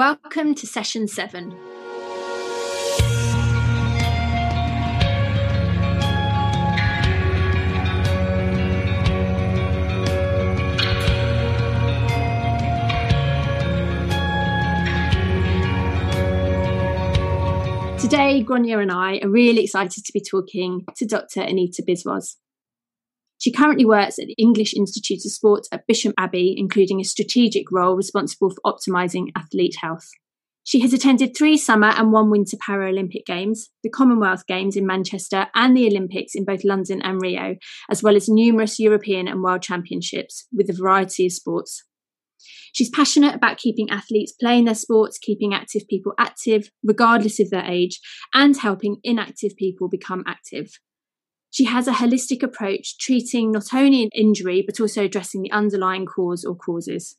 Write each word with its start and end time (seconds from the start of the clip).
Welcome 0.00 0.54
to 0.54 0.66
session 0.66 1.08
seven. 1.08 1.50
Today, 17.98 18.42
Gráinne 18.42 18.80
and 18.80 18.90
I 18.90 19.18
are 19.22 19.28
really 19.28 19.64
excited 19.64 20.06
to 20.06 20.12
be 20.14 20.22
talking 20.22 20.86
to 20.96 21.04
Dr. 21.04 21.42
Anita 21.42 21.82
Biswas. 21.86 22.36
She 23.40 23.50
currently 23.50 23.86
works 23.86 24.18
at 24.18 24.26
the 24.26 24.34
English 24.34 24.74
Institute 24.74 25.24
of 25.24 25.32
Sport 25.32 25.66
at 25.72 25.86
Bisham 25.86 26.12
Abbey, 26.18 26.54
including 26.58 27.00
a 27.00 27.04
strategic 27.04 27.72
role 27.72 27.96
responsible 27.96 28.50
for 28.50 28.60
optimising 28.70 29.28
athlete 29.34 29.76
health. 29.80 30.06
She 30.62 30.80
has 30.80 30.92
attended 30.92 31.34
three 31.34 31.56
summer 31.56 31.88
and 31.88 32.12
one 32.12 32.30
winter 32.30 32.58
Paralympic 32.58 33.24
Games, 33.24 33.70
the 33.82 33.88
Commonwealth 33.88 34.46
Games 34.46 34.76
in 34.76 34.86
Manchester, 34.86 35.46
and 35.54 35.74
the 35.74 35.86
Olympics 35.86 36.34
in 36.34 36.44
both 36.44 36.64
London 36.64 37.00
and 37.00 37.18
Rio, 37.22 37.56
as 37.88 38.02
well 38.02 38.14
as 38.14 38.28
numerous 38.28 38.78
European 38.78 39.26
and 39.26 39.42
World 39.42 39.62
Championships 39.62 40.46
with 40.52 40.68
a 40.68 40.74
variety 40.74 41.24
of 41.24 41.32
sports. 41.32 41.82
She's 42.74 42.90
passionate 42.90 43.34
about 43.34 43.56
keeping 43.56 43.88
athletes 43.88 44.32
playing 44.38 44.66
their 44.66 44.74
sports, 44.74 45.18
keeping 45.18 45.54
active 45.54 45.88
people 45.88 46.12
active, 46.18 46.70
regardless 46.84 47.40
of 47.40 47.48
their 47.48 47.64
age, 47.64 48.00
and 48.34 48.54
helping 48.54 48.98
inactive 49.02 49.56
people 49.56 49.88
become 49.88 50.24
active. 50.26 50.78
She 51.52 51.64
has 51.64 51.88
a 51.88 51.92
holistic 51.92 52.44
approach, 52.44 52.96
treating 52.98 53.50
not 53.50 53.74
only 53.74 54.04
an 54.04 54.10
injury, 54.14 54.62
but 54.64 54.80
also 54.80 55.04
addressing 55.04 55.42
the 55.42 55.50
underlying 55.50 56.06
cause 56.06 56.44
or 56.44 56.54
causes. 56.54 57.16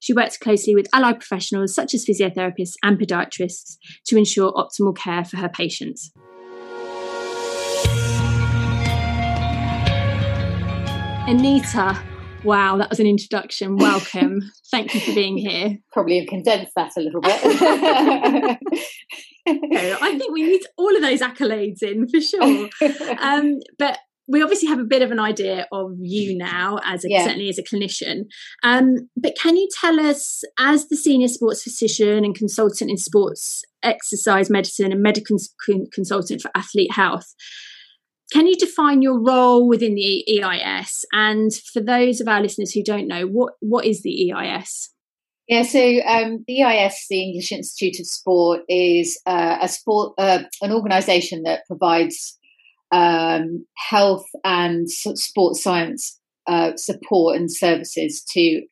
She 0.00 0.12
works 0.12 0.36
closely 0.36 0.74
with 0.74 0.88
allied 0.92 1.20
professionals 1.20 1.74
such 1.74 1.94
as 1.94 2.04
physiotherapists 2.04 2.74
and 2.82 2.98
podiatrists 2.98 3.76
to 4.06 4.16
ensure 4.16 4.52
optimal 4.52 4.96
care 4.96 5.24
for 5.24 5.36
her 5.36 5.48
patients. 5.48 6.12
Anita, 11.28 12.00
wow, 12.46 12.76
that 12.78 12.88
was 12.88 13.00
an 13.00 13.06
introduction. 13.06 13.76
Welcome. 13.76 14.40
Thank 14.70 14.94
you 14.94 15.00
for 15.00 15.12
being 15.14 15.36
here. 15.36 15.78
Probably 15.92 16.20
have 16.20 16.28
condensed 16.28 16.72
that 16.76 16.92
a 16.96 17.00
little 17.00 17.20
bit. 17.20 17.40
I 19.48 20.18
think 20.18 20.32
we 20.32 20.44
need 20.44 20.62
all 20.76 20.94
of 20.94 21.02
those 21.02 21.20
accolades 21.20 21.82
in 21.82 22.08
for 22.08 22.20
sure. 22.20 22.68
Um, 23.20 23.58
but 23.78 23.98
we 24.28 24.42
obviously 24.42 24.68
have 24.68 24.80
a 24.80 24.84
bit 24.84 25.02
of 25.02 25.10
an 25.10 25.20
idea 25.20 25.66
of 25.72 25.92
you 26.00 26.36
now 26.36 26.78
as 26.84 27.04
a, 27.04 27.10
yeah. 27.10 27.24
certainly 27.24 27.48
as 27.48 27.58
a 27.58 27.62
clinician 27.62 28.24
um, 28.64 29.08
but 29.16 29.36
can 29.40 29.56
you 29.56 29.68
tell 29.80 30.00
us 30.00 30.42
as 30.58 30.88
the 30.88 30.96
senior 30.96 31.28
sports 31.28 31.62
physician 31.62 32.24
and 32.24 32.34
consultant 32.34 32.90
in 32.90 32.96
sports 32.96 33.62
exercise 33.82 34.50
medicine 34.50 34.90
and 34.90 35.00
medical 35.02 35.36
consultant 35.92 36.40
for 36.40 36.50
athlete 36.56 36.92
health 36.92 37.34
can 38.32 38.46
you 38.46 38.56
define 38.56 39.02
your 39.02 39.20
role 39.20 39.68
within 39.68 39.94
the 39.94 40.42
eis 40.42 41.04
and 41.12 41.52
for 41.72 41.80
those 41.80 42.20
of 42.20 42.28
our 42.28 42.40
listeners 42.40 42.72
who 42.72 42.82
don't 42.82 43.06
know 43.06 43.26
what 43.26 43.54
what 43.60 43.84
is 43.84 44.02
the 44.02 44.32
eis 44.32 44.90
yeah, 45.48 45.62
so 45.62 45.78
um, 45.78 46.44
the 46.48 46.64
EIS, 46.64 47.06
the 47.08 47.22
English 47.22 47.52
Institute 47.52 48.00
of 48.00 48.06
Sport, 48.06 48.62
is 48.68 49.20
uh, 49.26 49.58
a 49.60 49.68
sport, 49.68 50.14
uh, 50.18 50.40
an 50.60 50.72
organisation 50.72 51.44
that 51.44 51.64
provides 51.68 52.36
um, 52.90 53.64
health 53.76 54.26
and 54.44 54.90
sports 54.90 55.62
science 55.62 56.18
uh, 56.48 56.72
support 56.76 57.36
and 57.36 57.52
services 57.52 58.24
to 58.32 58.62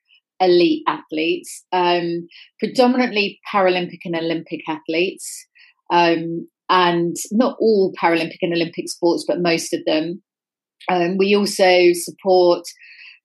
elite 0.40 0.82
athletes, 0.88 1.64
um, 1.72 2.26
predominantly 2.58 3.40
Paralympic 3.52 4.00
and 4.04 4.16
Olympic 4.16 4.60
athletes, 4.68 5.46
um, 5.92 6.48
and 6.74 7.16
not 7.30 7.56
all 7.60 7.92
Paralympic 8.02 8.38
and 8.42 8.52
Olympic 8.52 8.90
sports, 8.90 9.24
but 9.26 9.40
most 9.40 9.72
of 9.72 9.80
them. 9.86 10.20
Um, 10.90 11.16
we 11.16 11.36
also 11.36 11.92
support 11.92 12.64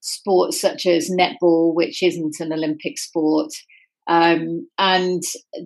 sports 0.01 0.61
such 0.61 0.85
as 0.85 1.09
netball, 1.09 1.73
which 1.73 2.03
isn't 2.03 2.35
an 2.39 2.53
Olympic 2.53 2.99
sport. 2.99 3.49
Um, 4.07 4.67
and 4.77 5.23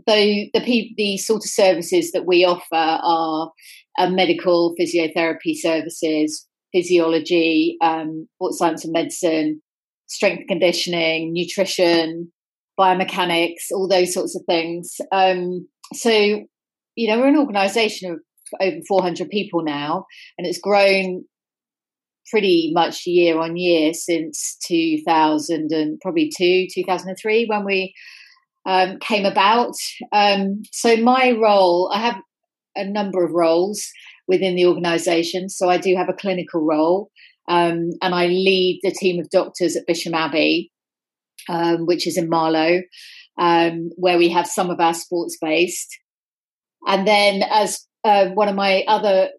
the, 0.07 0.49
the, 0.53 0.93
the 0.95 1.17
sort 1.17 1.43
of 1.43 1.49
services 1.49 2.13
that 2.13 2.25
we 2.25 2.45
offer 2.45 2.63
are 2.71 3.51
uh, 3.99 4.09
medical 4.09 4.73
physiotherapy 4.79 5.53
services, 5.53 6.47
physiology, 6.73 7.77
um, 7.81 8.29
sports 8.35 8.59
science 8.59 8.85
and 8.85 8.93
medicine, 8.93 9.61
strength 10.07 10.47
conditioning, 10.47 11.33
nutrition, 11.33 12.31
biomechanics, 12.79 13.71
all 13.71 13.89
those 13.89 14.13
sorts 14.13 14.37
of 14.37 14.43
things. 14.47 14.95
Um, 15.11 15.67
so, 15.93 16.45
you 16.95 17.09
know, 17.09 17.19
we're 17.19 17.27
an 17.27 17.37
organisation 17.37 18.11
of 18.11 18.19
over 18.61 18.77
400 18.87 19.29
people 19.29 19.63
now, 19.63 20.05
and 20.37 20.45
it's 20.45 20.59
grown 20.59 21.25
pretty 22.29 22.71
much 22.73 23.05
year 23.05 23.39
on 23.39 23.57
year 23.57 23.93
since 23.93 24.57
2000 24.67 25.71
and 25.71 25.99
probably 26.01 26.31
two 26.35 26.67
2003 26.73 27.45
when 27.47 27.65
we 27.65 27.93
um, 28.65 28.97
came 28.99 29.25
about. 29.25 29.73
Um, 30.11 30.63
so 30.71 30.95
my 30.97 31.31
role 31.31 31.91
i 31.93 31.99
have 31.99 32.15
a 32.75 32.85
number 32.85 33.23
of 33.23 33.31
roles 33.31 33.87
within 34.27 34.55
the 34.55 34.65
organization. 34.65 35.49
So 35.49 35.69
i 35.69 35.77
do 35.77 35.95
have 35.95 36.09
a 36.09 36.13
clinical 36.13 36.61
role 36.61 37.11
um, 37.49 37.89
and 38.01 38.15
i 38.15 38.27
lead 38.27 38.79
the 38.83 38.91
team 38.91 39.19
of 39.19 39.29
doctors 39.29 39.75
at 39.75 39.85
bisham 39.85 40.13
abbey 40.13 40.71
um, 41.49 41.85
which 41.85 42.07
is 42.07 42.17
in 42.17 42.29
marlow 42.29 42.81
um, 43.37 43.89
where 43.97 44.17
we 44.17 44.29
have 44.29 44.47
some 44.47 44.69
of 44.69 44.79
our 44.79 44.93
sports 44.93 45.37
based 45.41 45.99
and 46.87 47.07
then 47.07 47.43
as 47.49 47.85
uh, 48.03 48.29
one 48.29 48.49
of 48.49 48.55
my 48.55 48.83
other 48.87 49.29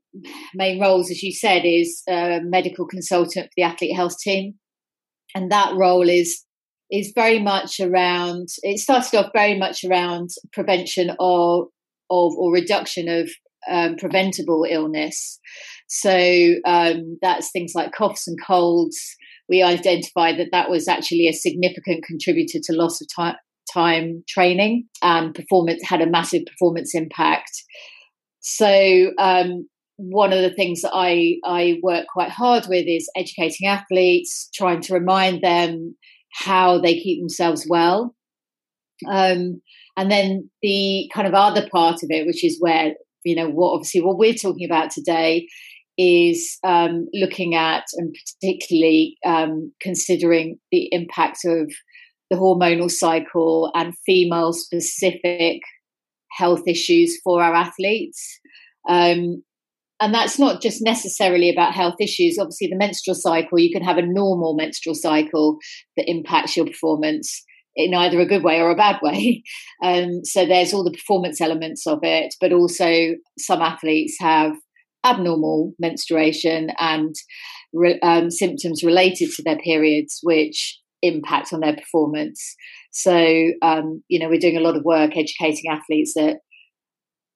main 0.54 0.80
roles, 0.80 1.10
as 1.10 1.22
you 1.22 1.32
said, 1.32 1.62
is 1.64 2.02
a 2.08 2.40
medical 2.42 2.86
consultant 2.86 3.46
for 3.46 3.52
the 3.56 3.62
athlete 3.62 3.96
health 3.96 4.18
team, 4.18 4.54
and 5.34 5.50
that 5.50 5.74
role 5.76 6.08
is 6.08 6.44
is 6.90 7.12
very 7.14 7.40
much 7.40 7.80
around. 7.80 8.48
It 8.62 8.78
started 8.78 9.16
off 9.16 9.30
very 9.34 9.58
much 9.58 9.84
around 9.84 10.30
prevention 10.52 11.10
of 11.18 11.66
of 12.10 12.32
or 12.36 12.52
reduction 12.52 13.08
of 13.08 13.30
um, 13.70 13.96
preventable 13.96 14.66
illness. 14.68 15.38
So 15.88 16.54
um, 16.64 17.18
that's 17.22 17.50
things 17.50 17.72
like 17.74 17.92
coughs 17.92 18.26
and 18.26 18.38
colds. 18.44 18.98
We 19.48 19.62
identified 19.62 20.38
that 20.38 20.48
that 20.52 20.70
was 20.70 20.88
actually 20.88 21.28
a 21.28 21.32
significant 21.32 22.04
contributor 22.04 22.58
to 22.62 22.72
loss 22.72 23.00
of 23.00 23.08
time, 23.14 23.36
time 23.74 24.22
training 24.28 24.86
and 25.02 25.34
performance 25.34 25.82
had 25.84 26.00
a 26.00 26.10
massive 26.10 26.42
performance 26.46 26.94
impact. 26.94 27.50
So 28.40 29.10
um, 29.18 29.68
one 29.96 30.32
of 30.32 30.42
the 30.42 30.54
things 30.54 30.82
that 30.82 30.92
I, 30.94 31.36
I 31.44 31.78
work 31.82 32.06
quite 32.12 32.30
hard 32.30 32.66
with 32.68 32.86
is 32.86 33.10
educating 33.16 33.66
athletes, 33.66 34.48
trying 34.54 34.80
to 34.82 34.94
remind 34.94 35.42
them 35.42 35.96
how 36.32 36.80
they 36.80 36.94
keep 36.94 37.20
themselves 37.20 37.66
well. 37.68 38.14
Um, 39.08 39.60
and 39.96 40.10
then 40.10 40.50
the 40.62 41.10
kind 41.14 41.26
of 41.26 41.34
other 41.34 41.68
part 41.70 41.96
of 42.02 42.08
it, 42.10 42.26
which 42.26 42.44
is 42.44 42.56
where, 42.60 42.94
you 43.24 43.36
know, 43.36 43.48
what 43.48 43.74
obviously 43.74 44.00
what 44.00 44.18
we're 44.18 44.34
talking 44.34 44.66
about 44.68 44.90
today 44.90 45.46
is 45.96 46.58
um, 46.64 47.06
looking 47.14 47.54
at 47.54 47.84
and 47.94 48.14
particularly 48.40 49.16
um, 49.24 49.72
considering 49.80 50.58
the 50.72 50.88
impact 50.90 51.38
of 51.44 51.72
the 52.30 52.36
hormonal 52.36 52.90
cycle 52.90 53.70
and 53.74 53.94
female 54.06 54.52
specific 54.52 55.60
health 56.32 56.62
issues 56.66 57.18
for 57.22 57.42
our 57.42 57.54
athletes. 57.54 58.40
Um, 58.88 59.42
and 60.00 60.12
that's 60.12 60.38
not 60.38 60.60
just 60.60 60.82
necessarily 60.82 61.50
about 61.50 61.74
health 61.74 61.94
issues. 62.00 62.36
Obviously, 62.38 62.66
the 62.66 62.76
menstrual 62.76 63.14
cycle, 63.14 63.58
you 63.58 63.72
can 63.72 63.84
have 63.84 63.96
a 63.96 64.02
normal 64.02 64.54
menstrual 64.54 64.94
cycle 64.94 65.58
that 65.96 66.10
impacts 66.10 66.56
your 66.56 66.66
performance 66.66 67.44
in 67.76 67.94
either 67.94 68.20
a 68.20 68.26
good 68.26 68.44
way 68.44 68.60
or 68.60 68.70
a 68.70 68.76
bad 68.76 69.00
way. 69.02 69.42
Um, 69.82 70.24
so 70.24 70.46
there's 70.46 70.72
all 70.72 70.84
the 70.84 70.92
performance 70.92 71.42
elements 71.42 71.86
of 71.86 71.98
it, 72.02 72.34
but 72.40 72.52
also 72.52 73.16
some 73.38 73.60
athletes 73.60 74.16
have 74.18 74.52
abnormal 75.04 75.74
menstruation 75.78 76.70
and 76.78 77.14
re- 77.74 78.00
um, 78.00 78.30
symptoms 78.30 78.82
related 78.82 79.30
to 79.32 79.42
their 79.42 79.58
periods, 79.58 80.20
which 80.22 80.78
impact 81.04 81.52
on 81.52 81.60
their 81.60 81.76
performance. 81.76 82.56
So, 82.90 83.52
um, 83.62 84.02
you 84.08 84.18
know, 84.18 84.28
we're 84.28 84.38
doing 84.38 84.56
a 84.56 84.60
lot 84.60 84.76
of 84.76 84.84
work 84.84 85.16
educating 85.16 85.70
athletes 85.70 86.14
that 86.14 86.38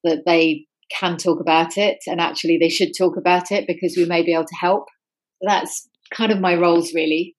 that 0.04 0.22
they 0.26 0.66
can 0.90 1.16
talk 1.16 1.40
about 1.40 1.76
it 1.76 1.98
and 2.06 2.20
actually 2.20 2.56
they 2.56 2.68
should 2.68 2.92
talk 2.96 3.16
about 3.16 3.50
it 3.50 3.66
because 3.66 3.94
we 3.96 4.04
may 4.04 4.22
be 4.22 4.32
able 4.32 4.44
to 4.44 4.56
help. 4.58 4.84
That's 5.42 5.88
kind 6.12 6.32
of 6.32 6.40
my 6.40 6.54
roles 6.54 6.94
really. 6.94 7.36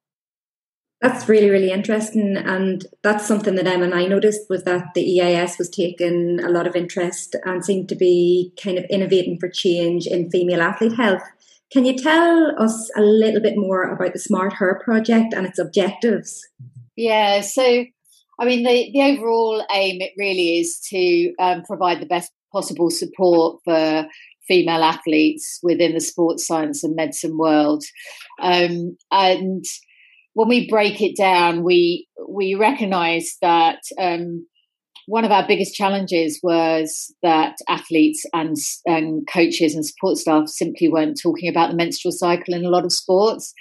That's 1.02 1.30
really, 1.30 1.50
really 1.50 1.72
interesting. 1.72 2.36
And 2.36 2.86
that's 3.04 3.26
something 3.26 3.56
that 3.56 3.68
Emma 3.68 3.86
and 3.86 3.94
I 3.94 4.06
noticed 4.06 4.50
was 4.50 4.64
that 4.64 4.94
the 4.94 5.22
EIS 5.22 5.58
was 5.58 5.70
taking 5.70 6.40
a 6.44 6.50
lot 6.50 6.68
of 6.68 6.76
interest 6.76 7.38
and 7.46 7.64
seemed 7.64 7.88
to 7.90 7.96
be 7.96 8.52
kind 8.62 8.78
of 8.78 8.84
innovating 8.90 9.40
for 9.40 9.48
change 9.48 10.08
in 10.08 10.30
female 10.30 10.62
athlete 10.62 10.98
health. 10.98 11.24
Can 11.72 11.86
you 11.86 11.96
tell 11.96 12.52
us 12.60 12.90
a 12.98 13.02
little 13.02 13.42
bit 13.42 13.56
more 13.56 13.84
about 13.84 14.14
the 14.14 14.20
SmartHER 14.20 14.82
project 14.84 15.34
and 15.34 15.46
its 15.46 15.60
objectives? 15.60 16.48
Yeah, 16.96 17.42
so 17.42 17.86
I 18.40 18.46
mean, 18.46 18.64
the, 18.64 18.90
the 18.94 19.02
overall 19.02 19.66
aim 19.72 20.02
it 20.02 20.14
really 20.18 20.60
is 20.60 20.80
to 20.90 21.34
um, 21.40 21.64
provide 21.64 22.02
the 22.02 22.06
best 22.06 22.32
possible 22.52 22.90
support 22.90 23.60
for 23.66 24.08
female 24.48 24.84
athletes 24.84 25.60
within 25.62 25.94
the 25.94 26.02
sports 26.02 26.48
science 26.48 26.84
and 26.84 26.96
medicine 26.96 27.38
world. 27.38 27.84
Um, 28.42 28.98
and 29.12 29.64
when 30.34 30.48
we 30.48 30.70
break 30.70 31.02
it 31.02 31.18
down, 31.18 31.64
we 31.64 32.08
we 32.28 32.56
recognise 32.56 33.36
that 33.42 33.80
um, 34.00 34.48
one 35.10 35.26
of 35.26 35.32
our 35.32 35.48
biggest 35.48 35.74
challenges 35.74 36.40
was 36.44 37.12
that 37.24 37.56
athletes 37.68 38.24
and, 38.32 38.56
and 38.86 39.28
coaches 39.28 39.74
and 39.74 39.84
support 39.84 40.18
staff 40.18 40.48
simply 40.48 40.88
weren't 40.88 41.20
talking 41.22 41.50
about 41.50 41.72
the 41.72 41.76
menstrual 41.76 42.12
cycle 42.12 42.54
in 42.54 42.64
a 42.64 42.70
lot 42.70 42.86
of 42.86 42.94
sports. 42.94 43.52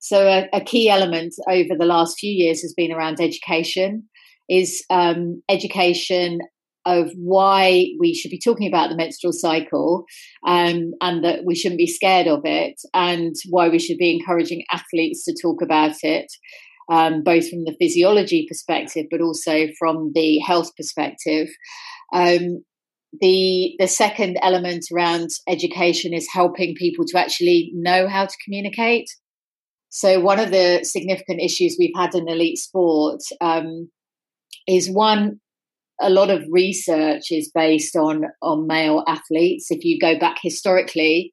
So 0.00 0.26
a, 0.26 0.48
a 0.52 0.60
key 0.60 0.90
element 0.90 1.32
over 1.48 1.76
the 1.78 1.86
last 1.86 2.18
few 2.18 2.32
years 2.32 2.60
has 2.62 2.74
been 2.76 2.92
around 2.92 3.20
education. 3.20 4.08
Is 4.48 4.84
um, 4.90 5.42
education 5.48 6.38
of 6.84 7.10
why 7.16 7.86
we 7.98 8.14
should 8.14 8.30
be 8.30 8.38
talking 8.38 8.68
about 8.68 8.90
the 8.90 8.96
menstrual 8.96 9.32
cycle 9.32 10.04
um, 10.46 10.92
and 11.00 11.24
that 11.24 11.44
we 11.44 11.56
shouldn't 11.56 11.78
be 11.78 11.86
scared 11.86 12.28
of 12.28 12.40
it, 12.44 12.80
and 12.94 13.34
why 13.50 13.68
we 13.68 13.80
should 13.80 13.98
be 13.98 14.12
encouraging 14.12 14.62
athletes 14.72 15.24
to 15.24 15.34
talk 15.40 15.62
about 15.62 15.96
it, 16.02 16.26
um, 16.90 17.22
both 17.22 17.48
from 17.48 17.64
the 17.64 17.76
physiology 17.80 18.46
perspective 18.48 19.06
but 19.10 19.20
also 19.20 19.66
from 19.78 20.12
the 20.14 20.38
health 20.38 20.70
perspective. 20.76 21.48
Um, 22.12 22.64
the 23.20 23.74
the 23.78 23.88
second 23.88 24.38
element 24.42 24.84
around 24.92 25.30
education 25.48 26.12
is 26.12 26.28
helping 26.32 26.74
people 26.74 27.04
to 27.06 27.18
actually 27.18 27.70
know 27.74 28.08
how 28.08 28.26
to 28.26 28.36
communicate. 28.44 29.08
So 29.88 30.20
one 30.20 30.38
of 30.38 30.50
the 30.50 30.80
significant 30.82 31.40
issues 31.40 31.76
we've 31.78 31.96
had 31.96 32.14
in 32.14 32.28
elite 32.28 32.58
sport 32.58 33.20
um, 33.40 33.88
is 34.68 34.90
one 34.90 35.40
a 36.00 36.10
lot 36.10 36.28
of 36.28 36.42
research 36.50 37.30
is 37.30 37.50
based 37.54 37.96
on 37.96 38.24
on 38.42 38.66
male 38.66 39.02
athletes. 39.06 39.70
If 39.70 39.84
you 39.84 39.98
go 39.98 40.18
back 40.18 40.36
historically, 40.42 41.32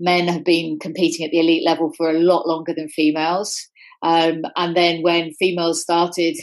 men 0.00 0.26
have 0.28 0.44
been 0.44 0.78
competing 0.80 1.24
at 1.24 1.30
the 1.30 1.40
elite 1.40 1.64
level 1.64 1.92
for 1.96 2.10
a 2.10 2.18
lot 2.18 2.46
longer 2.46 2.74
than 2.76 2.88
females. 2.88 3.68
Um, 4.04 4.42
and 4.56 4.76
then 4.76 5.02
when 5.02 5.32
females 5.32 5.82
started, 5.82 6.36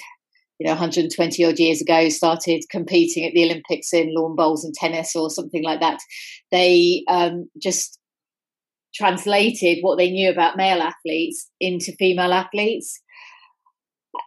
you 0.60 0.66
know, 0.66 0.72
120 0.72 1.46
odd 1.46 1.60
years 1.60 1.80
ago, 1.80 2.10
started 2.10 2.64
competing 2.72 3.24
at 3.24 3.34
the 3.34 3.46
Olympics 3.46 3.94
in 3.94 4.14
lawn 4.14 4.36
bowls 4.36 4.66
and 4.66 4.74
tennis 4.74 5.16
or 5.16 5.30
something 5.30 5.64
like 5.64 5.80
that, 5.80 6.00
they 6.52 7.04
um, 7.08 7.50
just 7.62 8.00
translated 8.96 9.78
what 9.82 9.98
they 9.98 10.10
knew 10.10 10.30
about 10.30 10.58
male 10.58 10.82
athletes 10.82 11.50
into 11.60 11.94
female 11.94 12.34
athletes. 12.34 13.00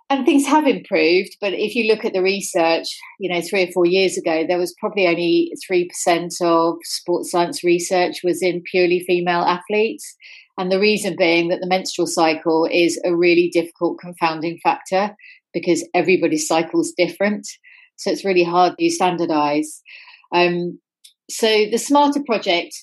And 0.08 0.24
things 0.24 0.46
have 0.46 0.66
improved 0.66 1.36
but 1.42 1.52
if 1.52 1.74
you 1.74 1.86
look 1.92 2.06
at 2.06 2.14
the 2.14 2.22
research 2.22 2.86
you 3.20 3.30
know 3.30 3.42
three 3.42 3.64
or 3.64 3.72
four 3.72 3.84
years 3.84 4.16
ago 4.16 4.44
there 4.48 4.58
was 4.58 4.74
probably 4.80 5.06
only 5.06 5.52
3% 5.70 6.40
of 6.40 6.76
sports 6.84 7.30
science 7.30 7.62
research 7.62 8.20
was 8.24 8.42
in 8.42 8.62
purely 8.62 9.00
female 9.00 9.40
athletes 9.40 10.16
and 10.58 10.70
the 10.70 10.80
reason 10.80 11.16
being 11.16 11.48
that 11.48 11.60
the 11.60 11.66
menstrual 11.66 12.06
cycle 12.06 12.68
is 12.70 13.00
a 13.04 13.14
really 13.14 13.50
difficult 13.52 13.98
confounding 13.98 14.58
factor 14.62 15.14
because 15.52 15.86
everybody's 15.94 16.46
cycle 16.46 16.80
is 16.80 16.94
different. 16.96 17.46
So 17.96 18.10
it's 18.10 18.24
really 18.24 18.44
hard 18.44 18.76
to 18.78 18.90
standardize 18.90 19.82
um, 20.34 20.78
so 21.30 21.46
the 21.46 21.76
SmartHER 21.76 22.26
project 22.26 22.74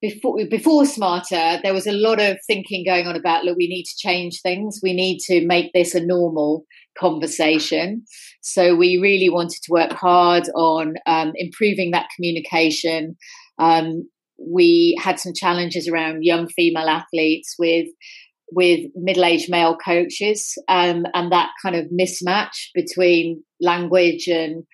before 0.00 0.44
before 0.46 0.82
SmartHER 0.82 1.62
there 1.62 1.74
was 1.74 1.86
a 1.86 1.92
lot 1.92 2.20
of 2.20 2.36
thinking 2.46 2.84
going 2.84 3.06
on 3.06 3.16
about 3.16 3.44
look 3.44 3.56
we 3.56 3.68
need 3.68 3.84
to 3.84 3.96
change 3.98 4.40
things. 4.40 4.80
We 4.82 4.92
need 4.92 5.18
to 5.26 5.44
make 5.46 5.72
this 5.72 5.94
a 5.94 6.04
normal 6.04 6.64
conversation. 6.98 8.04
So 8.42 8.76
we 8.76 8.98
really 8.98 9.30
wanted 9.30 9.62
to 9.62 9.72
work 9.72 9.92
hard 9.92 10.44
on 10.54 10.94
um, 11.06 11.32
improving 11.36 11.92
that 11.92 12.08
communication 12.14 13.16
um, 13.58 14.08
we 14.46 14.96
had 15.00 15.18
some 15.18 15.32
challenges 15.34 15.88
around 15.88 16.24
young 16.24 16.48
female 16.48 16.88
athletes 16.88 17.54
with 17.58 17.88
with 18.54 18.80
middle-aged 18.94 19.50
male 19.50 19.76
coaches 19.76 20.58
um, 20.68 21.06
and 21.14 21.32
that 21.32 21.48
kind 21.62 21.74
of 21.74 21.86
mismatch 21.86 22.68
between 22.74 23.42
language 23.62 24.26
and 24.26 24.64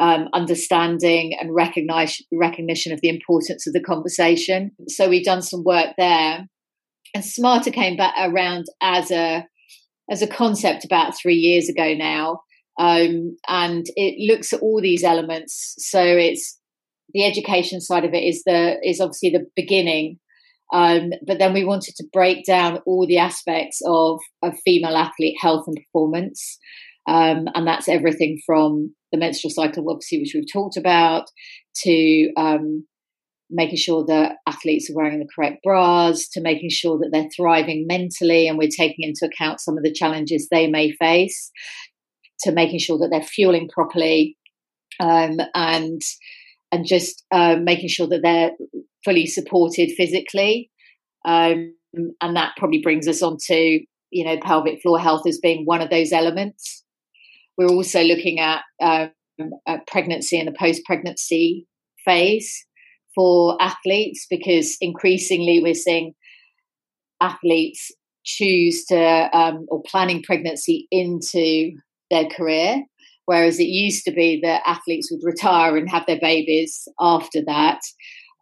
um, 0.00 0.28
understanding 0.32 1.32
and 1.40 1.54
recognize, 1.54 2.16
recognition 2.32 2.92
of 2.92 3.00
the 3.00 3.08
importance 3.08 3.66
of 3.66 3.72
the 3.72 3.82
conversation. 3.82 4.70
So 4.88 5.08
we've 5.08 5.24
done 5.24 5.42
some 5.42 5.64
work 5.64 5.94
there. 5.98 6.46
And 7.14 7.24
SmartHER 7.24 7.72
came 7.72 7.96
back 7.96 8.14
around 8.18 8.66
as 8.80 9.10
a 9.10 9.46
as 10.10 10.20
a 10.20 10.26
concept 10.26 10.84
about 10.84 11.16
three 11.16 11.36
years 11.36 11.68
ago 11.68 11.94
now. 11.94 12.40
Um, 12.78 13.36
and 13.48 13.86
it 13.96 14.30
looks 14.30 14.52
at 14.52 14.60
all 14.60 14.80
these 14.82 15.02
elements. 15.02 15.74
So 15.78 16.02
it's 16.02 16.58
the 17.14 17.24
education 17.24 17.80
side 17.80 18.04
of 18.04 18.12
it 18.12 18.24
is 18.24 18.42
the 18.44 18.76
is 18.82 19.00
obviously 19.00 19.30
the 19.30 19.46
beginning. 19.56 20.18
Um, 20.72 21.10
but 21.24 21.38
then 21.38 21.52
we 21.52 21.64
wanted 21.64 21.94
to 21.96 22.06
break 22.12 22.44
down 22.44 22.78
all 22.86 23.06
the 23.06 23.18
aspects 23.18 23.80
of, 23.86 24.18
of 24.42 24.58
female 24.64 24.96
athlete 24.96 25.36
health 25.40 25.64
and 25.66 25.76
performance. 25.76 26.58
Um, 27.06 27.46
and 27.54 27.66
that's 27.66 27.88
everything 27.88 28.40
from 28.44 28.94
the 29.12 29.18
menstrual 29.18 29.50
cycle, 29.50 29.88
obviously, 29.88 30.18
which 30.18 30.32
we've 30.34 30.52
talked 30.52 30.76
about, 30.76 31.26
to 31.82 32.32
um, 32.36 32.86
making 33.50 33.76
sure 33.76 34.04
that 34.06 34.36
athletes 34.48 34.90
are 34.90 34.96
wearing 34.96 35.20
the 35.20 35.28
correct 35.32 35.58
bras, 35.62 36.28
to 36.30 36.40
making 36.40 36.70
sure 36.70 36.98
that 36.98 37.10
they're 37.12 37.28
thriving 37.36 37.86
mentally 37.86 38.48
and 38.48 38.58
we're 38.58 38.68
taking 38.68 39.08
into 39.08 39.26
account 39.26 39.60
some 39.60 39.76
of 39.76 39.84
the 39.84 39.92
challenges 39.92 40.48
they 40.50 40.66
may 40.66 40.90
face, 40.92 41.52
to 42.40 42.52
making 42.52 42.78
sure 42.78 42.98
that 42.98 43.08
they're 43.12 43.22
fueling 43.22 43.68
properly, 43.68 44.36
um, 44.98 45.36
and 45.54 46.00
and 46.74 46.86
just 46.86 47.24
uh, 47.30 47.56
making 47.56 47.88
sure 47.88 48.06
that 48.08 48.22
they're 48.22 48.50
fully 49.04 49.26
supported 49.26 49.92
physically. 49.96 50.70
Um, 51.24 51.74
and 52.20 52.36
that 52.36 52.52
probably 52.56 52.80
brings 52.82 53.06
us 53.06 53.22
on 53.22 53.36
to 53.46 53.80
you 54.10 54.24
know 54.24 54.38
pelvic 54.42 54.82
floor 54.82 54.98
health 54.98 55.26
as 55.26 55.38
being 55.38 55.64
one 55.64 55.80
of 55.80 55.90
those 55.90 56.12
elements 56.12 56.84
we're 57.56 57.68
also 57.68 58.02
looking 58.02 58.40
at, 58.40 58.62
um, 58.82 59.10
at 59.66 59.86
pregnancy 59.86 60.38
and 60.38 60.48
the 60.48 60.56
post 60.58 60.82
pregnancy 60.84 61.66
phase 62.04 62.66
for 63.14 63.56
athletes 63.60 64.26
because 64.28 64.76
increasingly 64.80 65.60
we're 65.62 65.74
seeing 65.74 66.14
athletes 67.20 67.92
choose 68.24 68.84
to 68.86 68.96
um, 69.36 69.66
or 69.68 69.82
planning 69.86 70.22
pregnancy 70.22 70.88
into 70.90 71.72
their 72.10 72.26
career 72.26 72.82
whereas 73.26 73.58
it 73.58 73.64
used 73.64 74.04
to 74.04 74.12
be 74.12 74.40
that 74.42 74.62
athletes 74.66 75.10
would 75.10 75.20
retire 75.22 75.76
and 75.76 75.88
have 75.88 76.06
their 76.06 76.20
babies 76.20 76.86
after 77.00 77.40
that 77.46 77.80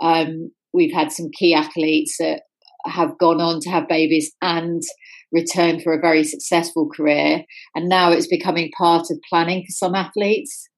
um, 0.02 0.50
we've 0.72 0.92
had 0.92 1.12
some 1.12 1.30
key 1.32 1.54
athletes 1.54 2.16
that 2.18 2.42
have 2.84 3.16
gone 3.18 3.40
on 3.40 3.60
to 3.60 3.70
have 3.70 3.88
babies 3.88 4.32
and 4.42 4.82
return 5.30 5.80
for 5.80 5.92
a 5.92 6.00
very 6.00 6.24
successful 6.24 6.88
career. 6.94 7.44
And 7.74 7.88
now 7.88 8.10
it's 8.10 8.26
becoming 8.26 8.70
part 8.76 9.06
of 9.10 9.20
planning 9.28 9.64
for 9.64 9.72
some 9.72 9.94
athletes. 9.94 10.68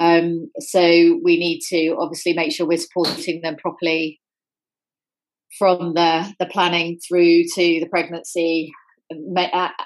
Um, 0.00 0.50
so 0.58 0.80
we 0.80 1.38
need 1.38 1.60
to 1.68 1.96
obviously 1.98 2.32
make 2.32 2.52
sure 2.52 2.66
we're 2.66 2.78
supporting 2.78 3.42
them 3.42 3.56
properly 3.56 4.20
from 5.58 5.92
the, 5.94 6.32
the 6.38 6.46
planning 6.46 6.98
through 7.06 7.44
to 7.54 7.80
the 7.80 7.88
pregnancy, 7.90 8.72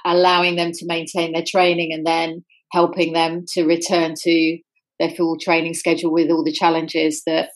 allowing 0.05 0.57
them 0.57 0.71
to 0.73 0.87
maintain 0.87 1.33
their 1.33 1.45
training 1.45 1.93
and 1.93 2.07
then 2.07 2.45
helping 2.73 3.13
them 3.13 3.45
to 3.55 3.65
return 3.65 4.15
to 4.23 4.59
their 4.99 5.11
full 5.11 5.37
training 5.39 5.75
schedule 5.75 6.13
with 6.13 6.31
all 6.31 6.45
the 6.45 6.53
challenges 6.53 7.23
that 7.27 7.51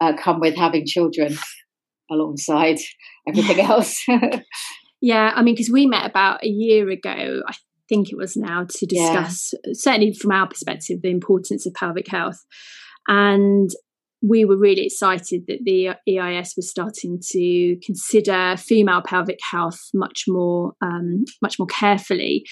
uh, 0.00 0.14
come 0.16 0.40
with 0.40 0.56
having 0.56 0.86
children 0.86 1.36
alongside 2.10 2.78
everything 3.28 3.60
else. 3.60 4.04
yeah, 5.00 5.32
I 5.34 5.42
mean, 5.42 5.54
because 5.54 5.70
we 5.70 5.86
met 5.86 6.08
about 6.08 6.42
a 6.44 6.48
year 6.48 6.88
ago, 6.90 7.42
I 7.46 7.54
think 7.88 8.10
it 8.10 8.16
was 8.16 8.36
now, 8.36 8.66
to 8.68 8.86
discuss, 8.86 9.52
yeah. 9.64 9.72
certainly 9.74 10.14
from 10.14 10.32
our 10.32 10.48
perspective, 10.48 11.02
the 11.02 11.10
importance 11.10 11.66
of 11.66 11.74
pelvic 11.74 12.08
health. 12.08 12.44
And 13.06 13.70
we 14.26 14.44
were 14.44 14.56
really 14.56 14.86
excited 14.86 15.44
that 15.48 15.64
the 15.64 15.90
EIS 16.08 16.54
was 16.56 16.70
starting 16.70 17.20
to 17.32 17.76
consider 17.84 18.56
female 18.56 19.02
pelvic 19.02 19.38
health 19.50 19.90
much 19.92 20.24
more, 20.26 20.72
um, 20.80 21.24
much 21.42 21.58
more 21.58 21.66
carefully. 21.66 22.44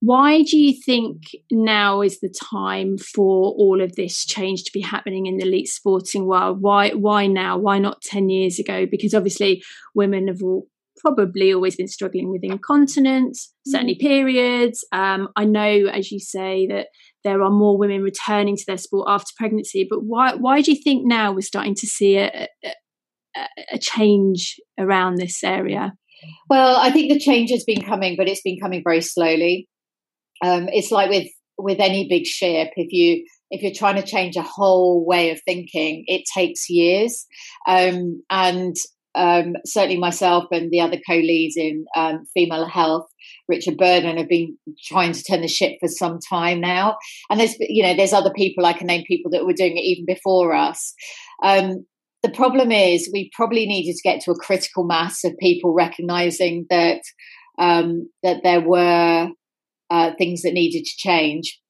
Why 0.00 0.42
do 0.42 0.56
you 0.56 0.72
think 0.72 1.24
now 1.50 2.00
is 2.00 2.20
the 2.20 2.34
time 2.50 2.96
for 2.96 3.52
all 3.52 3.82
of 3.82 3.96
this 3.96 4.24
change 4.24 4.64
to 4.64 4.72
be 4.72 4.80
happening 4.80 5.26
in 5.26 5.36
the 5.36 5.44
elite 5.44 5.68
sporting 5.68 6.26
world? 6.26 6.62
Why 6.62 6.90
why 6.90 7.26
now? 7.26 7.58
Why 7.58 7.78
not 7.78 8.00
10 8.02 8.30
years 8.30 8.58
ago? 8.58 8.86
Because 8.90 9.14
obviously 9.14 9.62
women 9.94 10.28
have 10.28 10.42
all 10.42 10.66
probably 10.96 11.52
always 11.52 11.76
been 11.76 11.88
struggling 11.88 12.30
with 12.30 12.44
incontinence, 12.44 13.52
certainly 13.66 13.94
mm. 13.94 14.00
periods. 14.00 14.86
Um, 14.92 15.28
I 15.36 15.44
know, 15.44 15.86
as 15.86 16.10
you 16.10 16.20
say, 16.20 16.66
that 16.68 16.88
there 17.24 17.42
are 17.42 17.50
more 17.50 17.78
women 17.78 18.02
returning 18.02 18.56
to 18.56 18.64
their 18.66 18.78
sport 18.78 19.06
after 19.08 19.32
pregnancy, 19.36 19.86
but 19.88 20.00
why 20.04 20.34
why 20.34 20.62
do 20.62 20.72
you 20.72 20.82
think 20.82 21.04
now 21.04 21.32
we're 21.32 21.40
starting 21.42 21.74
to 21.74 21.86
see 21.86 22.16
a, 22.16 22.48
a, 22.64 23.46
a 23.72 23.78
change 23.78 24.58
around 24.78 25.16
this 25.16 25.44
area? 25.44 25.92
Well, 26.48 26.76
I 26.76 26.90
think 26.90 27.12
the 27.12 27.18
change 27.18 27.50
has 27.50 27.64
been 27.64 27.82
coming, 27.82 28.16
but 28.16 28.28
it's 28.28 28.42
been 28.42 28.60
coming 28.60 28.82
very 28.84 29.00
slowly. 29.00 29.68
Um, 30.42 30.68
it's 30.68 30.90
like 30.90 31.10
with 31.10 31.28
with 31.58 31.80
any 31.80 32.08
big 32.08 32.26
ship 32.26 32.70
if 32.76 32.92
you 32.92 33.24
if 33.50 33.62
you're 33.62 33.74
trying 33.74 34.00
to 34.00 34.06
change 34.06 34.36
a 34.36 34.42
whole 34.42 35.04
way 35.04 35.30
of 35.30 35.40
thinking 35.44 36.04
it 36.06 36.22
takes 36.32 36.70
years. 36.70 37.26
Um, 37.66 38.22
and 38.30 38.76
um, 39.16 39.54
certainly 39.66 39.98
myself 39.98 40.44
and 40.52 40.70
the 40.70 40.80
other 40.80 40.98
co-leads 41.04 41.56
in 41.56 41.84
um, 41.96 42.24
female 42.32 42.66
health 42.66 43.08
richard 43.48 43.76
burden 43.76 44.16
have 44.16 44.28
been 44.28 44.56
trying 44.84 45.12
to 45.12 45.24
turn 45.24 45.40
the 45.40 45.48
ship 45.48 45.72
for 45.80 45.88
some 45.88 46.18
time 46.28 46.60
now. 46.60 46.96
And 47.28 47.40
there's 47.40 47.56
you 47.58 47.82
know 47.82 47.94
there's 47.94 48.12
other 48.12 48.32
people 48.32 48.64
i 48.64 48.72
can 48.72 48.86
name 48.86 49.04
people 49.06 49.30
that 49.32 49.44
were 49.44 49.52
doing 49.52 49.76
it 49.76 49.80
even 49.80 50.06
before 50.06 50.54
us. 50.54 50.94
Um, 51.42 51.84
the 52.22 52.30
problem 52.30 52.70
is 52.70 53.10
we 53.12 53.30
probably 53.34 53.66
needed 53.66 53.96
to 53.96 54.02
get 54.02 54.20
to 54.22 54.30
a 54.30 54.38
critical 54.38 54.84
mass 54.84 55.24
of 55.24 55.36
people 55.38 55.72
recognizing 55.72 56.66
that 56.70 57.00
um, 57.58 58.08
that 58.22 58.42
there 58.42 58.60
were 58.60 59.28
uh, 59.90 60.12
things 60.16 60.42
that 60.42 60.52
needed 60.52 60.84
to 60.84 60.96
change. 60.96 61.60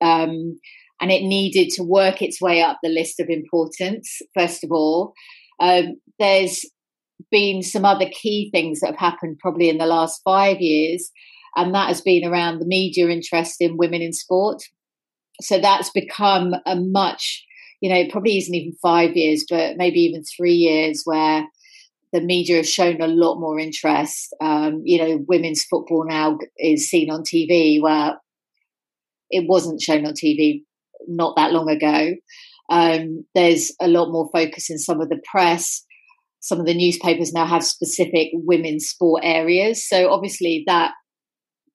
Um, 0.00 0.58
and 1.00 1.12
it 1.12 1.22
needed 1.22 1.70
to 1.74 1.82
work 1.82 2.20
its 2.20 2.40
way 2.40 2.60
up 2.60 2.78
the 2.82 2.88
list 2.88 3.20
of 3.20 3.28
importance, 3.28 4.20
first 4.36 4.64
of 4.64 4.72
all. 4.72 5.12
Um, 5.60 5.96
there's 6.18 6.64
been 7.30 7.62
some 7.62 7.84
other 7.84 8.08
key 8.10 8.50
things 8.52 8.80
that 8.80 8.88
have 8.88 8.98
happened 8.98 9.38
probably 9.40 9.68
in 9.68 9.78
the 9.78 9.86
last 9.86 10.20
five 10.24 10.60
years, 10.60 11.10
and 11.56 11.74
that 11.74 11.88
has 11.88 12.00
been 12.00 12.24
around 12.24 12.58
the 12.58 12.66
media 12.66 13.08
interest 13.08 13.56
in 13.60 13.76
women 13.76 14.02
in 14.02 14.12
sport. 14.12 14.62
So 15.40 15.60
that's 15.60 15.90
become 15.90 16.54
a 16.66 16.76
much, 16.76 17.44
you 17.80 17.90
know, 17.90 18.08
probably 18.10 18.38
isn't 18.38 18.54
even 18.54 18.72
five 18.82 19.16
years, 19.16 19.44
but 19.48 19.76
maybe 19.76 20.00
even 20.00 20.22
three 20.24 20.54
years 20.54 21.02
where 21.04 21.46
the 22.12 22.20
media 22.20 22.56
has 22.56 22.70
shown 22.70 23.00
a 23.00 23.06
lot 23.06 23.38
more 23.38 23.58
interest. 23.58 24.34
Um, 24.40 24.82
you 24.84 24.98
know, 24.98 25.24
women's 25.28 25.64
football 25.64 26.04
now 26.06 26.38
is 26.56 26.88
seen 26.88 27.10
on 27.10 27.22
TV 27.22 27.80
where 27.80 28.16
it 29.30 29.46
wasn't 29.46 29.82
shown 29.82 30.06
on 30.06 30.14
TV 30.14 30.62
not 31.06 31.36
that 31.36 31.52
long 31.52 31.68
ago. 31.68 32.14
Um, 32.70 33.24
there's 33.34 33.72
a 33.80 33.88
lot 33.88 34.10
more 34.10 34.28
focus 34.32 34.70
in 34.70 34.78
some 34.78 35.00
of 35.00 35.08
the 35.08 35.20
press. 35.30 35.84
Some 36.40 36.60
of 36.60 36.66
the 36.66 36.74
newspapers 36.74 37.32
now 37.32 37.46
have 37.46 37.64
specific 37.64 38.28
women's 38.32 38.86
sport 38.86 39.22
areas. 39.24 39.86
So 39.86 40.10
obviously 40.10 40.64
that 40.66 40.92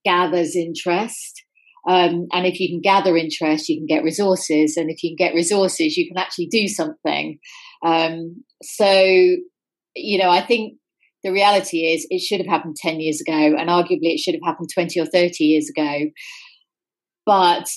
gathers 0.06 0.56
interest. 0.56 1.44
Um, 1.88 2.28
and 2.32 2.46
if 2.46 2.60
you 2.60 2.70
can 2.70 2.82
gather 2.82 3.18
interest, 3.18 3.68
you 3.68 3.78
can 3.78 3.88
get 3.88 4.04
resources. 4.04 4.78
And 4.78 4.90
if 4.90 5.04
you 5.04 5.10
can 5.10 5.28
get 5.28 5.36
resources, 5.36 5.98
you 5.98 6.08
can 6.08 6.18
actually 6.18 6.48
do 6.48 6.68
something. 6.68 7.40
Um, 7.86 8.44
so 8.62 9.36
you 9.96 10.18
know, 10.18 10.30
I 10.30 10.42
think 10.42 10.78
the 11.24 11.32
reality 11.32 11.86
is 11.86 12.06
it 12.10 12.20
should 12.20 12.40
have 12.40 12.48
happened 12.48 12.76
10 12.76 13.00
years 13.00 13.22
ago, 13.22 13.34
and 13.34 13.70
arguably 13.70 14.14
it 14.14 14.20
should 14.20 14.34
have 14.34 14.44
happened 14.44 14.70
20 14.74 15.00
or 15.00 15.06
30 15.06 15.44
years 15.44 15.70
ago. 15.70 16.10
But 17.26 17.70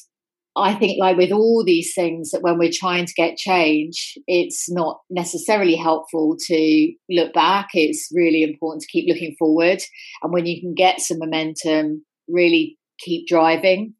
I 0.56 0.75
think, 0.75 0.99
like 0.99 1.16
with 1.16 1.32
all 1.32 1.62
these 1.64 1.94
things, 1.94 2.30
that 2.30 2.42
when 2.42 2.58
we're 2.58 2.73
trying 2.73 3.04
to 3.04 3.12
get 3.12 3.37
change, 3.37 4.16
it's 4.26 4.70
not 4.70 5.00
necessarily 5.11 5.76
helpful 5.76 6.37
to 6.46 6.92
look 7.11 7.35
back. 7.35 7.68
It's 7.75 8.11
really 8.12 8.42
important 8.42 8.82
to 8.82 8.88
keep 8.88 9.06
looking 9.06 9.37
forward. 9.38 9.82
And 10.23 10.32
when 10.32 10.46
you 10.46 10.61
can 10.61 10.75
get 10.75 11.00
some 11.00 11.18
momentum, 11.18 12.04
really 12.26 12.78
keep 12.99 13.28
driving. 13.28 13.94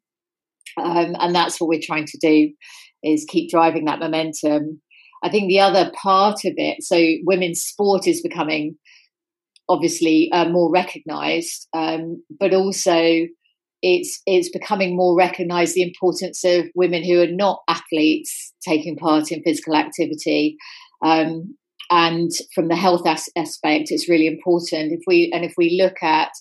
Um, 0.77 1.15
and 1.19 1.33
that's 1.33 1.61
what 1.61 1.69
we're 1.69 1.79
trying 1.81 2.05
to 2.07 2.17
do 2.17 2.51
is 3.03 3.25
keep 3.29 3.49
driving 3.49 3.85
that 3.85 3.99
momentum 3.99 4.81
I 5.23 5.29
think 5.29 5.47
the 5.47 5.59
other 5.59 5.91
part 6.01 6.45
of 6.45 6.53
it, 6.57 6.83
so 6.83 6.99
women's 7.25 7.61
sport 7.61 8.07
is 8.07 8.21
becoming 8.21 8.77
obviously 9.69 10.31
uh, 10.31 10.47
more 10.49 10.71
recognised, 10.71 11.67
um, 11.73 12.23
but 12.39 12.53
also 12.53 13.27
it's 13.81 14.21
it's 14.25 14.49
becoming 14.49 14.95
more 14.95 15.15
recognised 15.15 15.75
the 15.75 15.83
importance 15.83 16.43
of 16.43 16.65
women 16.73 17.03
who 17.03 17.21
are 17.21 17.27
not 17.27 17.61
athletes 17.67 18.53
taking 18.65 18.95
part 18.95 19.31
in 19.31 19.43
physical 19.43 19.75
activity. 19.75 20.57
Um, 21.05 21.55
and 21.89 22.31
from 22.53 22.67
the 22.67 22.75
health 22.75 23.07
as- 23.07 23.29
aspect, 23.37 23.91
it's 23.91 24.09
really 24.09 24.27
important. 24.27 24.91
If 24.91 25.01
we 25.07 25.31
and 25.33 25.45
if 25.45 25.53
we 25.57 25.79
look 25.81 26.01
at 26.01 26.31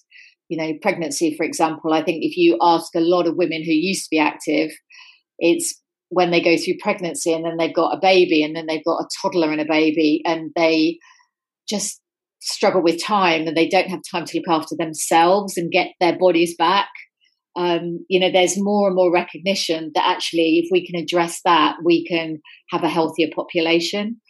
you 0.48 0.56
know 0.56 0.72
pregnancy, 0.80 1.36
for 1.36 1.44
example, 1.44 1.92
I 1.92 2.02
think 2.02 2.22
if 2.22 2.36
you 2.36 2.58
ask 2.62 2.94
a 2.94 3.00
lot 3.00 3.26
of 3.26 3.36
women 3.36 3.62
who 3.64 3.72
used 3.72 4.04
to 4.04 4.10
be 4.10 4.18
active, 4.18 4.70
it's 5.38 5.80
when 6.10 6.30
they 6.30 6.40
go 6.40 6.56
through 6.56 6.74
pregnancy 6.80 7.32
and 7.32 7.44
then 7.44 7.56
they've 7.56 7.74
got 7.74 7.96
a 7.96 8.00
baby 8.00 8.42
and 8.42 8.54
then 8.54 8.66
they've 8.66 8.84
got 8.84 9.00
a 9.00 9.08
toddler 9.20 9.50
and 9.50 9.60
a 9.60 9.66
baby 9.66 10.22
and 10.24 10.52
they 10.54 10.98
just 11.68 12.00
struggle 12.40 12.82
with 12.82 13.02
time 13.02 13.46
and 13.46 13.56
they 13.56 13.68
don't 13.68 13.90
have 13.90 14.00
time 14.10 14.24
to 14.24 14.38
look 14.38 14.48
after 14.48 14.76
themselves 14.76 15.56
and 15.56 15.72
get 15.72 15.88
their 16.00 16.16
bodies 16.16 16.54
back. 16.56 16.88
Um, 17.56 18.04
you 18.08 18.20
know, 18.20 18.30
there's 18.30 18.62
more 18.62 18.86
and 18.86 18.94
more 18.94 19.12
recognition 19.12 19.90
that 19.94 20.06
actually, 20.06 20.62
if 20.62 20.68
we 20.70 20.86
can 20.86 21.00
address 21.00 21.40
that, 21.44 21.76
we 21.84 22.06
can 22.06 22.40
have 22.70 22.84
a 22.84 22.88
healthier 22.88 23.28
population. 23.34 24.20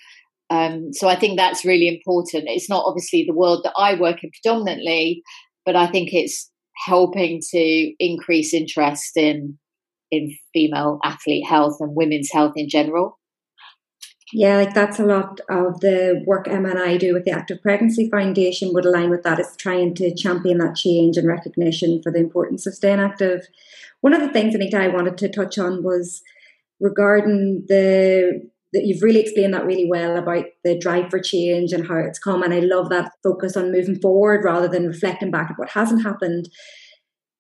Um, 0.48 0.92
so 0.92 1.08
I 1.08 1.16
think 1.16 1.36
that's 1.36 1.64
really 1.64 1.88
important. 1.88 2.44
It's 2.46 2.70
not 2.70 2.84
obviously 2.86 3.24
the 3.26 3.34
world 3.34 3.62
that 3.64 3.74
I 3.76 3.98
work 3.98 4.22
in 4.22 4.30
predominantly, 4.42 5.22
but 5.66 5.74
I 5.74 5.88
think 5.88 6.10
it's 6.12 6.50
helping 6.84 7.40
to 7.50 7.92
increase 7.98 8.54
interest 8.54 9.16
in 9.16 9.58
in 10.10 10.36
female 10.52 10.98
athlete 11.04 11.46
health 11.46 11.78
and 11.80 11.96
women's 11.96 12.30
health 12.32 12.52
in 12.56 12.68
general. 12.68 13.18
Yeah, 14.32 14.56
like 14.56 14.74
that's 14.74 14.98
a 14.98 15.04
lot 15.04 15.40
of 15.48 15.78
the 15.80 16.22
work 16.26 16.48
Emma 16.48 16.70
and 16.70 16.78
I 16.80 16.96
do 16.96 17.14
with 17.14 17.24
the 17.24 17.30
Active 17.30 17.62
Pregnancy 17.62 18.10
Foundation 18.10 18.72
would 18.72 18.84
align 18.84 19.08
with 19.08 19.22
that 19.22 19.38
is 19.38 19.54
trying 19.56 19.94
to 19.94 20.14
champion 20.14 20.58
that 20.58 20.74
change 20.74 21.16
and 21.16 21.28
recognition 21.28 22.02
for 22.02 22.10
the 22.10 22.18
importance 22.18 22.66
of 22.66 22.74
staying 22.74 22.98
active. 22.98 23.46
One 24.00 24.12
of 24.12 24.20
the 24.20 24.32
things, 24.32 24.54
Anita, 24.54 24.78
I 24.78 24.88
wanted 24.88 25.16
to 25.18 25.28
touch 25.28 25.58
on 25.58 25.84
was 25.84 26.22
regarding 26.80 27.66
the 27.68 28.50
that 28.72 28.84
you've 28.84 29.02
really 29.02 29.20
explained 29.20 29.54
that 29.54 29.64
really 29.64 29.88
well 29.88 30.16
about 30.16 30.44
the 30.64 30.76
drive 30.76 31.08
for 31.08 31.20
change 31.20 31.72
and 31.72 31.86
how 31.86 31.96
it's 31.96 32.18
come. 32.18 32.42
And 32.42 32.52
I 32.52 32.58
love 32.58 32.90
that 32.90 33.12
focus 33.22 33.56
on 33.56 33.72
moving 33.72 33.98
forward 33.98 34.44
rather 34.44 34.68
than 34.68 34.88
reflecting 34.88 35.30
back 35.30 35.50
at 35.50 35.58
what 35.58 35.70
hasn't 35.70 36.02
happened. 36.02 36.48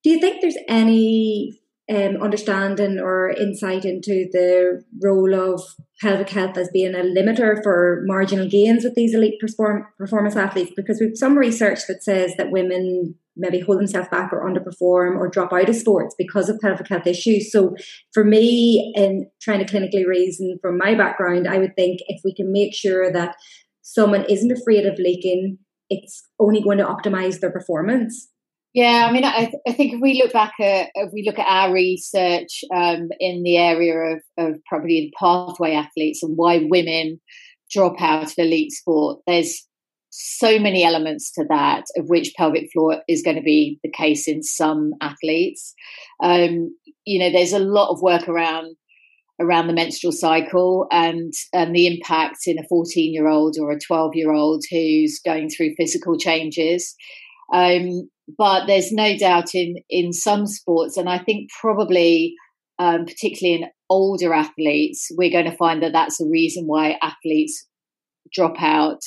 Do 0.02 0.10
you 0.10 0.20
think 0.20 0.40
there's 0.40 0.56
any 0.68 1.60
um, 1.88 2.16
understanding 2.20 2.98
or 2.98 3.30
insight 3.30 3.84
into 3.84 4.26
the 4.32 4.82
role 5.02 5.34
of 5.34 5.62
pelvic 6.00 6.28
health 6.30 6.56
as 6.56 6.68
being 6.72 6.94
a 6.94 6.98
limiter 6.98 7.62
for 7.62 8.02
marginal 8.06 8.48
gains 8.48 8.82
with 8.82 8.94
these 8.94 9.14
elite 9.14 9.40
perform- 9.40 9.86
performance 9.96 10.36
athletes 10.36 10.72
because 10.74 10.98
we've 11.00 11.16
some 11.16 11.38
research 11.38 11.80
that 11.86 12.02
says 12.02 12.34
that 12.36 12.50
women 12.50 13.14
maybe 13.36 13.60
hold 13.60 13.78
themselves 13.78 14.08
back 14.08 14.32
or 14.32 14.44
underperform 14.44 15.16
or 15.16 15.28
drop 15.28 15.52
out 15.52 15.68
of 15.68 15.76
sports 15.76 16.14
because 16.18 16.48
of 16.48 16.58
pelvic 16.60 16.88
health 16.88 17.06
issues. 17.06 17.52
So 17.52 17.76
for 18.12 18.24
me, 18.24 18.92
in 18.96 19.30
trying 19.40 19.64
to 19.64 19.72
clinically 19.72 20.06
reason 20.06 20.58
from 20.60 20.78
my 20.78 20.94
background, 20.94 21.46
I 21.46 21.58
would 21.58 21.76
think 21.76 22.00
if 22.08 22.20
we 22.24 22.34
can 22.34 22.50
make 22.50 22.74
sure 22.74 23.12
that 23.12 23.36
someone 23.82 24.24
isn't 24.24 24.50
afraid 24.50 24.86
of 24.86 24.98
leaking, 24.98 25.58
it's 25.88 26.26
only 26.40 26.62
going 26.62 26.78
to 26.78 26.84
optimize 26.84 27.38
their 27.38 27.52
performance 27.52 28.28
yeah, 28.76 29.06
I 29.08 29.12
mean, 29.12 29.24
I, 29.24 29.50
I, 29.66 29.72
think 29.72 29.94
if 29.94 30.00
we 30.02 30.20
look 30.22 30.34
back 30.34 30.52
at 30.60 30.90
if 30.94 31.10
we 31.10 31.24
look 31.24 31.38
at 31.38 31.48
our 31.48 31.72
research 31.72 32.62
um, 32.74 33.08
in 33.18 33.42
the 33.42 33.56
area 33.56 33.96
of, 33.96 34.22
of 34.36 34.60
probably 34.66 35.00
the 35.00 35.14
pathway 35.18 35.72
athletes 35.72 36.22
and 36.22 36.36
why 36.36 36.66
women 36.68 37.18
drop 37.70 37.98
out 38.02 38.24
of 38.24 38.34
elite 38.36 38.72
sport, 38.72 39.20
there's 39.26 39.66
so 40.10 40.58
many 40.58 40.84
elements 40.84 41.32
to 41.32 41.46
that, 41.48 41.84
of 41.96 42.10
which 42.10 42.34
pelvic 42.36 42.68
floor 42.70 42.98
is 43.08 43.22
going 43.22 43.38
to 43.38 43.42
be 43.42 43.80
the 43.82 43.90
case 43.90 44.28
in 44.28 44.42
some 44.42 44.92
athletes. 45.00 45.72
Um, 46.22 46.76
you 47.06 47.18
know, 47.18 47.32
there's 47.32 47.54
a 47.54 47.58
lot 47.58 47.88
of 47.88 48.02
work 48.02 48.28
around 48.28 48.76
around 49.40 49.68
the 49.68 49.72
menstrual 49.72 50.12
cycle 50.12 50.86
and 50.90 51.32
and 51.54 51.74
the 51.74 51.86
impact 51.86 52.40
in 52.46 52.58
a 52.58 52.68
14 52.68 53.14
year 53.14 53.26
old 53.26 53.56
or 53.58 53.70
a 53.70 53.80
12 53.80 54.10
year 54.16 54.32
old 54.32 54.64
who's 54.70 55.18
going 55.24 55.48
through 55.48 55.76
physical 55.76 56.18
changes. 56.18 56.94
Um, 57.52 58.08
but 58.36 58.66
there's 58.66 58.92
no 58.92 59.16
doubt 59.16 59.54
in 59.54 59.76
in 59.88 60.12
some 60.12 60.46
sports, 60.46 60.96
and 60.96 61.08
I 61.08 61.18
think 61.18 61.50
probably 61.60 62.34
um, 62.78 63.06
particularly 63.06 63.62
in 63.62 63.70
older 63.88 64.34
athletes, 64.34 65.08
we're 65.16 65.30
going 65.30 65.50
to 65.50 65.56
find 65.56 65.82
that 65.82 65.92
that's 65.92 66.20
a 66.20 66.26
reason 66.26 66.64
why 66.66 66.98
athletes 67.02 67.66
drop 68.34 68.60
out 68.60 69.00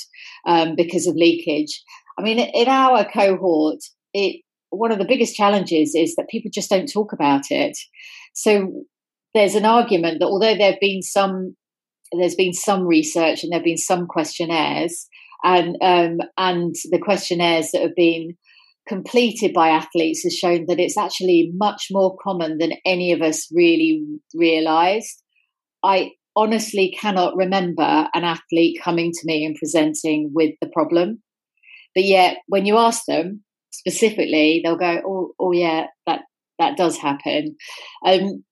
um, 0.48 0.76
because 0.76 1.06
of 1.08 1.16
leakage. 1.16 1.84
I 2.18 2.22
mean, 2.22 2.40
in 2.40 2.68
our 2.68 3.06
cohort, 3.06 3.80
it 4.14 4.42
one 4.72 4.92
of 4.92 5.00
the 5.00 5.06
biggest 5.06 5.36
challenges 5.36 5.96
is 5.96 6.16
that 6.16 6.30
people 6.30 6.52
just 6.54 6.70
don't 6.70 6.92
talk 6.92 7.12
about 7.12 7.46
it. 7.50 7.78
So 8.34 8.86
there's 9.34 9.56
an 9.56 9.66
argument 9.66 10.20
that 10.20 10.28
although 10.28 10.56
there 10.56 10.72
have 10.72 10.80
been 10.80 11.02
some 11.02 11.56
there's 12.18 12.36
been 12.36 12.54
some 12.54 12.88
research 12.88 13.44
and 13.44 13.52
there 13.52 13.60
have 13.60 13.66
been 13.66 13.78
some 13.78 14.08
questionnaires 14.08 15.08
and 15.44 15.78
um, 15.82 16.18
and 16.38 16.76
the 16.92 17.00
questionnaires 17.00 17.72
that 17.72 17.82
have 17.82 17.96
been 17.96 18.36
completed 18.88 19.54
by 19.54 19.70
athletes 19.70 20.24
has 20.24 20.34
shown 20.36 20.66
that 20.68 20.80
it's 20.80 20.98
actually 20.98 21.52
much 21.56 21.88
more 21.92 22.18
common 22.24 22.58
than 22.58 22.74
any 22.86 23.12
of 23.12 23.22
us 23.22 23.48
really 23.52 24.04
realized. 24.34 25.22
I 25.84 26.12
honestly 26.36 26.96
cannot 27.00 27.36
remember 27.36 28.08
an 28.14 28.24
athlete 28.24 28.80
coming 28.84 29.12
to 29.12 29.22
me 29.26 29.46
and 29.46 29.56
presenting 29.56 30.32
with 30.34 30.56
the 30.62 30.70
problem. 30.70 31.22
But 31.96 32.06
yet, 32.06 32.38
when 32.48 32.66
you 32.66 32.78
ask 32.78 33.04
them 33.08 33.44
specifically, 33.72 34.62
they'll 34.64 34.78
go, 34.78 35.02
"Oh, 35.06 35.34
oh 35.40 35.52
yeah, 35.52 35.88
that 36.06 36.22
that 36.60 36.78
does 36.78 36.98
happen. 36.98 37.56
Um, 38.06 38.44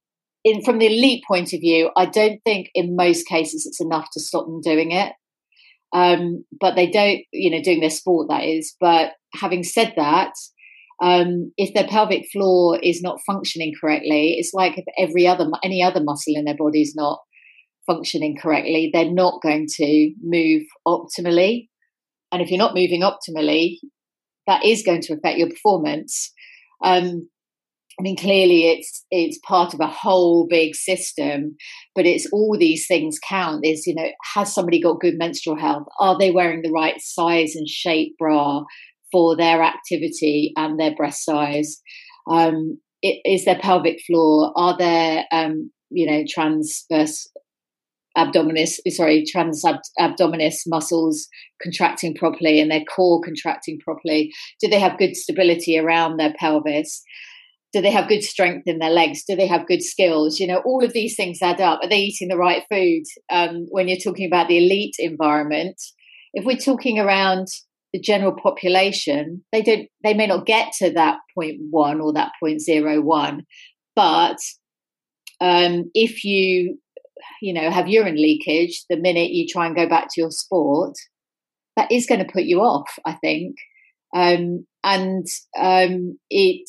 in, 0.43 0.63
from 0.63 0.79
the 0.79 0.87
elite 0.87 1.23
point 1.27 1.53
of 1.53 1.59
view, 1.59 1.91
I 1.95 2.05
don't 2.05 2.39
think 2.43 2.69
in 2.73 2.95
most 2.95 3.27
cases 3.27 3.65
it's 3.65 3.81
enough 3.81 4.07
to 4.13 4.19
stop 4.19 4.45
them 4.45 4.61
doing 4.61 4.91
it. 4.91 5.13
Um, 5.93 6.43
but 6.59 6.75
they 6.75 6.89
don't, 6.89 7.21
you 7.31 7.49
know, 7.49 7.61
doing 7.61 7.79
their 7.79 7.89
sport 7.89 8.27
that 8.29 8.43
is. 8.43 8.75
But 8.79 9.13
having 9.33 9.63
said 9.63 9.93
that, 9.95 10.33
um, 11.01 11.51
if 11.57 11.73
their 11.73 11.87
pelvic 11.87 12.25
floor 12.31 12.79
is 12.81 13.01
not 13.01 13.21
functioning 13.25 13.73
correctly, 13.79 14.35
it's 14.37 14.53
like 14.53 14.77
if 14.77 14.85
every 14.97 15.27
other 15.27 15.49
any 15.63 15.81
other 15.81 16.03
muscle 16.03 16.35
in 16.35 16.45
their 16.45 16.57
body 16.57 16.81
is 16.81 16.95
not 16.95 17.19
functioning 17.85 18.35
correctly, 18.41 18.89
they're 18.91 19.11
not 19.11 19.41
going 19.41 19.67
to 19.77 20.13
move 20.21 20.63
optimally. 20.87 21.69
And 22.31 22.41
if 22.41 22.49
you're 22.49 22.57
not 22.57 22.75
moving 22.75 23.01
optimally, 23.01 23.77
that 24.47 24.65
is 24.65 24.83
going 24.83 25.01
to 25.01 25.13
affect 25.13 25.37
your 25.37 25.49
performance. 25.49 26.33
Um, 26.83 27.29
I 27.99 28.03
mean, 28.03 28.15
clearly 28.15 28.67
it's 28.67 29.05
it's 29.09 29.39
part 29.39 29.73
of 29.73 29.79
a 29.79 29.87
whole 29.87 30.45
big 30.47 30.75
system, 30.75 31.55
but 31.95 32.05
it's 32.05 32.27
all 32.31 32.55
these 32.57 32.85
things 32.87 33.17
count. 33.27 33.65
Is 33.65 33.87
you 33.87 33.95
know, 33.95 34.09
has 34.35 34.53
somebody 34.53 34.79
got 34.79 34.99
good 34.99 35.17
menstrual 35.17 35.57
health? 35.57 35.87
Are 35.99 36.17
they 36.17 36.31
wearing 36.31 36.61
the 36.61 36.71
right 36.71 37.01
size 37.01 37.55
and 37.55 37.67
shape 37.67 38.15
bra 38.19 38.63
for 39.11 39.35
their 39.35 39.63
activity 39.63 40.53
and 40.55 40.79
their 40.79 40.93
breast 40.95 41.25
size? 41.25 41.81
Um, 42.29 42.79
is 43.01 43.45
their 43.45 43.59
pelvic 43.59 43.99
floor? 44.05 44.53
Are 44.55 44.77
there 44.77 45.25
um, 45.31 45.71
you 45.89 46.05
know 46.05 46.23
transverse 46.29 47.27
abdominis, 48.15 48.79
sorry, 48.89 49.23
trans 49.25 49.63
abdominis 49.99 50.57
muscles 50.67 51.27
contracting 51.61 52.15
properly 52.15 52.59
and 52.59 52.69
their 52.69 52.83
core 52.83 53.21
contracting 53.21 53.79
properly? 53.79 54.31
Do 54.61 54.67
they 54.67 54.79
have 54.79 54.99
good 54.99 55.15
stability 55.15 55.79
around 55.79 56.17
their 56.17 56.33
pelvis? 56.37 57.01
Do 57.73 57.81
they 57.81 57.91
have 57.91 58.07
good 58.07 58.23
strength 58.23 58.67
in 58.67 58.79
their 58.79 58.89
legs? 58.89 59.23
Do 59.27 59.35
they 59.35 59.47
have 59.47 59.67
good 59.67 59.83
skills? 59.83 60.39
You 60.39 60.47
know, 60.47 60.61
all 60.65 60.83
of 60.83 60.93
these 60.93 61.15
things 61.15 61.39
add 61.41 61.61
up. 61.61 61.79
Are 61.83 61.89
they 61.89 61.99
eating 61.99 62.29
the 62.29 62.37
right 62.37 62.63
food? 62.71 63.03
Um, 63.29 63.67
when 63.69 63.87
you're 63.87 63.97
talking 63.97 64.25
about 64.25 64.47
the 64.47 64.57
elite 64.57 64.95
environment, 64.99 65.75
if 66.33 66.45
we're 66.45 66.57
talking 66.57 66.97
around 66.97 67.47
the 67.93 67.99
general 67.99 68.35
population, 68.41 69.43
they 69.51 69.61
don't, 69.61 69.87
they 70.03 70.13
may 70.13 70.27
not 70.27 70.45
get 70.45 70.71
to 70.79 70.91
that 70.93 71.19
point 71.35 71.57
one 71.69 71.99
or 71.99 72.13
that 72.13 72.31
point 72.41 72.61
zero 72.61 73.01
one, 73.01 73.43
but 73.95 74.37
um, 75.39 75.91
if 75.93 76.23
you 76.23 76.77
you 77.41 77.53
know, 77.53 77.69
have 77.69 77.87
urine 77.87 78.15
leakage 78.15 78.83
the 78.89 78.97
minute 78.97 79.31
you 79.31 79.47
try 79.47 79.65
and 79.65 79.75
go 79.75 79.87
back 79.87 80.07
to 80.09 80.21
your 80.21 80.31
sport, 80.31 80.93
that 81.75 81.91
is 81.91 82.07
going 82.07 82.23
to 82.23 82.31
put 82.31 82.43
you 82.43 82.59
off, 82.59 82.89
I 83.05 83.13
think. 83.13 83.55
Um, 84.15 84.65
and 84.83 85.25
um, 85.59 86.17
it 86.29 86.67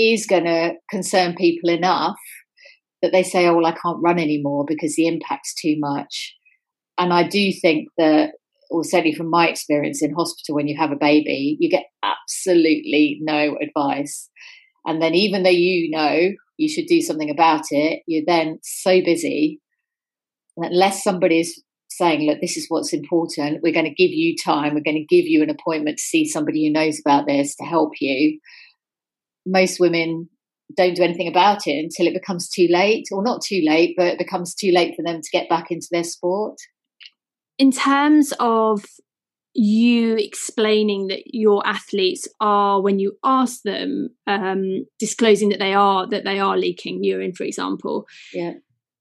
is 0.00 0.26
going 0.26 0.44
to 0.44 0.72
concern 0.90 1.34
people 1.36 1.70
enough 1.70 2.16
that 3.02 3.12
they 3.12 3.22
say, 3.22 3.46
oh, 3.46 3.54
well, 3.54 3.66
I 3.66 3.72
can't 3.72 4.02
run 4.02 4.18
anymore 4.18 4.64
because 4.66 4.94
the 4.94 5.06
impact's 5.06 5.54
too 5.54 5.76
much. 5.78 6.34
And 6.98 7.12
I 7.12 7.26
do 7.26 7.52
think 7.52 7.88
that, 7.96 8.32
or 8.70 8.84
certainly 8.84 9.14
from 9.14 9.30
my 9.30 9.48
experience 9.48 10.02
in 10.02 10.14
hospital, 10.14 10.54
when 10.54 10.68
you 10.68 10.76
have 10.78 10.92
a 10.92 10.96
baby, 10.96 11.56
you 11.58 11.70
get 11.70 11.86
absolutely 12.02 13.18
no 13.22 13.56
advice. 13.60 14.28
And 14.86 15.00
then, 15.00 15.14
even 15.14 15.42
though 15.42 15.50
you 15.50 15.90
know 15.90 16.30
you 16.56 16.68
should 16.68 16.86
do 16.86 17.00
something 17.00 17.30
about 17.30 17.64
it, 17.70 18.02
you're 18.06 18.24
then 18.26 18.58
so 18.62 19.00
busy 19.02 19.60
unless 20.56 21.02
somebody 21.02 21.40
is 21.40 21.62
saying, 21.90 22.26
look, 22.26 22.40
this 22.40 22.56
is 22.56 22.66
what's 22.68 22.92
important, 22.92 23.60
we're 23.62 23.72
going 23.72 23.84
to 23.84 23.94
give 23.94 24.10
you 24.10 24.36
time, 24.36 24.74
we're 24.74 24.80
going 24.80 25.06
to 25.06 25.16
give 25.16 25.26
you 25.26 25.42
an 25.42 25.50
appointment 25.50 25.98
to 25.98 26.02
see 26.02 26.26
somebody 26.26 26.66
who 26.66 26.72
knows 26.72 27.00
about 27.00 27.26
this 27.26 27.54
to 27.56 27.64
help 27.64 27.92
you. 28.00 28.38
Most 29.46 29.80
women 29.80 30.28
don't 30.76 30.94
do 30.94 31.02
anything 31.02 31.28
about 31.28 31.66
it 31.66 31.78
until 31.78 32.06
it 32.06 32.14
becomes 32.14 32.48
too 32.48 32.68
late, 32.70 33.06
or 33.10 33.22
not 33.22 33.42
too 33.42 33.62
late, 33.64 33.94
but 33.96 34.06
it 34.06 34.18
becomes 34.18 34.54
too 34.54 34.70
late 34.72 34.94
for 34.96 35.02
them 35.02 35.20
to 35.20 35.30
get 35.32 35.48
back 35.48 35.70
into 35.70 35.88
their 35.90 36.04
sport. 36.04 36.56
In 37.58 37.72
terms 37.72 38.32
of 38.38 38.84
you 39.54 40.16
explaining 40.16 41.08
that 41.08 41.22
your 41.26 41.66
athletes 41.66 42.28
are 42.40 42.80
when 42.80 42.98
you 42.98 43.16
ask 43.24 43.62
them 43.62 44.10
um, 44.26 44.86
disclosing 44.98 45.48
that 45.48 45.58
they 45.58 45.74
are 45.74 46.08
that 46.08 46.24
they 46.24 46.38
are 46.38 46.56
leaking 46.56 47.02
urine 47.02 47.32
for 47.32 47.42
example 47.42 48.06
yeah 48.32 48.52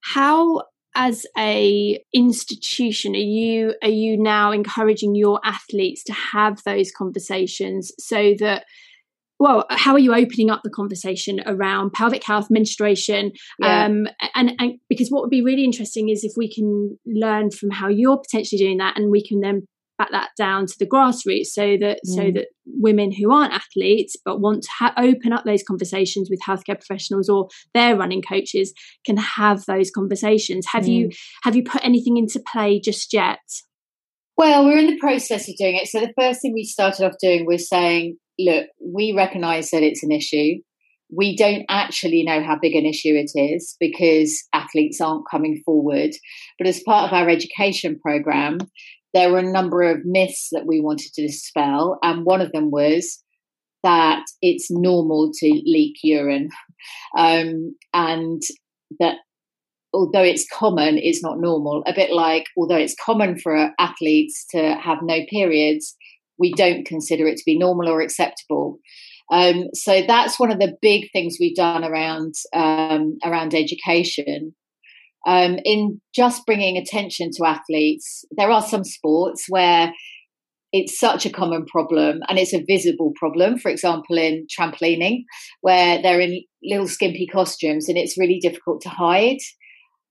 how 0.02 0.62
as 0.96 1.26
a 1.38 2.04
institution 2.14 3.14
are 3.14 3.18
you 3.18 3.76
are 3.84 3.90
you 3.90 4.18
now 4.18 4.52
encouraging 4.52 5.14
your 5.14 5.40
athletes 5.44 6.04
to 6.04 6.14
have 6.14 6.64
those 6.64 6.92
conversations 6.92 7.92
so 8.00 8.34
that 8.40 8.66
well 9.40 9.66
how 9.70 9.94
are 9.94 10.00
you 10.00 10.14
opening 10.14 10.50
up 10.50 10.62
the 10.64 10.70
conversation 10.70 11.42
around 11.46 11.92
pelvic 11.94 12.24
health 12.24 12.48
menstruation 12.50 13.32
yeah. 13.60 13.86
um, 13.86 14.08
and, 14.36 14.52
and 14.60 14.74
because 14.88 15.10
what 15.10 15.22
would 15.22 15.30
be 15.30 15.44
really 15.44 15.64
interesting 15.64 16.10
is 16.10 16.24
if 16.24 16.34
we 16.38 16.54
can 16.54 16.98
learn 17.06 17.50
from 17.50 17.72
how 17.72 17.88
you're 17.88 18.18
potentially 18.18 18.60
doing 18.60 18.78
that 18.78 18.98
and 18.98 19.12
we 19.12 19.26
can 19.26 19.42
then 19.42 19.68
back 20.00 20.12
that 20.12 20.30
down 20.38 20.66
to 20.66 20.76
the 20.80 20.88
grassroots 20.88 21.48
so 21.48 21.78
that 21.78 22.00
mm. 22.08 22.16
so 22.16 22.32
that 22.32 22.48
women 22.66 23.12
who 23.12 23.32
aren't 23.32 23.54
athletes 23.54 24.16
but 24.24 24.40
want 24.40 24.64
to 24.64 24.70
ha- 24.80 24.94
open 24.98 25.34
up 25.34 25.44
those 25.44 25.62
conversations 25.62 26.30
with 26.30 26.40
healthcare 26.40 26.80
professionals 26.80 27.30
or 27.30 27.50
their 27.74 27.98
running 27.98 28.22
coaches 28.22 28.74
can 29.06 29.18
have 29.18 29.66
those 29.66 29.92
conversations 29.92 30.66
have 30.72 30.86
mm. 30.86 30.94
you 30.94 31.10
have 31.44 31.56
you 31.56 31.64
put 31.64 31.84
anything 31.84 32.18
into 32.18 32.42
play 32.52 32.80
just 32.80 33.14
yet 33.14 33.40
well 34.40 34.66
we're 34.66 34.78
in 34.78 34.88
the 34.88 34.98
process 34.98 35.48
of 35.50 35.56
doing 35.58 35.76
it. 35.76 35.88
So 35.88 36.00
the 36.00 36.14
first 36.18 36.42
thing 36.42 36.54
we 36.54 36.64
started 36.64 37.06
off 37.06 37.14
doing 37.22 37.46
was 37.46 37.70
saying 37.70 38.18
look 38.40 38.68
we 38.82 39.14
recognize 39.16 39.70
that 39.70 39.84
it's 39.84 40.02
an 40.02 40.12
issue. 40.12 40.62
We 41.12 41.36
don't 41.36 41.66
actually 41.70 42.24
know 42.24 42.42
how 42.44 42.58
big 42.60 42.76
an 42.76 42.86
issue 42.86 43.16
it 43.16 43.32
is 43.36 43.76
because 43.80 44.44
athletes 44.54 45.02
aren't 45.02 45.30
coming 45.30 45.62
forward. 45.66 46.12
But 46.58 46.68
as 46.68 46.84
part 46.84 47.08
of 47.08 47.14
our 47.14 47.28
education 47.30 48.00
program, 48.00 48.60
there 49.14 49.32
were 49.32 49.40
a 49.40 49.52
number 49.52 49.82
of 49.82 50.06
myths 50.06 50.50
that 50.52 50.68
we 50.68 50.80
wanted 50.80 51.12
to 51.14 51.26
dispel, 51.26 51.98
and 52.04 52.26
one 52.26 52.42
of 52.42 52.52
them 52.52 52.70
was 52.70 53.24
that 53.82 54.24
it's 54.42 54.70
normal 54.70 55.32
to 55.34 55.48
leak 55.66 55.98
urine, 56.04 56.50
um, 57.18 57.76
and 57.92 58.42
that 59.00 59.16
although 59.94 60.24
it's 60.24 60.48
common, 60.52 60.98
it's 60.98 61.24
not 61.24 61.40
normal. 61.40 61.84
A 61.88 61.94
bit 61.94 62.12
like 62.12 62.46
although 62.58 62.76
it's 62.76 62.96
common 63.04 63.38
for 63.38 63.72
athletes 63.80 64.46
to 64.52 64.76
have 64.76 65.00
no 65.02 65.20
periods, 65.30 65.96
we 66.38 66.54
don't 66.54 66.86
consider 66.86 67.28
it 67.28 67.38
to 67.38 67.44
be 67.46 67.58
normal 67.58 67.90
or 67.90 68.02
acceptable. 68.02 68.80
Um, 69.32 69.66
so 69.74 70.02
that's 70.08 70.40
one 70.40 70.52
of 70.52 70.60
the 70.60 70.76
big 70.82 71.12
things 71.12 71.38
we've 71.40 71.56
done 71.56 71.84
around 71.84 72.34
um, 72.54 73.18
around 73.24 73.54
education 73.54 74.56
um, 75.28 75.60
in 75.64 76.02
just 76.16 76.46
bringing 76.46 76.78
attention 76.78 77.30
to 77.34 77.46
athletes. 77.46 78.26
There 78.32 78.50
are 78.50 78.62
some 78.62 78.84
sports 78.84 79.46
where 79.50 79.92
it's 80.72 81.00
such 81.00 81.26
a 81.26 81.32
common 81.32 81.66
problem 81.66 82.20
and 82.28 82.38
it's 82.38 82.54
a 82.54 82.64
visible 82.68 83.12
problem. 83.16 83.58
For 83.58 83.70
example, 83.70 84.18
in 84.18 84.46
trampolining, 84.48 85.24
where 85.62 86.02
they're 86.02 86.20
in 86.22 86.44
little 86.64 86.88
skimpy 86.88 87.28
costumes 87.28 87.90
and 87.90 87.98
it's 87.98 88.18
really 88.18 88.40
difficult 88.40 88.82
to 88.82 88.90
hide. 88.90 89.40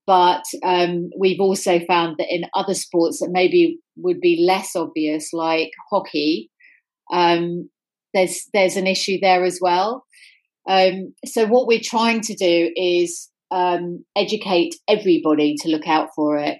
But 0.09 0.43
um, 0.63 1.11
we've 1.15 1.39
also 1.39 1.79
found 1.81 2.15
that 2.17 2.33
in 2.33 2.45
other 2.55 2.73
sports 2.73 3.19
that 3.19 3.29
maybe 3.31 3.77
would 3.95 4.19
be 4.19 4.43
less 4.43 4.75
obvious, 4.75 5.33
like 5.33 5.69
hockey, 5.91 6.49
um, 7.13 7.69
there's 8.15 8.45
there's 8.51 8.75
an 8.75 8.87
issue 8.87 9.19
there 9.21 9.45
as 9.45 9.59
well. 9.61 10.03
Um, 10.67 11.13
so 11.25 11.45
what 11.45 11.67
we're 11.67 11.79
trying 11.83 12.21
to 12.21 12.33
do 12.33 12.71
is 12.75 13.29
um, 13.51 14.03
educate 14.15 14.73
everybody 14.87 15.53
to 15.59 15.69
look 15.69 15.87
out 15.87 16.09
for 16.15 16.39
it. 16.39 16.57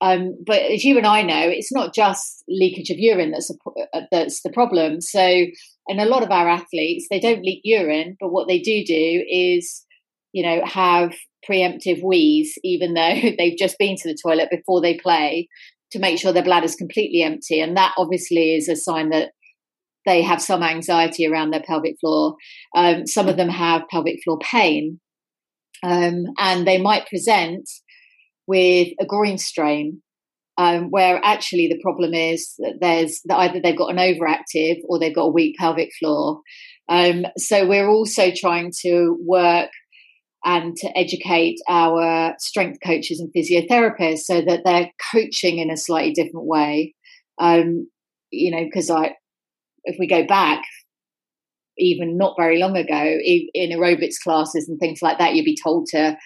Um, 0.00 0.36
but 0.44 0.62
as 0.62 0.82
you 0.82 0.98
and 0.98 1.06
I 1.06 1.22
know, 1.22 1.48
it's 1.48 1.72
not 1.72 1.94
just 1.94 2.42
leakage 2.48 2.90
of 2.90 2.98
urine 2.98 3.30
that's 3.30 3.50
a, 3.50 3.96
uh, 3.96 4.06
that's 4.10 4.42
the 4.42 4.50
problem. 4.50 5.00
So, 5.00 5.46
and 5.86 6.00
a 6.00 6.04
lot 6.04 6.24
of 6.24 6.32
our 6.32 6.48
athletes, 6.48 7.06
they 7.08 7.20
don't 7.20 7.44
leak 7.44 7.60
urine, 7.62 8.16
but 8.18 8.32
what 8.32 8.48
they 8.48 8.58
do 8.58 8.82
do 8.84 9.24
is, 9.28 9.84
you 10.32 10.42
know, 10.42 10.64
have 10.64 11.14
preemptive 11.48 12.02
wees, 12.02 12.58
even 12.64 12.94
though 12.94 13.14
they've 13.38 13.58
just 13.58 13.78
been 13.78 13.96
to 13.96 14.08
the 14.08 14.18
toilet 14.22 14.48
before 14.50 14.80
they 14.80 14.96
play, 14.96 15.48
to 15.92 15.98
make 15.98 16.18
sure 16.18 16.32
their 16.32 16.42
bladder's 16.42 16.74
completely 16.74 17.22
empty. 17.22 17.60
And 17.60 17.76
that 17.76 17.94
obviously 17.96 18.54
is 18.54 18.68
a 18.68 18.76
sign 18.76 19.10
that 19.10 19.30
they 20.06 20.22
have 20.22 20.40
some 20.40 20.62
anxiety 20.62 21.26
around 21.26 21.50
their 21.50 21.62
pelvic 21.62 21.96
floor. 22.00 22.36
Um, 22.74 23.06
some 23.06 23.28
of 23.28 23.36
them 23.36 23.48
have 23.48 23.88
pelvic 23.90 24.20
floor 24.24 24.38
pain, 24.38 25.00
um, 25.82 26.24
and 26.38 26.66
they 26.66 26.80
might 26.80 27.08
present 27.08 27.68
with 28.46 28.88
a 29.00 29.06
groin 29.06 29.38
strain, 29.38 30.02
um, 30.56 30.90
where 30.90 31.20
actually 31.22 31.68
the 31.68 31.80
problem 31.82 32.14
is 32.14 32.54
that 32.58 32.78
there's 32.80 33.20
that 33.26 33.36
either 33.36 33.60
they've 33.60 33.76
got 33.76 33.90
an 33.90 33.98
overactive 33.98 34.78
or 34.88 34.98
they've 34.98 35.14
got 35.14 35.26
a 35.26 35.32
weak 35.32 35.56
pelvic 35.58 35.90
floor. 35.98 36.40
Um, 36.88 37.26
so 37.36 37.66
we're 37.66 37.88
also 37.88 38.30
trying 38.34 38.72
to 38.80 39.16
work 39.20 39.70
and 40.44 40.76
to 40.76 40.96
educate 40.96 41.56
our 41.68 42.34
strength 42.38 42.78
coaches 42.84 43.20
and 43.20 43.32
physiotherapists 43.34 44.20
so 44.20 44.40
that 44.40 44.60
they're 44.64 44.90
coaching 45.12 45.58
in 45.58 45.70
a 45.70 45.76
slightly 45.76 46.12
different 46.12 46.46
way. 46.46 46.94
Um, 47.40 47.88
you 48.30 48.50
know, 48.50 48.64
because 48.64 48.90
I, 48.90 49.14
if 49.84 49.96
we 49.98 50.06
go 50.06 50.26
back 50.26 50.62
even 51.76 52.16
not 52.18 52.34
very 52.38 52.58
long 52.58 52.76
ago 52.76 53.18
in 53.24 53.70
aerobics 53.70 54.20
classes 54.22 54.68
and 54.68 54.78
things 54.78 55.00
like 55.02 55.18
that, 55.18 55.34
you'd 55.34 55.44
be 55.44 55.58
told 55.62 55.86
to, 55.86 56.16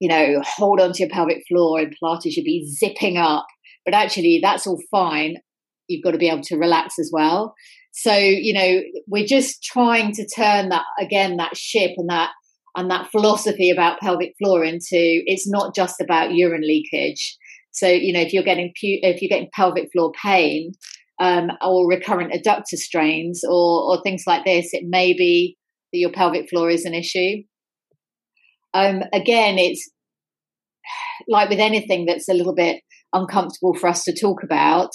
you 0.00 0.08
know, 0.08 0.40
hold 0.44 0.80
onto 0.80 1.00
your 1.00 1.08
pelvic 1.08 1.42
floor 1.48 1.80
and 1.80 1.94
Pilates 2.02 2.32
should 2.32 2.44
be 2.44 2.68
zipping 2.68 3.16
up. 3.16 3.46
But 3.84 3.94
actually, 3.94 4.40
that's 4.42 4.66
all 4.66 4.80
fine. 4.90 5.36
You've 5.88 6.04
got 6.04 6.12
to 6.12 6.18
be 6.18 6.28
able 6.28 6.42
to 6.42 6.58
relax 6.58 6.98
as 6.98 7.10
well. 7.12 7.54
So, 7.92 8.14
you 8.14 8.52
know, 8.52 8.80
we're 9.06 9.26
just 9.26 9.62
trying 9.62 10.12
to 10.12 10.26
turn 10.26 10.68
that 10.68 10.84
again, 11.00 11.36
that 11.36 11.56
ship 11.56 11.92
and 11.96 12.08
that 12.08 12.30
and 12.76 12.90
that 12.90 13.10
philosophy 13.10 13.70
about 13.70 14.00
pelvic 14.00 14.34
floor 14.38 14.64
into 14.64 14.88
it's 14.90 15.48
not 15.48 15.74
just 15.74 16.00
about 16.00 16.34
urine 16.34 16.62
leakage. 16.62 17.36
So, 17.72 17.88
you 17.88 18.12
know, 18.12 18.20
if 18.20 18.32
you're 18.32 18.42
getting 18.42 18.72
if 18.82 19.22
you're 19.22 19.28
getting 19.28 19.50
pelvic 19.54 19.90
floor 19.92 20.12
pain, 20.12 20.72
um, 21.20 21.50
or 21.60 21.86
recurrent 21.86 22.32
adductor 22.32 22.76
strains 22.76 23.44
or, 23.44 23.82
or 23.82 24.02
things 24.02 24.24
like 24.26 24.44
this, 24.44 24.72
it 24.72 24.84
may 24.88 25.12
be 25.12 25.56
that 25.92 25.98
your 25.98 26.10
pelvic 26.10 26.48
floor 26.48 26.70
is 26.70 26.86
an 26.86 26.94
issue. 26.94 27.42
Um, 28.72 29.02
again, 29.12 29.58
it's 29.58 29.88
like 31.28 31.50
with 31.50 31.60
anything 31.60 32.06
that's 32.06 32.28
a 32.28 32.34
little 32.34 32.54
bit 32.54 32.82
uncomfortable 33.12 33.74
for 33.74 33.88
us 33.88 34.02
to 34.04 34.18
talk 34.18 34.42
about. 34.42 34.90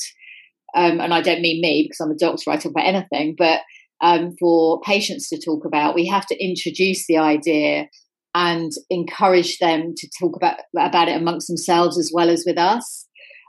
Um, 0.75 0.99
and 0.99 1.13
I 1.13 1.21
don't 1.21 1.41
mean 1.41 1.61
me 1.61 1.88
because 1.88 1.99
I'm 2.01 2.11
a 2.11 2.17
doctor, 2.17 2.49
I 2.49 2.57
talk 2.57 2.71
about 2.71 2.88
anything, 2.88 3.35
but 3.38 3.61
um, 4.01 4.36
for 4.39 4.81
patients 4.81 5.29
to 5.29 5.39
talk 5.39 5.65
about, 5.65 5.95
we 5.95 6.08
have 6.08 6.25
to 6.27 6.43
introduce 6.43 7.08
the 7.08 7.17
idea 7.17 7.88
and 8.34 8.71
encourage 8.89 9.58
them 9.60 9.93
to 9.95 10.10
talk 10.19 10.36
about, 10.36 10.58
about 10.77 11.08
it 11.08 11.15
amongst 11.15 11.47
themselves 11.47 11.97
as 11.97 12.12
well 12.13 12.29
as 12.29 12.43
with 12.45 12.58
us. 12.58 13.08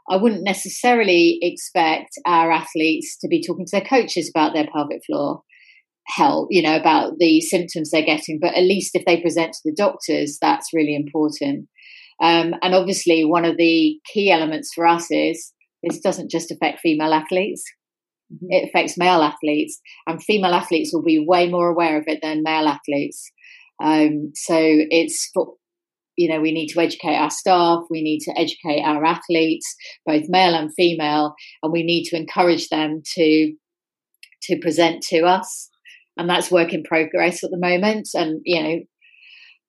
I 0.09 0.17
wouldn't 0.17 0.45
necessarily 0.45 1.39
expect 1.43 2.11
our 2.25 2.53
athletes 2.53 3.19
to 3.21 3.29
be 3.29 3.43
talking 3.43 3.67
to 3.67 3.71
their 3.73 3.89
coaches 3.89 4.31
about 4.33 4.55
their 4.55 4.69
pelvic 4.73 5.01
floor 5.05 5.43
health, 6.07 6.47
you 6.51 6.63
know, 6.63 6.77
about 6.77 7.15
the 7.19 7.41
symptoms 7.41 7.91
they're 7.91 8.03
getting. 8.03 8.39
But 8.41 8.55
at 8.55 8.63
least 8.63 8.95
if 8.95 9.05
they 9.05 9.21
present 9.21 9.55
to 9.55 9.61
the 9.65 9.75
doctors, 9.75 10.39
that's 10.41 10.73
really 10.73 10.95
important. 10.95 11.69
Um, 12.23 12.55
and 12.63 12.75
obviously, 12.75 13.25
one 13.25 13.45
of 13.45 13.57
the 13.57 13.99
key 14.13 14.31
elements 14.31 14.73
for 14.75 14.87
us 14.87 15.11
is 15.11 15.53
this 15.83 16.01
doesn't 16.01 16.31
just 16.31 16.51
affect 16.51 16.81
female 16.81 17.13
athletes. 17.13 17.65
Mm-hmm. 18.33 18.47
It 18.51 18.69
affects 18.69 18.99
male 18.99 19.23
athletes, 19.23 19.81
and 20.07 20.23
female 20.23 20.55
athletes 20.55 20.91
will 20.93 21.03
be 21.03 21.25
way 21.25 21.49
more 21.49 21.69
aware 21.69 21.99
of 21.99 22.05
it 22.07 22.21
than 22.23 22.43
male 22.43 22.67
athletes. 22.67 23.31
Um, 23.83 24.33
so 24.35 24.57
it's 24.59 25.31
you 26.17 26.29
know 26.29 26.41
we 26.41 26.53
need 26.53 26.69
to 26.69 26.81
educate 26.81 27.17
our 27.17 27.31
staff 27.31 27.83
we 27.91 28.03
need 28.03 28.21
to 28.21 28.33
educate 28.39 28.83
our 28.83 29.05
athletes 29.05 29.77
both 30.07 30.25
male 30.29 30.55
and 30.55 30.73
female 30.75 31.35
and 31.63 31.73
we 31.73 31.83
need 31.83 32.05
to 32.05 32.17
encourage 32.17 32.69
them 32.69 33.03
to 33.05 33.53
to 34.43 34.59
present 34.61 35.03
to 35.03 35.25
us 35.25 35.69
and 36.17 36.29
that's 36.29 36.51
work 36.51 36.73
in 36.73 36.83
progress 36.83 37.45
at 37.45 37.51
the 37.51 37.59
moment 37.59 38.09
and 38.15 38.41
you 38.45 38.63
know 38.63 38.79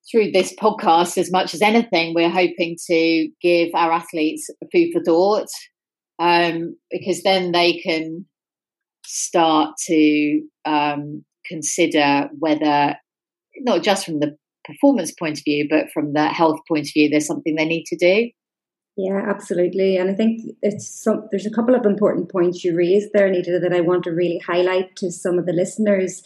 through 0.10 0.32
this 0.32 0.56
podcast 0.56 1.17
as 1.17 1.30
much 1.32 1.54
as 1.54 1.62
anything 1.62 2.13
we're 2.13 2.30
hoping 2.30 2.78
to 2.89 3.28
give 3.41 3.70
our 3.76 3.91
athletes 3.91 4.50
food 4.72 4.89
for 4.93 5.04
thought 5.04 5.48
um, 6.20 6.76
because 6.89 7.22
then 7.24 7.52
they 7.52 7.74
can 7.74 8.26
start 9.08 9.76
to 9.88 10.41
um, 10.65 11.24
consider 11.46 12.30
whether 12.38 12.96
not 13.60 13.84
just 13.84 14.06
from 14.06 14.20
the 14.20 14.38
performance 14.65 15.12
point 15.12 15.39
of 15.39 15.43
view, 15.43 15.67
but 15.70 15.91
from 15.93 16.13
the 16.13 16.28
health 16.28 16.60
point 16.67 16.88
of 16.88 16.93
view, 16.93 17.10
there's 17.10 17.26
something 17.26 17.56
they 17.56 17.65
need 17.65 17.86
to 17.86 17.96
do. 17.96 18.30
Yeah, 18.98 19.22
absolutely. 19.30 19.96
And 19.96 20.10
I 20.10 20.15
think 20.15 20.41
it's 20.62 20.88
some, 21.04 21.28
there's 21.32 21.46
a 21.46 21.52
couple 21.52 21.76
of 21.76 21.86
important 21.86 22.32
points 22.32 22.63
you 22.63 22.76
raised 22.76 23.10
there, 23.13 23.28
Anita, 23.28 23.60
that 23.62 23.74
I 23.74 23.82
want 23.82 24.04
to 24.06 24.12
really 24.12 24.39
highlight 24.46 24.96
to 24.98 25.12
some 25.12 25.38
of 25.38 25.46
the 25.46 25.54
listeners. 25.54 26.24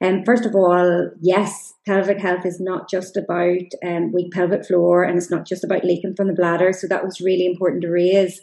And 0.00 0.18
um, 0.18 0.24
first 0.24 0.46
of 0.46 0.54
all, 0.54 1.10
yes, 1.20 1.74
pelvic 1.86 2.18
health 2.18 2.46
is 2.46 2.60
not 2.60 2.88
just 2.88 3.16
about 3.16 3.72
um, 3.84 4.12
weak 4.12 4.32
pelvic 4.32 4.64
floor 4.66 5.02
and 5.02 5.18
it's 5.18 5.30
not 5.30 5.46
just 5.46 5.64
about 5.64 5.84
leaking 5.84 6.14
from 6.16 6.28
the 6.28 6.34
bladder. 6.34 6.72
So 6.72 6.86
that 6.88 7.04
was 7.04 7.20
really 7.20 7.46
important 7.46 7.82
to 7.82 7.90
raise. 7.90 8.40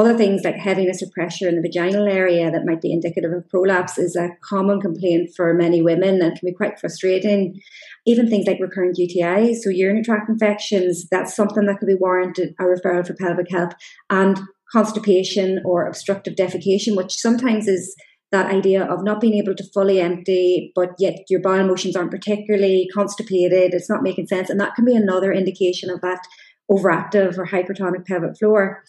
Other 0.00 0.16
things 0.16 0.44
like 0.44 0.56
heaviness 0.56 1.02
or 1.02 1.10
pressure 1.12 1.46
in 1.46 1.56
the 1.56 1.60
vaginal 1.60 2.08
area 2.08 2.50
that 2.50 2.64
might 2.64 2.80
be 2.80 2.90
indicative 2.90 3.32
of 3.32 3.46
prolapse 3.50 3.98
is 3.98 4.16
a 4.16 4.30
common 4.42 4.80
complaint 4.80 5.28
for 5.36 5.52
many 5.52 5.82
women 5.82 6.22
and 6.22 6.38
can 6.38 6.48
be 6.48 6.54
quite 6.54 6.80
frustrating. 6.80 7.60
Even 8.06 8.26
things 8.26 8.46
like 8.46 8.56
recurrent 8.60 8.96
UTIs, 8.96 9.56
so 9.56 9.68
urinary 9.68 10.02
tract 10.02 10.30
infections, 10.30 11.06
that's 11.10 11.36
something 11.36 11.66
that 11.66 11.80
could 11.80 11.86
be 11.86 11.96
warranted 12.00 12.54
a 12.58 12.62
referral 12.62 13.06
for 13.06 13.12
pelvic 13.12 13.50
health. 13.50 13.74
And 14.08 14.40
constipation 14.72 15.60
or 15.66 15.86
obstructive 15.86 16.34
defecation, 16.34 16.96
which 16.96 17.12
sometimes 17.12 17.68
is 17.68 17.94
that 18.32 18.50
idea 18.50 18.82
of 18.82 19.04
not 19.04 19.20
being 19.20 19.34
able 19.34 19.54
to 19.54 19.70
fully 19.74 20.00
empty, 20.00 20.72
but 20.74 20.92
yet 20.98 21.16
your 21.28 21.42
bowel 21.42 21.66
motions 21.66 21.94
aren't 21.94 22.10
particularly 22.10 22.88
constipated, 22.94 23.74
it's 23.74 23.90
not 23.90 24.02
making 24.02 24.28
sense. 24.28 24.48
And 24.48 24.58
that 24.60 24.74
can 24.74 24.86
be 24.86 24.96
another 24.96 25.30
indication 25.30 25.90
of 25.90 26.00
that 26.00 26.22
overactive 26.70 27.36
or 27.36 27.46
hypertonic 27.46 28.06
pelvic 28.06 28.38
floor. 28.38 28.82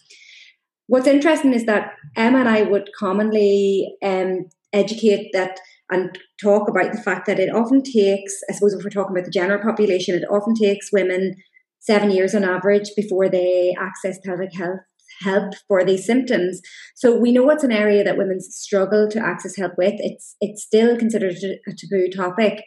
What's 0.92 1.06
interesting 1.06 1.54
is 1.54 1.64
that 1.64 1.92
Emma 2.16 2.40
and 2.40 2.48
I 2.50 2.64
would 2.64 2.90
commonly 2.98 3.96
um, 4.04 4.50
educate 4.74 5.30
that 5.32 5.58
and 5.90 6.18
talk 6.38 6.68
about 6.68 6.92
the 6.92 7.00
fact 7.00 7.24
that 7.28 7.40
it 7.40 7.48
often 7.48 7.82
takes, 7.82 8.34
I 8.50 8.52
suppose, 8.52 8.74
if 8.74 8.84
we're 8.84 8.90
talking 8.90 9.16
about 9.16 9.24
the 9.24 9.30
general 9.30 9.62
population, 9.62 10.14
it 10.14 10.28
often 10.30 10.54
takes 10.54 10.92
women 10.92 11.36
seven 11.80 12.10
years 12.10 12.34
on 12.34 12.44
average 12.44 12.90
before 12.94 13.30
they 13.30 13.74
access 13.80 14.18
pelvic 14.22 14.54
health 14.54 14.80
help 15.22 15.54
for 15.66 15.82
these 15.82 16.04
symptoms. 16.04 16.60
So 16.94 17.16
we 17.16 17.32
know 17.32 17.48
it's 17.48 17.64
an 17.64 17.72
area 17.72 18.04
that 18.04 18.18
women 18.18 18.42
struggle 18.42 19.08
to 19.12 19.18
access 19.18 19.56
help 19.56 19.72
with. 19.78 19.94
It's 19.96 20.36
it's 20.42 20.62
still 20.62 20.98
considered 20.98 21.36
a 21.66 21.72
taboo 21.74 22.10
topic. 22.14 22.64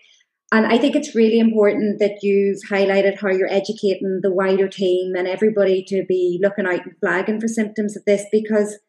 And 0.55 0.67
I 0.67 0.77
think 0.77 0.95
it's 0.95 1.13
really 1.13 1.39
important 1.39 1.99
that 1.99 2.19
you've 2.21 2.61
highlighted 2.69 3.19
how 3.19 3.29
you're 3.29 3.51
educating 3.51 4.21
the 4.23 4.31
wider 4.31 4.69
team 4.69 5.13
and 5.13 5.27
everybody 5.27 5.83
to 5.89 6.05
be 6.07 6.39
looking 6.41 6.65
out 6.65 6.85
and 6.85 6.95
flagging 7.01 7.41
for 7.41 7.49
symptoms 7.49 7.97
of 7.97 8.05
this 8.05 8.23
because 8.31 8.79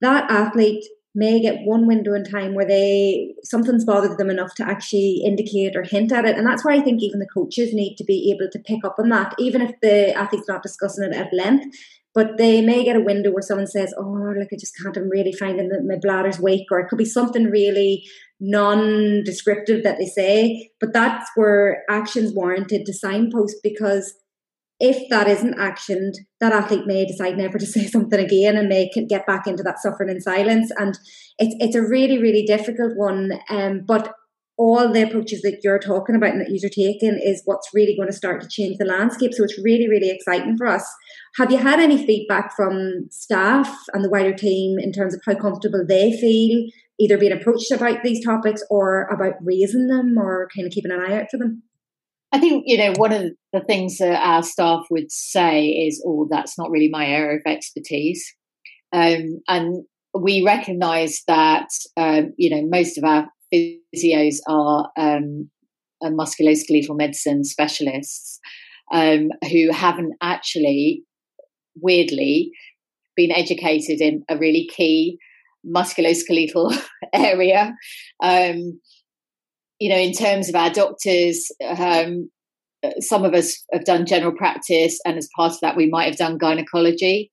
that 0.00 0.30
athlete 0.30 0.86
may 1.14 1.38
get 1.38 1.66
one 1.66 1.86
window 1.86 2.14
in 2.14 2.24
time 2.24 2.54
where 2.54 2.66
they 2.66 3.34
something's 3.44 3.84
bothered 3.84 4.16
them 4.16 4.30
enough 4.30 4.54
to 4.54 4.66
actually 4.66 5.20
indicate 5.22 5.76
or 5.76 5.82
hint 5.82 6.12
at 6.12 6.24
it. 6.24 6.38
And 6.38 6.46
that's 6.46 6.64
why 6.64 6.74
i 6.76 6.80
think 6.80 7.02
even 7.02 7.20
the 7.20 7.28
coaches 7.34 7.74
need 7.74 7.96
to 7.96 8.04
be 8.04 8.34
able 8.34 8.50
to 8.50 8.58
pick 8.58 8.82
up 8.82 8.96
on 8.98 9.10
that 9.10 9.34
even 9.38 9.60
if 9.60 9.72
the 9.82 10.14
athlete's 10.14 10.48
not 10.48 10.62
discussing 10.62 11.04
it 11.04 11.14
at 11.14 11.28
length 11.30 11.76
but 12.16 12.38
they 12.38 12.62
may 12.62 12.82
get 12.82 12.96
a 12.96 13.00
window 13.00 13.30
where 13.30 13.42
someone 13.42 13.66
says, 13.66 13.92
"Oh, 13.98 14.32
like 14.36 14.48
I 14.50 14.56
just 14.58 14.74
can't. 14.82 14.96
I'm 14.96 15.10
really 15.10 15.32
finding 15.32 15.68
that 15.68 15.84
my 15.84 15.98
bladder's 16.02 16.40
weak," 16.40 16.66
or 16.70 16.80
it 16.80 16.88
could 16.88 16.98
be 16.98 17.04
something 17.04 17.44
really 17.44 18.02
non-descriptive 18.40 19.82
that 19.84 19.98
they 19.98 20.06
say. 20.06 20.70
But 20.80 20.94
that's 20.94 21.30
where 21.36 21.84
action's 21.90 22.32
warranted 22.34 22.86
to 22.86 22.94
signpost 22.94 23.56
because 23.62 24.14
if 24.80 25.08
that 25.10 25.28
isn't 25.28 25.58
actioned, 25.58 26.14
that 26.40 26.52
athlete 26.52 26.86
may 26.86 27.04
decide 27.04 27.36
never 27.36 27.58
to 27.58 27.66
say 27.74 27.86
something 27.86 28.18
again 28.18 28.56
and 28.56 28.68
may 28.68 28.90
get 29.08 29.26
back 29.26 29.46
into 29.46 29.62
that 29.64 29.82
suffering 29.82 30.08
in 30.08 30.22
silence. 30.22 30.72
And 30.78 30.98
it's 31.38 31.54
it's 31.60 31.76
a 31.76 31.82
really 31.82 32.18
really 32.18 32.46
difficult 32.46 32.96
one. 32.96 33.32
Um, 33.50 33.82
but 33.86 34.14
all 34.58 34.90
the 34.90 35.02
approaches 35.02 35.42
that 35.42 35.60
you're 35.62 35.78
talking 35.78 36.16
about 36.16 36.30
and 36.30 36.40
that 36.40 36.48
you're 36.50 36.70
taking 36.70 37.20
is 37.22 37.42
what's 37.44 37.68
really 37.74 37.94
going 37.94 38.08
to 38.08 38.16
start 38.16 38.40
to 38.40 38.48
change 38.48 38.78
the 38.78 38.86
landscape. 38.86 39.34
So 39.34 39.44
it's 39.44 39.60
really, 39.62 39.88
really 39.88 40.10
exciting 40.10 40.56
for 40.56 40.66
us. 40.66 40.86
Have 41.36 41.50
you 41.50 41.58
had 41.58 41.78
any 41.78 42.06
feedback 42.06 42.56
from 42.56 43.06
staff 43.10 43.74
and 43.92 44.02
the 44.02 44.08
wider 44.08 44.32
team 44.32 44.78
in 44.78 44.92
terms 44.92 45.14
of 45.14 45.20
how 45.26 45.34
comfortable 45.34 45.84
they 45.86 46.18
feel 46.18 46.66
either 46.98 47.18
being 47.18 47.32
approached 47.32 47.70
about 47.70 48.02
these 48.02 48.24
topics 48.24 48.62
or 48.70 49.02
about 49.08 49.34
raising 49.42 49.88
them 49.88 50.16
or 50.18 50.48
kind 50.56 50.66
of 50.66 50.72
keeping 50.72 50.90
an 50.90 51.00
eye 51.00 51.20
out 51.20 51.26
for 51.30 51.36
them? 51.36 51.62
I 52.32 52.38
think, 52.38 52.64
you 52.66 52.78
know, 52.78 52.94
one 52.96 53.12
of 53.12 53.32
the 53.52 53.60
things 53.60 53.98
that 53.98 54.18
our 54.22 54.42
staff 54.42 54.86
would 54.90 55.12
say 55.12 55.66
is, 55.66 56.02
oh, 56.06 56.26
that's 56.30 56.58
not 56.58 56.70
really 56.70 56.88
my 56.88 57.06
area 57.06 57.36
of 57.36 57.42
expertise. 57.46 58.34
Um, 58.92 59.40
and 59.48 59.84
we 60.18 60.42
recognise 60.42 61.22
that, 61.28 61.68
um, 61.96 62.32
you 62.38 62.50
know, 62.50 62.66
most 62.66 62.96
of 62.96 63.04
our 63.04 63.28
physios 63.52 64.36
are 64.48 64.90
um, 64.96 65.50
musculoskeletal 66.02 66.96
medicine 66.96 67.44
specialists 67.44 68.40
um, 68.92 69.30
who 69.50 69.70
haven't 69.72 70.14
actually, 70.22 71.02
weirdly, 71.76 72.50
been 73.16 73.32
educated 73.32 74.00
in 74.00 74.22
a 74.28 74.36
really 74.36 74.68
key 74.74 75.18
musculoskeletal 75.66 76.76
area. 77.12 77.74
Um, 78.22 78.80
you 79.78 79.90
know, 79.90 79.98
in 79.98 80.12
terms 80.12 80.48
of 80.48 80.54
our 80.54 80.70
doctors, 80.70 81.50
um, 81.62 82.30
some 83.00 83.24
of 83.24 83.34
us 83.34 83.64
have 83.72 83.84
done 83.84 84.06
general 84.06 84.32
practice, 84.32 84.98
and 85.04 85.16
as 85.16 85.28
part 85.36 85.52
of 85.52 85.60
that, 85.60 85.76
we 85.76 85.88
might 85.88 86.06
have 86.06 86.16
done 86.16 86.38
gynecology. 86.38 87.30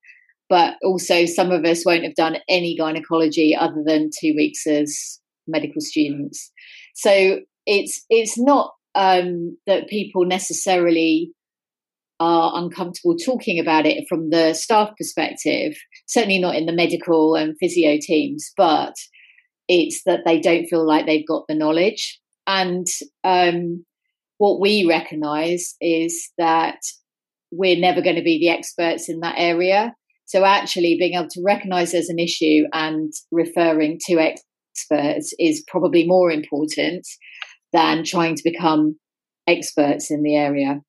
But 0.50 0.74
also, 0.82 1.24
some 1.24 1.50
of 1.50 1.64
us 1.64 1.86
won't 1.86 2.04
have 2.04 2.16
done 2.16 2.36
any 2.48 2.76
gynecology 2.76 3.56
other 3.56 3.82
than 3.84 4.10
two 4.20 4.34
weeks 4.36 4.66
as 4.66 5.20
medical 5.46 5.80
students. 5.80 6.52
So 6.94 7.40
it's 7.66 8.04
it's 8.10 8.38
not 8.38 8.72
um, 8.94 9.56
that 9.66 9.88
people 9.88 10.24
necessarily 10.24 11.32
are 12.20 12.52
uncomfortable 12.62 13.16
talking 13.16 13.58
about 13.58 13.86
it 13.86 14.04
from 14.08 14.30
the 14.30 14.54
staff 14.54 14.90
perspective. 14.96 15.76
Certainly 16.06 16.38
not 16.38 16.54
in 16.54 16.66
the 16.66 16.72
medical 16.72 17.34
and 17.34 17.56
physio 17.58 17.98
teams, 18.00 18.52
but 18.56 18.94
it's 19.68 20.02
that 20.04 20.20
they 20.24 20.40
don't 20.40 20.66
feel 20.66 20.86
like 20.86 21.06
they've 21.06 21.26
got 21.26 21.44
the 21.48 21.54
knowledge. 21.54 22.20
and 22.46 22.86
um, 23.24 23.84
what 24.38 24.60
we 24.60 24.84
recognise 24.84 25.74
is 25.80 26.30
that 26.38 26.78
we're 27.50 27.78
never 27.78 28.02
going 28.02 28.16
to 28.16 28.22
be 28.22 28.38
the 28.38 28.50
experts 28.50 29.08
in 29.08 29.20
that 29.20 29.36
area. 29.38 29.94
So 30.26 30.44
actually, 30.44 30.96
being 30.98 31.14
able 31.14 31.28
to 31.30 31.42
recognise 31.44 31.92
there's 31.92 32.08
an 32.08 32.18
issue 32.18 32.64
and 32.72 33.12
referring 33.30 33.98
to 34.06 34.18
experts 34.74 35.34
is 35.38 35.64
probably 35.66 36.06
more 36.06 36.30
important 36.30 37.06
than 37.72 38.04
trying 38.04 38.34
to 38.36 38.42
become 38.44 38.98
experts 39.46 40.10
in 40.10 40.22
the 40.22 40.36
area. 40.36 40.80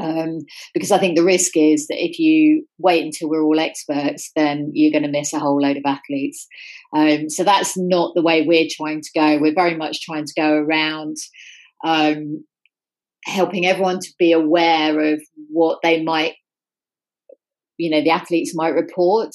Um, 0.00 0.38
because 0.74 0.92
I 0.92 0.98
think 0.98 1.16
the 1.16 1.24
risk 1.24 1.56
is 1.56 1.88
that 1.88 1.98
if 1.98 2.20
you 2.20 2.64
wait 2.78 3.04
until 3.04 3.28
we're 3.28 3.42
all 3.42 3.58
experts, 3.58 4.30
then 4.36 4.70
you're 4.72 4.92
going 4.92 5.02
to 5.02 5.18
miss 5.18 5.32
a 5.32 5.40
whole 5.40 5.60
load 5.60 5.76
of 5.76 5.82
athletes. 5.84 6.46
Um, 6.94 7.28
so 7.28 7.42
that's 7.42 7.76
not 7.76 8.12
the 8.14 8.22
way 8.22 8.46
we're 8.46 8.68
trying 8.70 9.00
to 9.00 9.10
go. 9.14 9.38
We're 9.38 9.54
very 9.54 9.76
much 9.76 10.02
trying 10.02 10.24
to 10.24 10.32
go 10.36 10.54
around 10.54 11.16
um, 11.84 12.44
helping 13.24 13.66
everyone 13.66 13.98
to 13.98 14.12
be 14.18 14.30
aware 14.30 15.14
of 15.14 15.20
what 15.50 15.80
they 15.82 16.02
might, 16.02 16.34
you 17.76 17.90
know, 17.90 18.00
the 18.00 18.10
athletes 18.10 18.54
might 18.54 18.74
report. 18.74 19.32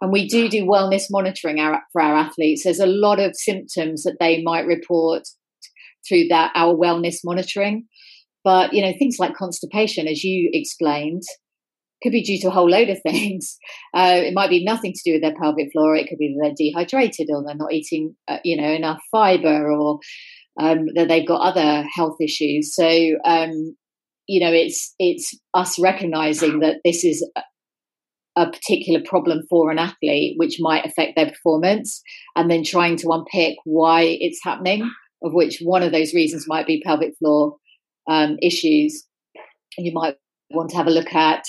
And 0.00 0.12
we 0.12 0.28
do 0.28 0.48
do 0.48 0.64
wellness 0.64 1.04
monitoring 1.10 1.56
for 1.92 2.02
our 2.02 2.14
athletes. 2.14 2.64
There's 2.64 2.80
a 2.80 2.86
lot 2.86 3.18
of 3.18 3.34
symptoms 3.34 4.02
that 4.02 4.16
they 4.20 4.42
might 4.42 4.66
report 4.66 5.22
through 6.08 6.28
that 6.28 6.52
our 6.54 6.74
wellness 6.74 7.16
monitoring. 7.24 7.86
But 8.44 8.72
you 8.72 8.82
know, 8.82 8.92
things 8.98 9.16
like 9.18 9.34
constipation, 9.34 10.06
as 10.06 10.22
you 10.22 10.50
explained, 10.52 11.22
could 12.02 12.12
be 12.12 12.22
due 12.22 12.38
to 12.40 12.48
a 12.48 12.52
whole 12.52 12.70
load 12.70 12.88
of 12.88 13.00
things. 13.02 13.56
Uh, 13.94 14.20
it 14.24 14.34
might 14.34 14.50
be 14.50 14.64
nothing 14.64 14.92
to 14.92 15.00
do 15.04 15.14
with 15.14 15.22
their 15.22 15.34
pelvic 15.40 15.68
floor. 15.72 15.96
It 15.96 16.08
could 16.08 16.18
be 16.18 16.34
that 16.34 16.54
they're 16.56 16.68
dehydrated 16.68 17.28
or 17.30 17.42
they're 17.44 17.56
not 17.56 17.72
eating, 17.72 18.14
uh, 18.28 18.38
you 18.44 18.60
know, 18.60 18.70
enough 18.70 19.00
fiber, 19.10 19.72
or 19.72 19.98
um, 20.60 20.86
that 20.94 21.08
they've 21.08 21.26
got 21.26 21.40
other 21.40 21.84
health 21.94 22.16
issues. 22.20 22.74
So, 22.74 22.86
um, 23.24 23.76
you 24.26 24.40
know, 24.40 24.52
it's 24.52 24.94
it's 24.98 25.34
us 25.54 25.78
recognizing 25.78 26.60
that 26.60 26.76
this 26.84 27.04
is 27.04 27.28
a 28.36 28.50
particular 28.50 29.00
problem 29.04 29.40
for 29.48 29.70
an 29.70 29.78
athlete, 29.78 30.34
which 30.36 30.58
might 30.60 30.84
affect 30.84 31.16
their 31.16 31.30
performance, 31.30 32.02
and 32.34 32.50
then 32.50 32.62
trying 32.62 32.96
to 32.98 33.08
unpick 33.10 33.56
why 33.64 34.02
it's 34.20 34.40
happening. 34.44 34.90
Of 35.22 35.32
which 35.32 35.60
one 35.62 35.82
of 35.82 35.92
those 35.92 36.12
reasons 36.12 36.44
might 36.46 36.66
be 36.66 36.82
pelvic 36.84 37.14
floor 37.18 37.56
um, 38.06 38.36
issues, 38.42 39.06
you 39.78 39.90
might 39.92 40.16
want 40.50 40.68
to 40.70 40.76
have 40.76 40.86
a 40.86 40.90
look 40.90 41.12
at, 41.14 41.42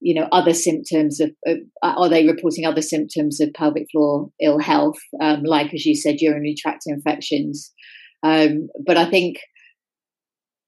you 0.00 0.14
know, 0.14 0.28
other 0.32 0.52
symptoms 0.52 1.18
of, 1.18 1.30
of 1.46 1.56
are 1.82 2.10
they 2.10 2.26
reporting 2.26 2.66
other 2.66 2.82
symptoms 2.82 3.40
of 3.40 3.54
pelvic 3.54 3.86
floor 3.90 4.28
ill 4.38 4.58
health, 4.58 4.98
um, 5.20 5.42
like 5.44 5.72
as 5.72 5.86
you 5.86 5.94
said, 5.94 6.20
urinary 6.20 6.54
tract 6.60 6.82
infections. 6.86 7.72
Um, 8.22 8.68
but 8.86 8.98
I 8.98 9.08
think, 9.08 9.38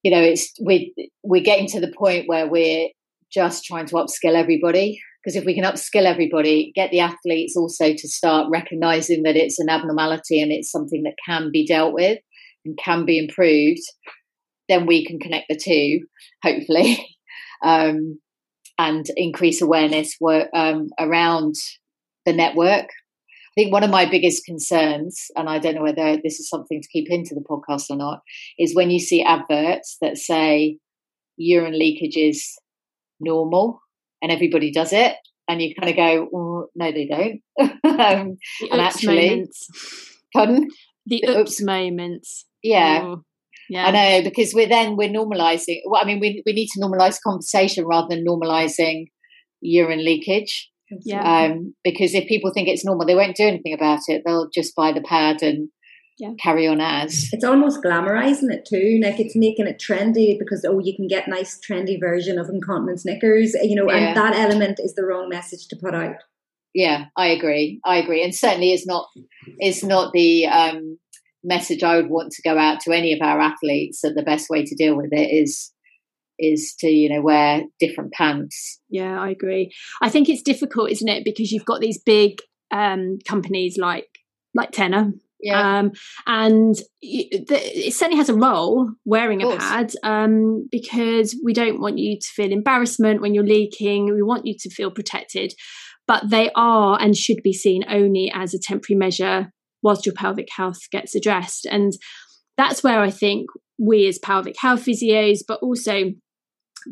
you 0.03 0.11
know, 0.11 0.23
it's 0.23 0.53
we 0.65 0.95
we're 1.23 1.43
getting 1.43 1.69
to 1.69 1.81
the 1.81 1.93
point 1.97 2.29
where 2.29 2.49
we're 2.49 2.89
just 3.31 3.65
trying 3.65 3.87
to 3.87 3.97
upskill 3.97 4.35
everybody 4.35 4.99
because 5.23 5.37
if 5.37 5.45
we 5.45 5.55
can 5.55 5.65
upskill 5.65 6.05
everybody, 6.05 6.73
get 6.75 6.91
the 6.91 7.01
athletes 7.01 7.57
also 7.57 7.93
to 7.93 8.09
start 8.09 8.49
recognizing 8.51 9.23
that 9.23 9.37
it's 9.37 9.59
an 9.61 9.69
abnormality 9.69 10.41
and 10.41 10.51
it's 10.51 10.71
something 10.71 11.05
that 11.05 11.15
can 11.25 11.51
be 11.53 11.65
dealt 11.65 11.93
with 11.93 12.19
and 12.65 12.77
can 12.79 13.05
be 13.05 13.19
improved, 13.19 13.83
then 14.69 14.87
we 14.87 15.07
can 15.07 15.21
connect 15.21 15.47
the 15.49 15.57
two, 15.57 16.07
hopefully, 16.43 17.07
um, 17.65 18.19
and 18.79 19.07
increase 19.17 19.63
awareness 19.63 20.17
work, 20.21 20.49
um, 20.55 20.89
around 20.99 21.55
the 22.27 22.33
network. 22.33 22.87
I 22.87 23.55
think 23.55 23.73
one 23.73 23.85
of 23.85 23.91
my 23.91 24.11
biggest 24.11 24.45
concerns, 24.45 25.27
and 25.37 25.49
I 25.49 25.59
don't 25.59 25.75
know 25.75 25.83
whether 25.83 26.17
this 26.17 26.41
is 26.41 26.49
something 26.49 26.81
to 26.81 26.89
keep 26.89 27.11
into 27.11 27.35
the 27.35 27.45
podcast 27.49 27.91
or 27.91 27.97
not, 27.97 28.23
is 28.59 28.75
when 28.75 28.91
you 28.91 28.99
see 28.99 29.23
adverts 29.23 29.99
that 30.01 30.17
say 30.17 30.79
urine 31.37 31.79
leakage 31.79 32.17
is 32.17 32.57
normal 33.21 33.79
and 34.23 34.33
everybody 34.33 34.73
does 34.73 34.93
it, 34.93 35.17
and 35.49 35.61
you 35.61 35.75
kind 35.75 35.91
of 35.91 35.97
go, 35.97 36.29
oh, 36.35 36.67
no, 36.75 36.93
they 36.93 37.07
don't. 37.07 37.41
um, 37.85 38.37
the 38.61 38.69
and 38.71 38.81
actually, 38.81 39.31
moments. 39.31 39.69
pardon? 40.33 40.69
The, 41.07 41.23
the 41.25 41.31
oops, 41.31 41.41
oops 41.41 41.63
moments. 41.63 42.47
Yeah. 42.63 43.01
Oh. 43.03 43.25
Yeah. 43.69 43.87
I 43.87 43.91
know 43.91 44.23
because 44.23 44.53
we're 44.55 44.69
then 44.69 44.97
we're 44.97 45.09
normalizing. 45.09 45.81
Well, 45.87 46.03
I 46.03 46.05
mean, 46.05 46.21
we 46.21 46.43
we 46.45 46.53
need 46.53 46.69
to 46.75 46.81
normalize 46.81 47.19
conversation 47.25 47.87
rather 47.87 48.09
than 48.09 48.25
normalizing 48.25 49.07
urine 49.61 50.05
leakage. 50.05 50.71
Yeah. 51.05 51.47
Um, 51.47 51.75
because 51.83 52.15
if 52.15 52.29
people 52.29 52.53
think 52.53 52.69
it's 52.69 52.85
normal, 52.85 53.07
they 53.07 53.15
won't 53.15 53.37
do 53.37 53.47
anything 53.47 53.73
about 53.73 54.01
it. 54.09 54.23
They'll 54.27 54.51
just 54.53 54.77
buy 54.77 54.93
the 54.93 55.01
pad 55.01 55.43
and 55.43 55.71
yeah. 56.19 56.33
carry 56.41 56.67
on 56.67 56.81
as. 56.81 57.29
It's 57.33 57.45
almost 57.45 57.83
glamorizing 57.83 58.53
it 58.53 58.65
too. 58.65 59.01
Like 59.03 59.19
it's 59.21 59.37
making 59.37 59.67
it 59.67 59.81
trendy 59.81 60.39
because 60.39 60.65
oh, 60.69 60.79
you 60.79 60.95
can 60.95 61.07
get 61.07 61.29
nice 61.29 61.59
trendy 61.59 61.99
version 61.99 62.39
of 62.39 62.49
incontinence 62.49 63.05
knickers. 63.05 63.55
You 63.63 63.77
know, 63.77 63.91
yeah. 63.91 63.99
and 63.99 64.17
that 64.17 64.35
element 64.35 64.79
is 64.83 64.95
the 64.95 65.05
wrong 65.05 65.29
message 65.29 65.69
to 65.69 65.77
put 65.77 65.95
out. 65.95 66.17
Yeah, 66.75 67.07
I 67.17 67.29
agree. 67.29 67.81
I 67.85 67.97
agree, 67.97 68.25
and 68.25 68.35
certainly 68.35 68.73
is 68.73 68.87
not 68.87 69.09
is 69.61 69.85
not 69.85 70.13
the 70.13 70.47
um, 70.47 70.99
message 71.45 71.83
I 71.83 71.97
would 71.97 72.09
want 72.09 72.33
to 72.33 72.43
go 72.43 72.57
out 72.57 72.81
to 72.81 72.93
any 72.93 73.13
of 73.13 73.21
our 73.21 73.41
athletes 73.41 74.01
that 74.03 74.15
the 74.15 74.23
best 74.23 74.49
way 74.49 74.65
to 74.65 74.75
deal 74.75 74.97
with 74.97 75.13
it 75.13 75.31
is 75.31 75.73
is 76.39 76.75
to 76.81 76.89
you 76.89 77.09
know 77.09 77.21
wear 77.21 77.63
different 77.79 78.13
pants. 78.13 78.81
Yeah, 78.89 79.21
I 79.21 79.31
agree. 79.31 79.73
I 80.01 80.09
think 80.09 80.29
it's 80.29 80.43
difficult, 80.43 80.91
isn't 80.91 81.09
it? 81.09 81.25
Because 81.25 81.53
you've 81.53 81.65
got 81.65 81.81
these 81.81 82.01
big 82.03 82.39
um, 82.71 83.19
companies 83.29 83.77
like 83.79 84.09
like 84.55 84.73
Tena. 84.73 85.13
Yeah. 85.43 85.79
Um, 85.79 85.93
and 86.27 86.77
it 87.01 87.93
certainly 87.93 88.19
has 88.19 88.29
a 88.29 88.35
role 88.35 88.93
wearing 89.05 89.43
a 89.43 89.57
pad 89.57 89.93
um, 90.05 90.69
because 90.71 91.39
we 91.45 91.53
don't 91.53 91.81
want 91.81 91.99
you 91.99 92.19
to 92.19 92.29
feel 92.29 92.53
embarrassment 92.53 93.21
when 93.21 93.35
you're 93.35 93.45
leaking. 93.45 94.07
We 94.07 94.23
want 94.23 94.47
you 94.47 94.55
to 94.61 94.71
feel 94.71 94.93
protected, 94.93 95.53
but 96.07 96.31
they 96.31 96.51
are 96.55 96.97
and 97.01 97.17
should 97.17 97.43
be 97.43 97.53
seen 97.53 97.85
only 97.89 98.31
as 98.33 98.55
a 98.55 98.59
temporary 98.59 98.99
measure 98.99 99.51
whilst 99.83 100.07
your 100.07 100.15
pelvic 100.15 100.49
health 100.57 100.89
gets 100.93 101.17
addressed. 101.17 101.67
And 101.67 101.93
that's 102.57 102.85
where 102.85 103.01
I 103.01 103.11
think 103.11 103.49
we 103.81 104.07
as 104.07 104.19
pelvic 104.19 104.55
health 104.59 104.85
physios, 104.85 105.41
but 105.47 105.59
also 105.61 106.13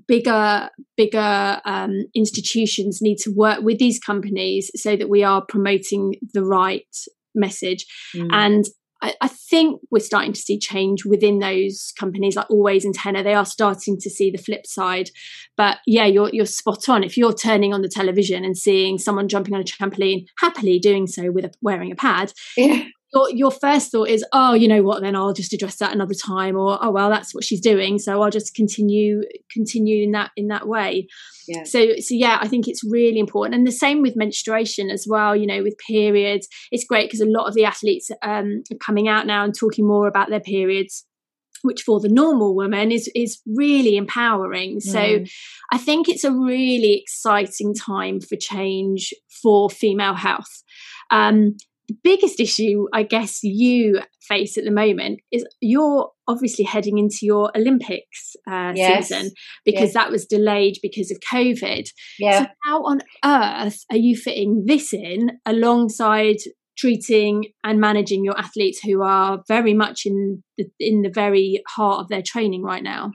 bigger 0.07 0.69
bigger 0.97 1.61
um, 1.65 2.05
institutions 2.15 3.01
need 3.01 3.17
to 3.19 3.33
work 3.35 3.61
with 3.63 3.79
these 3.79 3.99
companies 3.99 4.71
so 4.77 4.97
that 4.97 5.09
we 5.09 5.23
are 5.23 5.45
promoting 5.45 6.15
the 6.33 6.45
right 6.45 6.87
message. 7.35 7.87
Mm. 8.15 8.29
and 8.33 8.65
I, 9.03 9.15
I, 9.23 9.29
think 9.29 9.81
we're 9.91 10.01
starting 10.01 10.35
to 10.35 10.41
see 10.41 10.59
change 10.59 11.07
within 11.07 11.39
those 11.39 11.93
companies 11.99 12.37
like 12.37 12.51
always 12.51 12.85
and 12.85 12.95
Tena 12.95 13.25
they 13.25 13.33
are 13.33 13.47
starting 13.47 13.99
to 13.99 14.11
see 14.11 14.31
the 14.31 14.39
flip 14.39 14.67
side. 14.67 15.11
But 15.57 15.79
yeah 15.87 16.05
you're 16.05 16.31
you're 16.33 16.47
spot 16.47 16.89
on. 16.89 17.03
If 17.03 17.17
you're 17.17 17.33
turning 17.33 17.73
on 17.73 17.83
the 17.83 17.89
television 17.89 18.45
and 18.45 18.57
seeing 18.57 18.99
someone 18.99 19.29
jumping 19.29 19.55
on 19.55 19.61
a 19.61 19.65
trampoline 19.65 20.27
happily 20.39 20.79
doing 20.79 21.07
so 21.07 21.31
with 21.31 21.47
a, 21.47 21.53
wearing 21.63 21.91
a 21.93 21.97
pad 21.97 22.33
yeah 22.57 22.85
your, 23.13 23.31
your 23.31 23.51
first 23.51 23.91
thought 23.91 24.09
is, 24.09 24.25
oh, 24.33 24.55
you 24.55 24.69
know 24.69 24.83
what? 24.83 25.03
Then 25.03 25.17
I'll 25.17 25.33
just 25.33 25.53
address 25.53 25.77
that 25.77 25.93
another 25.93 26.15
time, 26.15 26.57
or 26.57 26.79
oh 26.81 26.91
well, 26.91 27.11
that's 27.11 27.35
what 27.35 27.45
she's 27.45 27.61
doing, 27.61 27.99
so 27.99 28.23
I'll 28.23 28.31
just 28.31 28.55
continue 28.55 29.23
continue 29.53 30.05
in 30.05 30.13
that 30.13 30.31
in 30.37 30.49
that 30.49 30.69
way. 30.69 31.09
Yeah. 31.49 31.65
So 31.65 31.95
so 31.99 32.15
yeah, 32.15 32.39
I 32.41 32.49
think 32.49 32.69
it's 32.69 32.85
really 32.85 33.19
important, 33.19 33.55
and 33.55 33.67
the 33.67 33.73
same 33.73 34.03
with 34.03 34.17
menstruation 34.17 34.91
as 34.91 35.07
well. 35.09 35.35
You 35.35 35.47
know, 35.47 35.63
with 35.63 35.77
periods, 35.87 36.49
it's 36.71 36.85
great 36.85 37.09
because 37.09 37.21
a 37.21 37.27
lot 37.27 37.49
of 37.49 37.55
the 37.55 37.65
athletes 37.65 38.11
um, 38.23 38.63
are 38.71 38.79
coming 38.79 39.09
out 39.09 39.27
now 39.27 39.45
and 39.45 39.55
talking 39.55 39.87
more 39.87 40.07
about 40.07 40.31
their 40.31 40.41
periods 40.41 41.05
which 41.63 41.83
for 41.83 42.01
the 42.01 42.09
normal 42.09 42.55
woman 42.55 42.91
is 42.91 43.11
is 43.15 43.41
really 43.47 43.97
empowering. 43.97 44.79
Mm. 44.79 44.83
So 44.83 45.25
I 45.73 45.77
think 45.77 46.09
it's 46.09 46.25
a 46.25 46.33
really 46.33 46.95
exciting 46.95 47.75
time 47.75 48.21
for 48.21 48.37
change 48.37 49.13
for 49.43 49.69
female 49.69 50.15
health. 50.15 50.63
Um, 51.11 51.57
the 51.91 51.99
biggest 52.05 52.39
issue 52.39 52.87
I 52.93 53.03
guess 53.03 53.43
you 53.43 54.01
face 54.29 54.57
at 54.57 54.65
the 54.65 54.71
moment 54.71 55.21
is 55.33 55.45
you're 55.61 56.11
obviously 56.29 56.65
heading 56.65 56.99
into 56.99 57.19
your 57.23 57.51
Olympics 57.57 58.37
uh, 58.49 58.73
yes. 58.75 59.09
season 59.09 59.33
because 59.65 59.89
yes. 59.89 59.95
that 59.95 60.11
was 60.11 60.27
delayed 60.27 60.79
because 60.83 61.11
of 61.11 61.19
COVID. 61.33 61.89
Yeah. 62.19 62.43
So 62.43 62.47
how 62.65 62.85
on 62.85 63.01
earth 63.25 63.85
are 63.91 63.97
you 63.97 64.17
fitting 64.17 64.65
this 64.67 64.93
in 64.93 65.33
alongside 65.45 66.37
treating 66.79 67.47
and 67.65 67.81
managing 67.81 68.25
your 68.25 68.39
athletes 68.39 68.81
who 68.85 69.03
are 69.03 69.43
very 69.49 69.75
much 69.75 70.07
in 70.07 70.45
the 70.57 70.67
in 70.79 71.03
the 71.03 71.11
very 71.13 71.63
heart 71.69 72.01
of 72.01 72.09
their 72.09 72.23
training 72.23 72.63
right 72.63 72.85
now? 72.85 73.11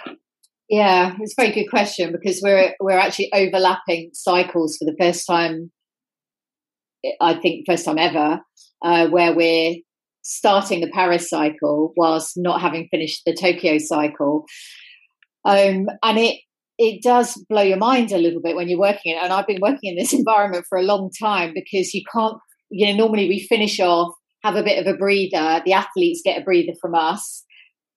Yeah, 0.70 1.16
it's 1.20 1.36
a 1.38 1.42
very 1.42 1.54
good 1.54 1.70
question 1.70 2.12
because 2.12 2.42
we're 2.44 2.76
we're 2.82 2.98
actually 2.98 3.32
overlapping 3.34 4.10
cycles 4.14 4.78
for 4.78 4.86
the 4.86 4.98
first 5.00 5.26
time 5.26 5.72
I 7.22 7.36
think 7.36 7.66
first 7.68 7.86
time 7.86 7.98
ever, 7.98 8.42
uh, 8.84 9.08
where 9.08 9.36
we're 9.36 9.76
starting 10.24 10.82
the 10.82 10.92
Paris 10.92 11.30
cycle 11.30 11.94
whilst 11.96 12.34
not 12.36 12.62
having 12.62 12.88
finished 12.90 13.22
the 13.26 13.34
Tokyo 13.34 13.78
cycle. 13.78 14.46
Um, 15.46 15.88
and 16.04 16.18
it 16.18 16.40
it 16.78 17.02
does 17.02 17.42
blow 17.48 17.62
your 17.62 17.78
mind 17.78 18.12
a 18.12 18.18
little 18.18 18.42
bit 18.42 18.56
when 18.56 18.68
you're 18.68 18.80
working 18.80 19.16
it. 19.16 19.24
And 19.24 19.32
I've 19.32 19.48
been 19.48 19.62
working 19.62 19.92
in 19.92 19.96
this 19.96 20.14
environment 20.22 20.66
for 20.68 20.78
a 20.78 20.84
long 20.84 21.10
time 21.18 21.54
because 21.54 21.94
you 21.94 22.02
can't, 22.14 22.38
you 22.70 22.88
know, 22.88 22.98
normally 23.06 23.30
we 23.30 23.40
finish 23.40 23.80
off, 23.80 24.14
have 24.44 24.56
a 24.56 24.64
bit 24.64 24.86
of 24.86 24.94
a 24.94 24.98
breather, 24.98 25.62
the 25.64 25.74
athletes 25.74 26.22
get 26.24 26.42
a 26.42 26.44
breather 26.44 26.74
from 26.82 26.96
us, 26.96 27.44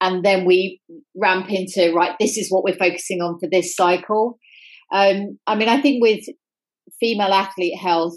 and 0.00 0.24
then 0.24 0.44
we 0.44 0.80
ramp 1.16 1.50
into 1.50 1.92
right. 1.92 2.14
This 2.20 2.36
is 2.36 2.50
what 2.50 2.62
we're 2.62 2.76
focusing 2.76 3.20
on 3.20 3.38
for 3.40 3.48
this 3.50 3.74
cycle. 3.74 4.38
Um, 4.92 5.38
I 5.46 5.56
mean, 5.56 5.68
I 5.68 5.80
think 5.80 6.00
with 6.00 6.24
female 7.00 7.32
athlete 7.32 7.78
health, 7.78 8.14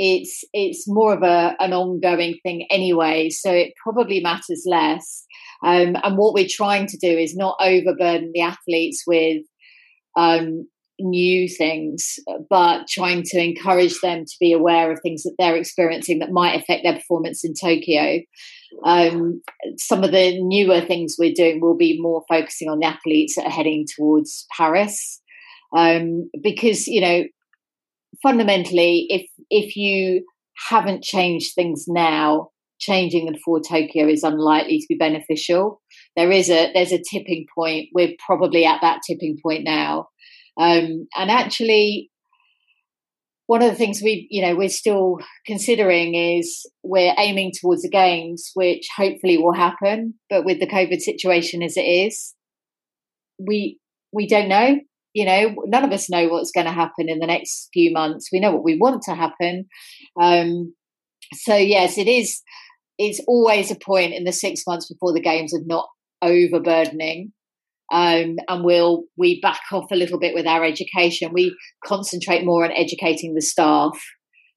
it's 0.00 0.44
it's 0.52 0.88
more 0.88 1.12
of 1.12 1.24
a 1.24 1.56
an 1.58 1.72
ongoing 1.72 2.38
thing 2.44 2.66
anyway, 2.70 3.30
so 3.30 3.50
it 3.50 3.72
probably 3.82 4.20
matters 4.20 4.62
less. 4.64 5.24
Um, 5.64 5.96
and 6.04 6.16
what 6.16 6.34
we're 6.34 6.46
trying 6.48 6.86
to 6.86 6.96
do 6.96 7.08
is 7.08 7.36
not 7.36 7.58
overburden 7.60 8.30
the 8.32 8.42
athletes 8.42 9.02
with 9.08 9.42
um, 10.16 10.68
new 11.00 11.48
things, 11.48 12.20
but 12.48 12.86
trying 12.88 13.24
to 13.24 13.42
encourage 13.42 14.00
them 14.00 14.24
to 14.24 14.34
be 14.38 14.52
aware 14.52 14.92
of 14.92 15.00
things 15.02 15.24
that 15.24 15.34
they're 15.36 15.56
experiencing 15.56 16.20
that 16.20 16.30
might 16.30 16.54
affect 16.54 16.84
their 16.84 16.94
performance 16.94 17.44
in 17.44 17.54
Tokyo. 17.60 18.20
Um, 18.84 19.42
some 19.78 20.04
of 20.04 20.12
the 20.12 20.40
newer 20.40 20.80
things 20.80 21.16
we're 21.18 21.34
doing 21.34 21.60
will 21.60 21.76
be 21.76 21.98
more 22.00 22.22
focusing 22.28 22.68
on 22.68 22.78
the 22.78 22.86
athletes 22.86 23.34
that 23.34 23.46
are 23.46 23.50
heading 23.50 23.84
towards 23.96 24.46
Paris. 24.56 25.20
Um, 25.76 26.30
because, 26.40 26.86
you 26.86 27.00
know, 27.00 27.24
fundamentally, 28.22 29.06
if 29.08 29.26
if 29.50 29.76
you 29.76 30.24
haven't 30.68 31.04
changed 31.04 31.54
things 31.54 31.84
now, 31.88 32.50
changing 32.78 33.26
them 33.26 33.36
for 33.44 33.60
Tokyo 33.60 34.08
is 34.08 34.22
unlikely 34.22 34.78
to 34.78 34.86
be 34.88 34.96
beneficial. 34.96 35.80
There 36.16 36.30
is 36.30 36.50
a 36.50 36.72
there's 36.72 36.92
a 36.92 37.02
tipping 37.02 37.46
point. 37.54 37.88
We're 37.94 38.14
probably 38.24 38.64
at 38.64 38.80
that 38.82 39.00
tipping 39.06 39.38
point 39.42 39.64
now, 39.64 40.08
um, 40.60 41.06
and 41.16 41.30
actually, 41.30 42.10
one 43.46 43.62
of 43.62 43.70
the 43.70 43.76
things 43.76 44.02
we 44.02 44.26
you 44.30 44.42
know 44.42 44.56
we're 44.56 44.68
still 44.68 45.18
considering 45.46 46.14
is 46.14 46.68
we're 46.82 47.14
aiming 47.18 47.52
towards 47.58 47.82
the 47.82 47.90
games, 47.90 48.50
which 48.54 48.88
hopefully 48.96 49.38
will 49.38 49.54
happen. 49.54 50.14
But 50.28 50.44
with 50.44 50.60
the 50.60 50.66
COVID 50.66 51.00
situation 51.00 51.62
as 51.62 51.76
it 51.76 51.82
is, 51.82 52.34
we 53.38 53.78
we 54.12 54.26
don't 54.26 54.48
know 54.48 54.78
you 55.14 55.24
know 55.24 55.54
none 55.66 55.84
of 55.84 55.92
us 55.92 56.10
know 56.10 56.28
what's 56.28 56.52
going 56.52 56.66
to 56.66 56.72
happen 56.72 57.08
in 57.08 57.18
the 57.18 57.26
next 57.26 57.68
few 57.72 57.92
months. 57.92 58.28
We 58.32 58.40
know 58.40 58.52
what 58.52 58.64
we 58.64 58.78
want 58.78 59.02
to 59.02 59.14
happen. 59.14 59.66
Um, 60.20 60.74
so 61.34 61.54
yes 61.56 61.98
it 61.98 62.08
is 62.08 62.42
it's 62.98 63.20
always 63.28 63.70
a 63.70 63.76
point 63.76 64.14
in 64.14 64.24
the 64.24 64.32
six 64.32 64.62
months 64.66 64.88
before 64.88 65.12
the 65.12 65.20
games 65.20 65.54
of 65.54 65.66
not 65.66 65.88
overburdening 66.22 67.32
um, 67.90 68.36
and 68.48 68.64
we'll 68.64 69.04
we 69.16 69.40
back 69.40 69.62
off 69.72 69.90
a 69.90 69.96
little 69.96 70.18
bit 70.18 70.34
with 70.34 70.46
our 70.46 70.64
education. 70.64 71.32
We 71.32 71.56
concentrate 71.84 72.44
more 72.44 72.64
on 72.64 72.72
educating 72.72 73.34
the 73.34 73.40
staff 73.40 73.98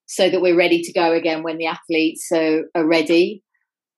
so 0.05 0.29
that 0.29 0.41
we're 0.41 0.57
ready 0.57 0.81
to 0.81 0.91
go 0.91 1.13
again 1.13 1.41
when 1.41 1.57
the 1.57 1.67
athletes 1.67 2.27
are, 2.33 2.63
are 2.75 2.85
ready. 2.85 3.43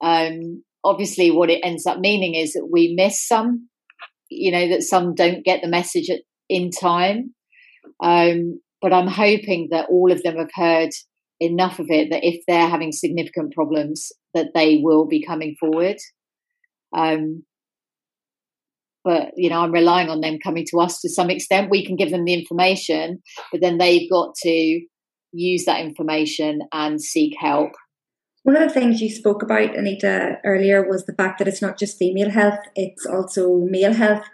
Um, 0.02 0.63
obviously 0.84 1.32
what 1.32 1.50
it 1.50 1.62
ends 1.63 1.88
up 1.88 2.00
meaning 2.00 2.36
is 2.36 2.54
that 2.54 2.68
we 2.72 2.94
miss 2.96 3.26
some 3.26 3.70
you 4.30 4.52
know 4.52 4.68
that 4.68 4.84
some 4.84 5.16
don't 5.16 5.46
get 5.46 5.62
the 5.62 5.68
message 5.68 6.10
at, 6.10 6.20
in 6.54 6.70
time. 6.70 7.34
Um, 8.02 8.62
but 8.82 8.94
I'm 8.94 9.08
hoping 9.08 9.70
that 9.72 9.88
all 9.89 10.12
of 10.12 10.22
them 10.24 10.36
have 10.38 10.52
heard 10.54 10.89
enough 11.39 11.80
of 11.80 11.88
it 11.89 12.10
that 12.12 12.24
if 12.24 12.44
they're 12.48 12.68
having 12.68 12.92
significant 12.92 13.54
problems, 13.54 14.12
that 14.34 14.52
they 14.54 14.80
will 14.84 15.08
be 15.08 15.26
coming 15.26 15.56
forward. 15.60 15.98
Um, 16.96 17.44
but 19.04 19.32
you 19.36 19.50
know, 19.50 19.60
I'm 19.62 19.72
relying 19.72 20.10
on 20.10 20.22
them 20.22 20.38
coming 20.44 20.66
to 20.72 20.80
us 20.80 21.02
to 21.02 21.10
some 21.10 21.30
extent. 21.30 21.72
We 21.72 21.86
can 21.86 21.96
give 21.96 22.12
them 22.12 22.26
the 22.26 22.34
information, 22.34 23.22
but 23.52 23.62
then 23.62 23.78
they've 23.78 24.10
got 24.10 24.36
to 24.44 24.82
use 25.32 25.66
that 25.66 25.82
information 25.82 26.62
and 26.72 27.02
seek 27.02 27.34
help. 27.39 27.72
One 28.44 28.58
of 28.58 28.68
the 28.68 28.74
things 28.74 29.02
you 29.02 29.10
spoke 29.10 29.42
about, 29.42 29.76
Anita, 29.76 30.38
earlier 30.46 30.88
was 30.88 31.06
the 31.06 31.13
fact 31.13 31.39
that 31.39 31.48
it's 31.48 31.62
not 31.62 31.80
just 31.80 31.98
female 31.98 32.30
health, 32.30 32.60
it's 32.76 33.06
also 33.06 33.60
male 33.60 33.94
health. 33.94 34.26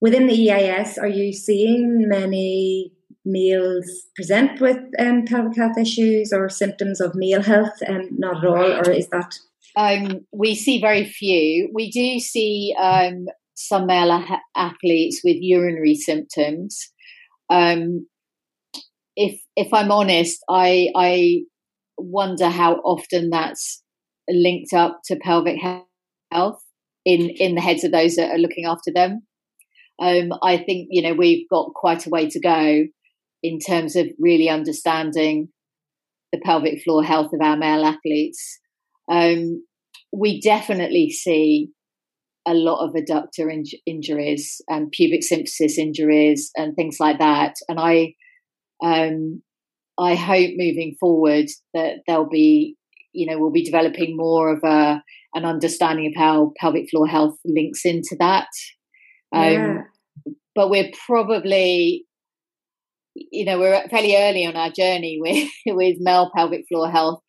Within 0.00 0.26
the 0.26 0.50
EIS, 0.50 0.96
are 0.96 1.08
you 1.08 1.32
seeing 1.32 2.08
many 2.08 2.92
males 3.24 3.86
present 4.16 4.60
with 4.60 4.78
um, 4.98 5.24
pelvic 5.26 5.56
health 5.56 5.76
issues 5.78 6.32
or 6.32 6.48
symptoms 6.48 7.00
of 7.00 7.14
male 7.14 7.42
health? 7.42 7.74
Um, 7.86 8.08
not 8.12 8.38
at 8.38 8.44
all, 8.44 8.72
or 8.80 8.90
is 8.90 9.08
that? 9.08 9.38
Um, 9.76 10.26
we 10.32 10.54
see 10.54 10.80
very 10.80 11.04
few. 11.04 11.70
We 11.74 11.90
do 11.90 12.18
see 12.18 12.74
um, 12.80 13.26
some 13.54 13.86
male 13.86 14.24
athletes 14.56 15.20
with 15.22 15.36
urinary 15.40 15.94
symptoms. 15.94 16.90
Um, 17.50 18.06
if 19.16 19.40
if 19.56 19.72
I'm 19.74 19.92
honest, 19.92 20.42
I 20.48 20.88
I 20.96 21.40
wonder 21.98 22.48
how 22.48 22.76
often 22.76 23.28
that's 23.28 23.82
linked 24.28 24.72
up 24.72 25.00
to 25.06 25.16
pelvic 25.16 25.58
health 26.32 26.62
in 27.04 27.28
in 27.30 27.54
the 27.54 27.60
heads 27.60 27.84
of 27.84 27.92
those 27.92 28.16
that 28.16 28.30
are 28.30 28.38
looking 28.38 28.64
after 28.64 28.90
them. 28.94 29.26
Um, 30.00 30.32
I 30.42 30.56
think 30.58 30.88
you 30.90 31.02
know 31.02 31.14
we've 31.14 31.48
got 31.48 31.74
quite 31.74 32.06
a 32.06 32.10
way 32.10 32.28
to 32.30 32.40
go 32.40 32.84
in 33.42 33.58
terms 33.58 33.96
of 33.96 34.06
really 34.18 34.48
understanding 34.48 35.48
the 36.32 36.40
pelvic 36.40 36.82
floor 36.82 37.02
health 37.02 37.32
of 37.32 37.40
our 37.40 37.56
male 37.56 37.84
athletes. 37.84 38.60
Um, 39.10 39.64
we 40.12 40.40
definitely 40.40 41.10
see 41.10 41.70
a 42.46 42.54
lot 42.54 42.84
of 42.84 42.94
adductor 42.94 43.52
in- 43.52 43.64
injuries 43.86 44.60
and 44.68 44.90
pubic 44.90 45.20
symphysis 45.22 45.78
injuries 45.78 46.50
and 46.56 46.74
things 46.74 46.98
like 46.98 47.18
that. 47.18 47.54
And 47.68 47.78
I, 47.78 48.14
um, 48.82 49.42
I 49.98 50.14
hope 50.14 50.50
moving 50.56 50.96
forward 50.98 51.46
that 51.74 51.98
there'll 52.06 52.28
be, 52.28 52.76
you 53.12 53.26
know, 53.26 53.38
we'll 53.38 53.50
be 53.50 53.64
developing 53.64 54.16
more 54.16 54.54
of 54.54 54.62
a 54.64 55.02
an 55.32 55.44
understanding 55.44 56.06
of 56.06 56.20
how 56.20 56.52
pelvic 56.56 56.90
floor 56.90 57.06
health 57.06 57.36
links 57.44 57.82
into 57.84 58.16
that. 58.18 58.48
Um, 59.32 59.52
yeah. 59.52 59.82
But 60.60 60.68
we're 60.68 60.90
probably, 61.06 62.04
you 63.14 63.46
know, 63.46 63.58
we're 63.58 63.88
fairly 63.88 64.14
early 64.14 64.44
on 64.44 64.56
our 64.56 64.70
journey 64.70 65.16
with, 65.22 65.48
with 65.66 65.96
male 66.00 66.30
pelvic 66.36 66.66
floor 66.68 66.90
health 66.90 67.22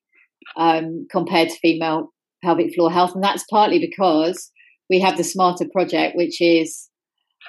um, 0.57 1.07
compared 1.09 1.47
to 1.47 1.59
female 1.59 2.09
pelvic 2.43 2.75
floor 2.75 2.91
health. 2.91 3.15
And 3.15 3.23
that's 3.23 3.45
partly 3.49 3.79
because 3.79 4.51
we 4.89 4.99
have 4.99 5.15
the 5.15 5.23
SmartHER 5.23 5.71
project, 5.71 6.17
which 6.17 6.41
is 6.41 6.89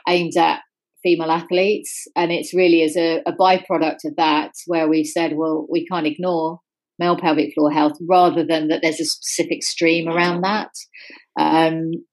aimed 0.08 0.36
at 0.36 0.60
female 1.02 1.32
athletes. 1.32 2.06
And 2.14 2.30
it's 2.30 2.54
really 2.54 2.82
as 2.82 2.96
a, 2.96 3.20
a 3.26 3.32
byproduct 3.32 4.04
of 4.04 4.14
that 4.18 4.52
where 4.68 4.88
we 4.88 5.02
said, 5.02 5.32
well, 5.34 5.66
we 5.68 5.84
can't 5.84 6.06
ignore 6.06 6.60
male 7.00 7.16
pelvic 7.16 7.54
floor 7.54 7.72
health 7.72 7.98
rather 8.08 8.46
than 8.46 8.68
that 8.68 8.82
there's 8.82 9.00
a 9.00 9.04
specific 9.04 9.64
stream 9.64 10.06
around 10.06 10.42
that. 10.42 10.70
Um, 11.36 12.04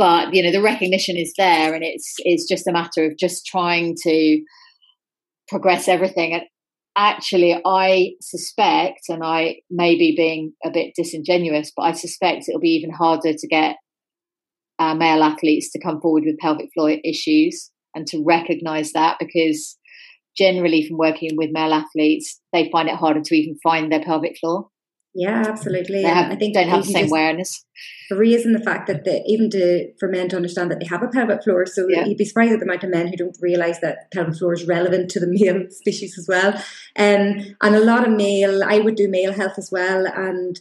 but 0.00 0.32
you 0.32 0.42
know 0.42 0.50
the 0.50 0.62
recognition 0.62 1.18
is 1.18 1.34
there 1.36 1.74
and 1.74 1.84
it's 1.84 2.14
it's 2.20 2.48
just 2.48 2.66
a 2.66 2.72
matter 2.72 3.04
of 3.04 3.18
just 3.18 3.44
trying 3.44 3.94
to 4.02 4.42
progress 5.46 5.88
everything. 5.88 6.32
And 6.32 6.42
actually 6.96 7.56
i 7.64 8.10
suspect 8.20 9.02
and 9.08 9.22
i 9.22 9.56
may 9.70 9.96
be 9.96 10.16
being 10.16 10.52
a 10.64 10.70
bit 10.70 10.92
disingenuous 10.96 11.70
but 11.76 11.82
i 11.82 11.92
suspect 11.92 12.48
it'll 12.48 12.60
be 12.60 12.70
even 12.70 12.90
harder 12.90 13.32
to 13.32 13.46
get 13.46 13.76
our 14.80 14.96
male 14.96 15.22
athletes 15.22 15.70
to 15.70 15.80
come 15.80 16.00
forward 16.00 16.24
with 16.26 16.36
pelvic 16.38 16.68
floor 16.74 16.90
issues 17.04 17.70
and 17.94 18.08
to 18.08 18.24
recognize 18.26 18.90
that 18.92 19.16
because 19.20 19.78
generally 20.36 20.84
from 20.84 20.98
working 20.98 21.30
with 21.36 21.50
male 21.52 21.72
athletes 21.72 22.40
they 22.52 22.68
find 22.72 22.88
it 22.88 22.96
harder 22.96 23.20
to 23.20 23.36
even 23.36 23.56
find 23.62 23.92
their 23.92 24.02
pelvic 24.02 24.36
floor 24.40 24.66
yeah, 25.14 25.44
absolutely. 25.46 26.02
Have, 26.02 26.30
I 26.30 26.36
think 26.36 26.54
don't 26.54 26.68
have 26.68 26.84
the 26.84 26.92
same 26.92 27.08
awareness. 27.08 27.64
Raising 28.10 28.52
the 28.52 28.60
fact 28.60 28.86
that 28.86 29.04
the, 29.04 29.22
even 29.26 29.50
to 29.50 29.92
for 29.98 30.08
men 30.08 30.28
to 30.28 30.36
understand 30.36 30.70
that 30.70 30.78
they 30.78 30.86
have 30.86 31.02
a 31.02 31.08
pelvic 31.08 31.42
floor, 31.42 31.66
so 31.66 31.88
yeah. 31.88 32.04
you'd 32.04 32.18
be 32.18 32.24
surprised 32.24 32.52
at 32.52 32.60
the 32.60 32.64
amount 32.64 32.84
of 32.84 32.90
men 32.90 33.08
who 33.08 33.16
don't 33.16 33.36
realise 33.40 33.78
that 33.80 34.10
pelvic 34.12 34.36
floor 34.36 34.52
is 34.52 34.66
relevant 34.66 35.10
to 35.10 35.20
the 35.20 35.26
male 35.28 35.66
species 35.70 36.16
as 36.16 36.26
well. 36.28 36.54
Um, 36.96 37.56
and 37.60 37.74
a 37.74 37.80
lot 37.80 38.06
of 38.06 38.14
male, 38.14 38.62
I 38.62 38.78
would 38.78 38.94
do 38.94 39.08
male 39.08 39.32
health 39.32 39.54
as 39.58 39.70
well, 39.72 40.06
and 40.06 40.60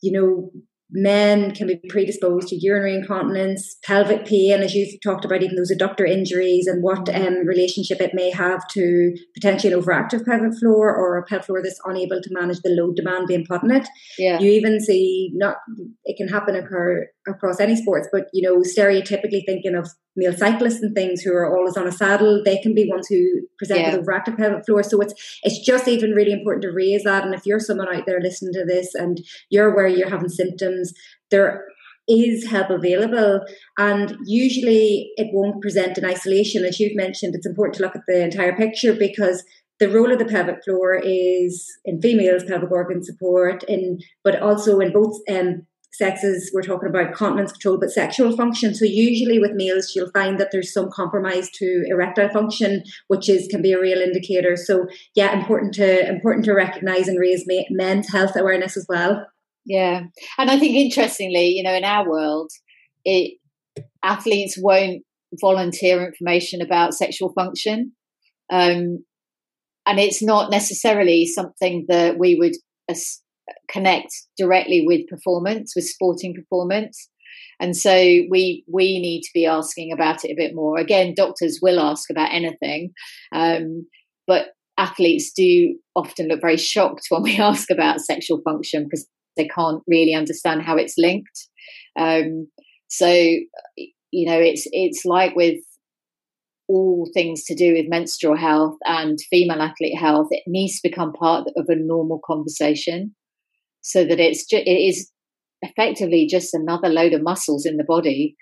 you 0.00 0.12
know 0.12 0.50
men 0.90 1.54
can 1.54 1.66
be 1.66 1.80
predisposed 1.88 2.48
to 2.48 2.56
urinary 2.56 2.94
incontinence, 2.94 3.76
pelvic 3.84 4.24
pain, 4.24 4.62
as 4.62 4.74
you've 4.74 5.00
talked 5.02 5.24
about, 5.24 5.42
even 5.42 5.56
those 5.56 5.72
adductor 5.72 6.08
injuries 6.08 6.66
and 6.66 6.82
what 6.82 7.14
um, 7.14 7.46
relationship 7.46 8.00
it 8.00 8.14
may 8.14 8.30
have 8.30 8.66
to 8.68 9.14
potentially 9.34 9.72
an 9.72 9.80
overactive 9.80 10.24
pelvic 10.24 10.58
floor 10.58 10.94
or 10.94 11.18
a 11.18 11.24
pelvic 11.24 11.46
floor 11.46 11.62
that's 11.62 11.80
unable 11.84 12.20
to 12.22 12.30
manage 12.32 12.60
the 12.60 12.70
load 12.70 12.96
demand 12.96 13.26
being 13.26 13.44
put 13.46 13.62
on 13.62 13.70
it. 13.70 13.88
Yeah. 14.18 14.38
You 14.38 14.50
even 14.52 14.80
see 14.80 15.30
not 15.34 15.56
it 16.04 16.16
can 16.16 16.28
happen 16.28 16.56
occur 16.56 17.06
across 17.30 17.60
any 17.60 17.76
sports, 17.76 18.08
but 18.12 18.26
you 18.32 18.48
know, 18.48 18.58
stereotypically 18.60 19.44
thinking 19.46 19.74
of 19.74 19.88
male 20.16 20.36
cyclists 20.36 20.82
and 20.82 20.94
things 20.94 21.22
who 21.22 21.32
are 21.32 21.56
always 21.56 21.76
on 21.76 21.86
a 21.86 21.92
saddle, 21.92 22.42
they 22.44 22.58
can 22.58 22.74
be 22.74 22.88
ones 22.90 23.06
who 23.08 23.42
present 23.58 23.80
yeah. 23.80 23.96
with 23.96 24.06
overactive 24.06 24.36
pelvic 24.36 24.64
floor. 24.66 24.82
So 24.82 25.00
it's 25.00 25.14
it's 25.42 25.64
just 25.64 25.88
even 25.88 26.12
really 26.12 26.32
important 26.32 26.62
to 26.62 26.72
raise 26.72 27.04
that. 27.04 27.24
And 27.24 27.34
if 27.34 27.46
you're 27.46 27.60
someone 27.60 27.94
out 27.94 28.06
there 28.06 28.20
listening 28.20 28.52
to 28.54 28.64
this 28.64 28.94
and 28.94 29.20
you're 29.50 29.74
where 29.74 29.86
you're 29.86 30.10
having 30.10 30.28
symptoms, 30.28 30.92
there 31.30 31.64
is 32.08 32.48
help 32.48 32.70
available 32.70 33.40
and 33.76 34.16
usually 34.24 35.10
it 35.16 35.28
won't 35.32 35.60
present 35.60 35.98
in 35.98 36.06
isolation 36.06 36.64
as 36.64 36.80
you've 36.80 36.96
mentioned 36.96 37.34
it's 37.34 37.46
important 37.46 37.74
to 37.74 37.82
look 37.82 37.94
at 37.94 38.00
the 38.08 38.24
entire 38.24 38.56
picture 38.56 38.94
because 38.94 39.44
the 39.78 39.88
role 39.88 40.10
of 40.10 40.18
the 40.18 40.24
pelvic 40.24 40.64
floor 40.64 40.98
is 41.04 41.66
in 41.84 42.00
females 42.00 42.44
pelvic 42.44 42.70
organ 42.70 43.04
support 43.04 43.62
in 43.64 43.98
but 44.24 44.40
also 44.40 44.80
in 44.80 44.90
both 44.90 45.16
um, 45.30 45.66
sexes, 45.98 46.50
we're 46.54 46.62
talking 46.62 46.88
about 46.88 47.12
continence 47.12 47.50
control, 47.50 47.76
but 47.76 47.90
sexual 47.90 48.36
function. 48.36 48.74
So 48.74 48.84
usually 48.84 49.38
with 49.40 49.52
males, 49.54 49.92
you'll 49.94 50.10
find 50.12 50.38
that 50.38 50.50
there's 50.52 50.72
some 50.72 50.90
compromise 50.90 51.50
to 51.54 51.84
erectile 51.88 52.28
function, 52.28 52.84
which 53.08 53.28
is 53.28 53.48
can 53.48 53.62
be 53.62 53.72
a 53.72 53.80
real 53.80 53.98
indicator. 54.00 54.56
So 54.56 54.86
yeah, 55.16 55.36
important 55.36 55.74
to 55.74 56.08
important 56.08 56.44
to 56.44 56.54
recognise 56.54 57.08
and 57.08 57.18
raise 57.18 57.44
men's 57.70 58.10
health 58.10 58.36
awareness 58.36 58.76
as 58.76 58.86
well. 58.88 59.26
Yeah, 59.66 60.04
and 60.38 60.50
I 60.50 60.58
think 60.58 60.76
interestingly, 60.76 61.48
you 61.48 61.64
know, 61.64 61.74
in 61.74 61.84
our 61.84 62.08
world, 62.08 62.50
it 63.04 63.38
athletes 64.02 64.56
won't 64.56 65.02
volunteer 65.40 66.06
information 66.06 66.62
about 66.62 66.94
sexual 66.94 67.32
function. 67.32 67.92
Um, 68.50 69.04
and 69.86 69.98
it's 69.98 70.22
not 70.22 70.50
necessarily 70.50 71.26
something 71.26 71.86
that 71.88 72.18
we 72.18 72.36
would 72.36 72.54
as- 72.88 73.20
connect 73.68 74.12
directly 74.36 74.84
with 74.86 75.06
performance, 75.08 75.72
with 75.74 75.84
sporting 75.84 76.34
performance. 76.34 77.08
And 77.60 77.76
so 77.76 77.92
we 77.92 78.64
we 78.72 79.00
need 79.00 79.22
to 79.22 79.30
be 79.34 79.46
asking 79.46 79.92
about 79.92 80.24
it 80.24 80.30
a 80.30 80.36
bit 80.36 80.54
more. 80.54 80.78
Again, 80.78 81.14
doctors 81.14 81.58
will 81.60 81.80
ask 81.80 82.08
about 82.10 82.32
anything, 82.32 82.92
um, 83.32 83.86
but 84.26 84.48
athletes 84.78 85.32
do 85.32 85.76
often 85.96 86.28
look 86.28 86.40
very 86.40 86.56
shocked 86.56 87.06
when 87.08 87.22
we 87.22 87.36
ask 87.38 87.70
about 87.70 88.00
sexual 88.00 88.40
function 88.42 88.84
because 88.84 89.06
they 89.36 89.48
can't 89.48 89.82
really 89.86 90.14
understand 90.14 90.62
how 90.62 90.76
it's 90.76 90.94
linked. 90.96 91.48
Um, 91.98 92.48
so 92.88 93.08
you 93.08 94.26
know, 94.26 94.38
it's 94.38 94.66
it's 94.72 95.04
like 95.04 95.34
with 95.34 95.58
all 96.68 97.08
things 97.14 97.44
to 97.44 97.54
do 97.54 97.72
with 97.72 97.88
menstrual 97.88 98.36
health 98.36 98.76
and 98.84 99.18
female 99.30 99.62
athlete 99.62 99.98
health. 99.98 100.28
It 100.30 100.42
needs 100.46 100.80
to 100.80 100.88
become 100.88 101.12
part 101.12 101.48
of 101.56 101.64
a 101.68 101.76
normal 101.76 102.20
conversation, 102.24 103.14
so 103.80 104.04
that 104.04 104.20
it's 104.20 104.46
ju- 104.46 104.62
it 104.64 104.70
is 104.70 105.10
effectively 105.62 106.26
just 106.26 106.54
another 106.54 106.88
load 106.88 107.12
of 107.12 107.22
muscles 107.22 107.66
in 107.66 107.76
the 107.76 107.84
body 107.84 108.36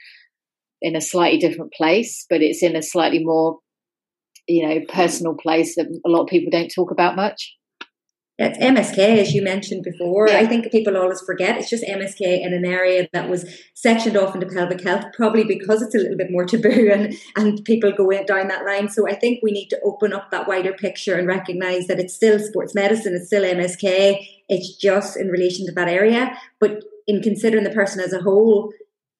in 0.82 0.94
a 0.94 1.00
slightly 1.00 1.38
different 1.38 1.72
place, 1.72 2.26
but 2.28 2.42
it's 2.42 2.62
in 2.62 2.76
a 2.76 2.82
slightly 2.82 3.24
more 3.24 3.58
you 4.46 4.66
know 4.66 4.80
personal 4.88 5.34
place 5.34 5.74
that 5.76 5.86
a 6.04 6.08
lot 6.08 6.22
of 6.22 6.28
people 6.28 6.50
don't 6.50 6.72
talk 6.74 6.90
about 6.90 7.16
much. 7.16 7.54
It's 8.38 8.58
MSK, 8.58 8.98
as 8.98 9.32
you 9.32 9.42
mentioned 9.42 9.82
before. 9.82 10.28
Yeah. 10.28 10.38
I 10.38 10.46
think 10.46 10.70
people 10.70 10.94
always 10.96 11.22
forget 11.22 11.56
it's 11.56 11.70
just 11.70 11.84
MSK 11.84 12.20
in 12.20 12.52
an 12.52 12.66
area 12.66 13.08
that 13.14 13.30
was 13.30 13.48
sectioned 13.72 14.16
off 14.16 14.34
into 14.34 14.46
pelvic 14.46 14.82
health, 14.82 15.06
probably 15.14 15.44
because 15.44 15.80
it's 15.80 15.94
a 15.94 15.98
little 15.98 16.18
bit 16.18 16.30
more 16.30 16.44
taboo 16.44 16.90
and, 16.92 17.14
and 17.34 17.64
people 17.64 17.92
go 17.92 18.10
down 18.24 18.48
that 18.48 18.66
line. 18.66 18.90
So 18.90 19.08
I 19.08 19.14
think 19.14 19.40
we 19.42 19.52
need 19.52 19.68
to 19.68 19.80
open 19.82 20.12
up 20.12 20.30
that 20.30 20.46
wider 20.46 20.74
picture 20.74 21.14
and 21.14 21.26
recognize 21.26 21.86
that 21.86 21.98
it's 21.98 22.14
still 22.14 22.38
sports 22.38 22.74
medicine, 22.74 23.14
it's 23.14 23.28
still 23.28 23.42
MSK, 23.42 24.26
it's 24.50 24.76
just 24.76 25.16
in 25.16 25.28
relation 25.28 25.64
to 25.66 25.72
that 25.72 25.88
area. 25.88 26.36
But 26.60 26.84
in 27.06 27.22
considering 27.22 27.64
the 27.64 27.70
person 27.70 28.00
as 28.02 28.12
a 28.12 28.20
whole, 28.20 28.70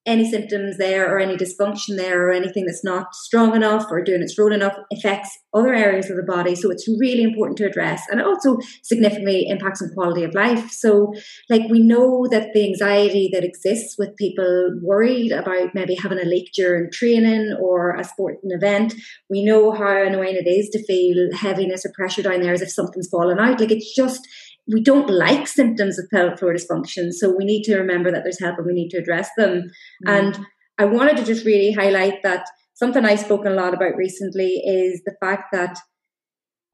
any 0.06 0.28
symptoms 0.30 0.78
there 0.78 1.12
or 1.12 1.18
any 1.18 1.36
dysfunction 1.36 1.96
there 1.96 2.28
or 2.28 2.32
anything 2.32 2.64
that's 2.64 2.84
not 2.84 3.14
strong 3.14 3.54
enough 3.56 3.86
or 3.90 4.02
doing 4.02 4.22
its 4.22 4.38
role 4.38 4.52
enough 4.52 4.76
affects 4.92 5.36
other 5.52 5.74
areas 5.74 6.08
of 6.08 6.16
the 6.16 6.22
body. 6.22 6.54
So 6.54 6.70
it's 6.70 6.88
really 7.00 7.22
important 7.22 7.58
to 7.58 7.66
address. 7.66 8.02
And 8.10 8.20
it 8.20 8.26
also 8.26 8.58
significantly 8.82 9.46
impacts 9.48 9.82
on 9.82 9.90
quality 9.94 10.22
of 10.22 10.34
life. 10.34 10.70
So, 10.70 11.12
like, 11.50 11.62
we 11.70 11.80
know 11.80 12.26
that 12.30 12.52
the 12.52 12.64
anxiety 12.64 13.30
that 13.32 13.42
exists 13.42 13.96
with 13.98 14.16
people 14.16 14.78
worried 14.82 15.32
about 15.32 15.74
maybe 15.74 15.96
having 15.96 16.20
a 16.20 16.24
leak 16.24 16.50
during 16.54 16.90
training 16.92 17.56
or 17.60 17.96
a 17.96 18.04
sporting 18.04 18.50
event, 18.50 18.94
we 19.28 19.44
know 19.44 19.72
how 19.72 20.02
annoying 20.02 20.36
it 20.36 20.48
is 20.48 20.68
to 20.70 20.84
feel 20.84 21.28
heaviness 21.34 21.84
or 21.84 21.92
pressure 21.94 22.22
down 22.22 22.40
there 22.40 22.52
as 22.52 22.62
if 22.62 22.70
something's 22.70 23.08
fallen 23.08 23.38
out. 23.40 23.58
Like, 23.58 23.72
it's 23.72 23.94
just, 23.94 24.26
we 24.72 24.82
don't 24.82 25.08
like 25.08 25.46
symptoms 25.46 25.98
of 25.98 26.06
pelvic 26.12 26.38
floor 26.38 26.54
dysfunction. 26.54 27.12
So 27.12 27.34
we 27.36 27.44
need 27.44 27.62
to 27.64 27.78
remember 27.78 28.10
that 28.10 28.22
there's 28.24 28.40
help 28.40 28.58
and 28.58 28.66
we 28.66 28.72
need 28.72 28.90
to 28.90 28.98
address 28.98 29.30
them. 29.36 29.70
Mm. 30.06 30.18
And 30.18 30.46
I 30.78 30.84
wanted 30.84 31.16
to 31.18 31.24
just 31.24 31.46
really 31.46 31.72
highlight 31.72 32.22
that 32.22 32.46
something 32.74 33.04
I've 33.04 33.20
spoken 33.20 33.52
a 33.52 33.54
lot 33.54 33.74
about 33.74 33.96
recently 33.96 34.62
is 34.64 35.02
the 35.04 35.16
fact 35.20 35.44
that 35.52 35.78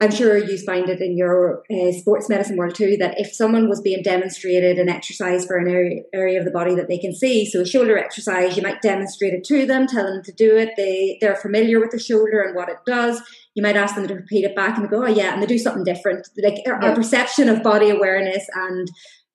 I'm 0.03 0.11
sure 0.11 0.37
you 0.37 0.57
find 0.57 0.89
it 0.89 0.99
in 0.99 1.15
your 1.15 1.63
uh, 1.71 1.93
sports 1.93 2.27
medicine 2.27 2.57
world 2.57 2.75
too 2.75 2.97
that 2.97 3.17
if 3.17 3.33
someone 3.33 3.69
was 3.69 3.79
being 3.79 4.03
demonstrated 4.03 4.77
an 4.77 4.89
exercise 4.89 5.45
for 5.45 5.55
an 5.55 5.69
area, 5.69 6.01
area 6.13 6.39
of 6.39 6.43
the 6.43 6.51
body 6.51 6.75
that 6.75 6.89
they 6.89 6.97
can 6.97 7.15
see, 7.15 7.45
so 7.45 7.61
a 7.61 7.65
shoulder 7.65 7.97
exercise, 7.97 8.57
you 8.57 8.63
might 8.63 8.81
demonstrate 8.81 9.33
it 9.33 9.45
to 9.45 9.65
them, 9.65 9.87
tell 9.87 10.03
them 10.03 10.21
to 10.21 10.33
do 10.33 10.57
it. 10.57 10.71
They 10.75 11.17
they're 11.21 11.37
familiar 11.37 11.79
with 11.79 11.91
the 11.91 11.99
shoulder 11.99 12.41
and 12.41 12.53
what 12.53 12.67
it 12.67 12.79
does. 12.85 13.21
You 13.55 13.63
might 13.63 13.77
ask 13.77 13.95
them 13.95 14.05
to 14.05 14.15
repeat 14.15 14.43
it 14.43 14.57
back 14.57 14.75
and 14.75 14.85
they 14.85 14.89
go, 14.89 15.05
oh 15.05 15.07
yeah, 15.07 15.33
and 15.33 15.41
they 15.41 15.45
do 15.45 15.57
something 15.57 15.85
different. 15.85 16.27
Like 16.37 16.59
our, 16.67 16.81
yeah. 16.81 16.89
our 16.89 16.95
perception 16.95 17.47
of 17.47 17.63
body 17.63 17.89
awareness 17.89 18.45
and 18.53 18.89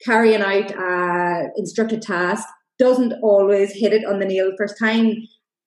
carrying 0.04 0.42
out 0.42 0.70
a 0.72 1.48
instructed 1.56 2.02
task 2.02 2.46
doesn't 2.78 3.14
always 3.22 3.72
hit 3.72 3.94
it 3.94 4.04
on 4.04 4.18
the 4.18 4.26
nail 4.26 4.52
first 4.58 4.78
time. 4.78 5.14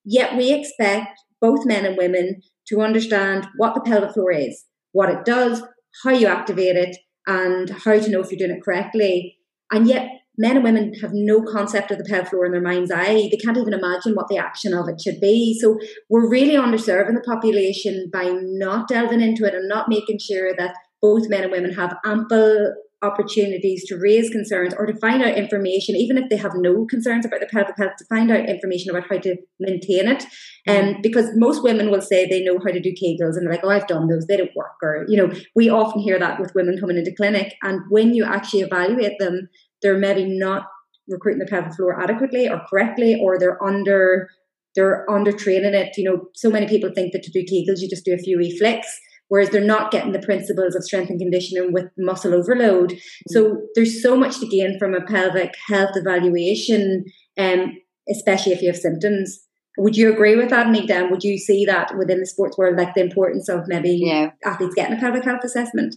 Yet 0.06 0.38
we 0.38 0.54
expect 0.54 1.20
both 1.40 1.66
men 1.66 1.88
and 1.88 1.98
women 1.98 2.44
to 2.68 2.82
understand 2.82 3.48
what 3.58 3.74
the 3.74 3.82
pelvic 3.82 4.14
floor 4.14 4.32
is 4.32 4.64
what 4.92 5.10
it 5.10 5.26
does, 5.26 5.62
how 6.04 6.12
you 6.12 6.28
activate 6.28 6.76
it, 6.76 6.98
and 7.28 7.70
how 7.70 8.00
to 8.00 8.10
know 8.10 8.22
if 8.22 8.32
you're 8.32 8.40
doing 8.40 8.58
it 8.58 8.64
correctly. 8.64 9.38
And 9.72 9.88
yet, 9.88 10.10
men 10.38 10.56
and 10.56 10.64
women 10.64 10.94
have 11.02 11.12
no 11.14 11.42
concept 11.44 11.92
of 11.92 11.98
the 11.98 12.04
pelvic 12.04 12.30
floor 12.30 12.46
in 12.46 12.52
their 12.52 12.62
mind's 12.62 12.92
eye. 12.92 13.30
They 13.30 13.38
can't 13.44 13.58
even 13.58 13.74
imagine 13.74 14.14
what 14.14 14.28
the 14.28 14.38
action 14.38 14.74
of 14.74 14.88
it 14.90 15.02
should 15.02 15.20
be. 15.20 15.58
So 15.60 15.78
we're 16.10 16.30
really 16.30 16.56
underserving 16.56 17.14
the 17.14 17.24
population 17.26 18.10
by 18.12 18.34
not 18.42 18.88
delving 18.88 19.22
into 19.22 19.46
it 19.46 19.54
and 19.54 19.68
not 19.68 19.90
making 19.90 20.20
sure 20.20 20.54
that 20.58 20.76
both 21.02 21.30
men 21.30 21.44
and 21.44 21.52
women 21.52 21.74
have 21.74 21.98
ample 22.06 22.74
opportunities 23.02 23.84
to 23.86 23.98
raise 23.98 24.30
concerns 24.30 24.74
or 24.78 24.86
to 24.86 24.96
find 24.96 25.24
out 25.24 25.38
information, 25.38 25.96
even 25.96 26.18
if 26.18 26.30
they 26.30 26.38
have 26.38 26.54
no 26.56 26.86
concerns 26.86 27.26
about 27.26 27.40
the 27.40 27.48
pelvic 27.48 27.76
health, 27.78 27.96
to 27.98 28.06
find 28.06 28.32
out 28.32 28.48
information 28.48 28.92
about 28.92 29.10
how 29.10 29.18
to 29.18 29.36
maintain 29.60 30.08
it. 30.08 30.24
And 30.68 30.98
um, 30.98 31.02
because 31.02 31.30
most 31.36 31.64
women 31.64 31.90
will 31.90 32.02
say 32.02 32.28
they 32.28 32.44
know 32.44 32.60
how 32.60 32.72
to 32.72 32.80
do 32.80 32.94
Kegels 32.94 33.36
and 33.36 33.46
they're 33.46 33.54
like, 33.54 33.64
oh, 33.64 33.70
I've 33.70 33.88
done 33.88 34.08
those, 34.08 34.28
they 34.28 34.38
don't 34.38 34.56
work. 34.56 34.76
Or, 34.84 35.06
you 35.08 35.18
know, 35.18 35.34
we 35.56 35.70
often 35.70 36.02
hear 36.02 36.20
that 36.20 36.40
with 36.40 36.54
women 36.54 36.80
coming 36.80 36.98
into 36.98 37.16
clinic. 37.16 37.56
And 37.64 37.82
when 37.90 38.14
you 38.14 38.24
actually 38.24 38.62
evaluate 38.62 39.18
them, 39.20 39.50
they're 39.82 39.98
maybe 39.98 40.26
not 40.26 40.68
recruiting 41.08 41.40
the 41.40 41.50
pelvic 41.50 41.74
floor 41.74 42.00
adequately 42.00 42.48
or 42.48 42.62
correctly, 42.70 43.20
or 43.20 43.40
they're 43.40 43.62
under 43.64 44.30
they're 44.74 45.10
under 45.12 45.34
training 45.34 45.74
it. 45.74 45.98
You 45.98 46.06
know, 46.06 46.28
so 46.34 46.50
many 46.50 46.66
people 46.66 46.92
think 46.96 47.12
that 47.12 47.24
to 47.24 47.32
do 47.32 47.42
Kegels, 47.42 47.82
you 47.82 47.90
just 47.90 48.06
do 48.06 48.14
a 48.14 48.18
few 48.18 48.38
wee 48.38 48.58
flicks 48.58 48.88
whereas 49.32 49.50
they're 49.50 49.62
not 49.62 49.92
getting 49.92 50.12
the 50.12 50.20
principles 50.20 50.76
of 50.76 50.84
strength 50.84 51.10
and 51.10 51.18
conditioning 51.18 51.72
with 51.72 51.86
muscle 51.98 52.34
overload. 52.34 53.00
So 53.30 53.62
there's 53.76 54.04
so 54.04 54.18
much 54.18 54.38
to 54.42 54.46
gain 54.46 54.78
from 54.78 54.94
a 54.94 55.06
pelvic 55.06 55.54
health 55.70 55.92
evaluation, 55.96 57.06
um, 57.40 57.78
especially 58.10 58.52
if 58.52 58.62
you 58.62 58.68
have 58.68 58.76
symptoms. 58.76 59.40
Would 59.78 59.96
you 59.96 60.12
agree 60.12 60.36
with 60.36 60.50
that, 60.50 60.68
Nita? 60.68 61.08
Would 61.10 61.24
you 61.24 61.38
see 61.38 61.64
that 61.64 61.98
within 61.98 62.20
the 62.20 62.26
sports 62.26 62.58
world, 62.58 62.76
like 62.78 62.94
the 62.94 63.04
importance 63.04 63.48
of 63.48 63.62
maybe 63.68 64.02
yeah. 64.04 64.32
athletes 64.44 64.76
getting 64.76 64.98
a 64.98 65.00
pelvic 65.00 65.24
health 65.24 65.46
assessment? 65.46 65.96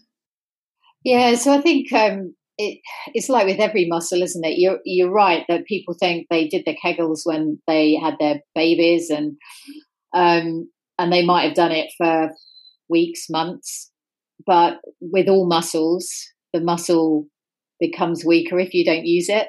Yeah, 1.03 1.35
so 1.35 1.53
I 1.53 1.61
think 1.61 1.93
um, 1.93 2.37
it, 2.57 2.78
it's 3.14 3.28
like 3.28 3.49
with 3.49 3.59
every 3.59 3.89
muscle, 3.89 4.22
isn't 4.22 4.45
it? 4.45 4.59
You're 4.59 4.78
you're 4.85 5.11
right 5.11 5.45
that 5.49 5.66
people 5.66 5.97
think 5.99 6.28
they 6.30 6.47
did 6.47 6.66
their 6.66 6.76
kegels 6.76 7.22
when 7.24 7.59
they 7.66 7.97
had 7.97 8.14
their 8.20 8.43
babies, 8.55 9.11
and 9.11 9.37
um, 10.14 10.70
and 11.01 11.12
they 11.12 11.26
might 11.26 11.47
have 11.47 11.57
done 11.57 11.72
it 11.72 11.91
for 11.99 12.30
weeks, 12.89 13.26
months. 13.30 13.91
But 14.47 14.78
with 15.01 15.28
all 15.28 15.47
muscles, 15.47 16.09
the 16.53 16.61
muscle 16.61 17.26
becomes 17.80 18.24
weaker 18.24 18.59
if 18.59 18.74
you 18.74 18.85
don't 18.85 19.07
use 19.07 19.28
it. 19.28 19.49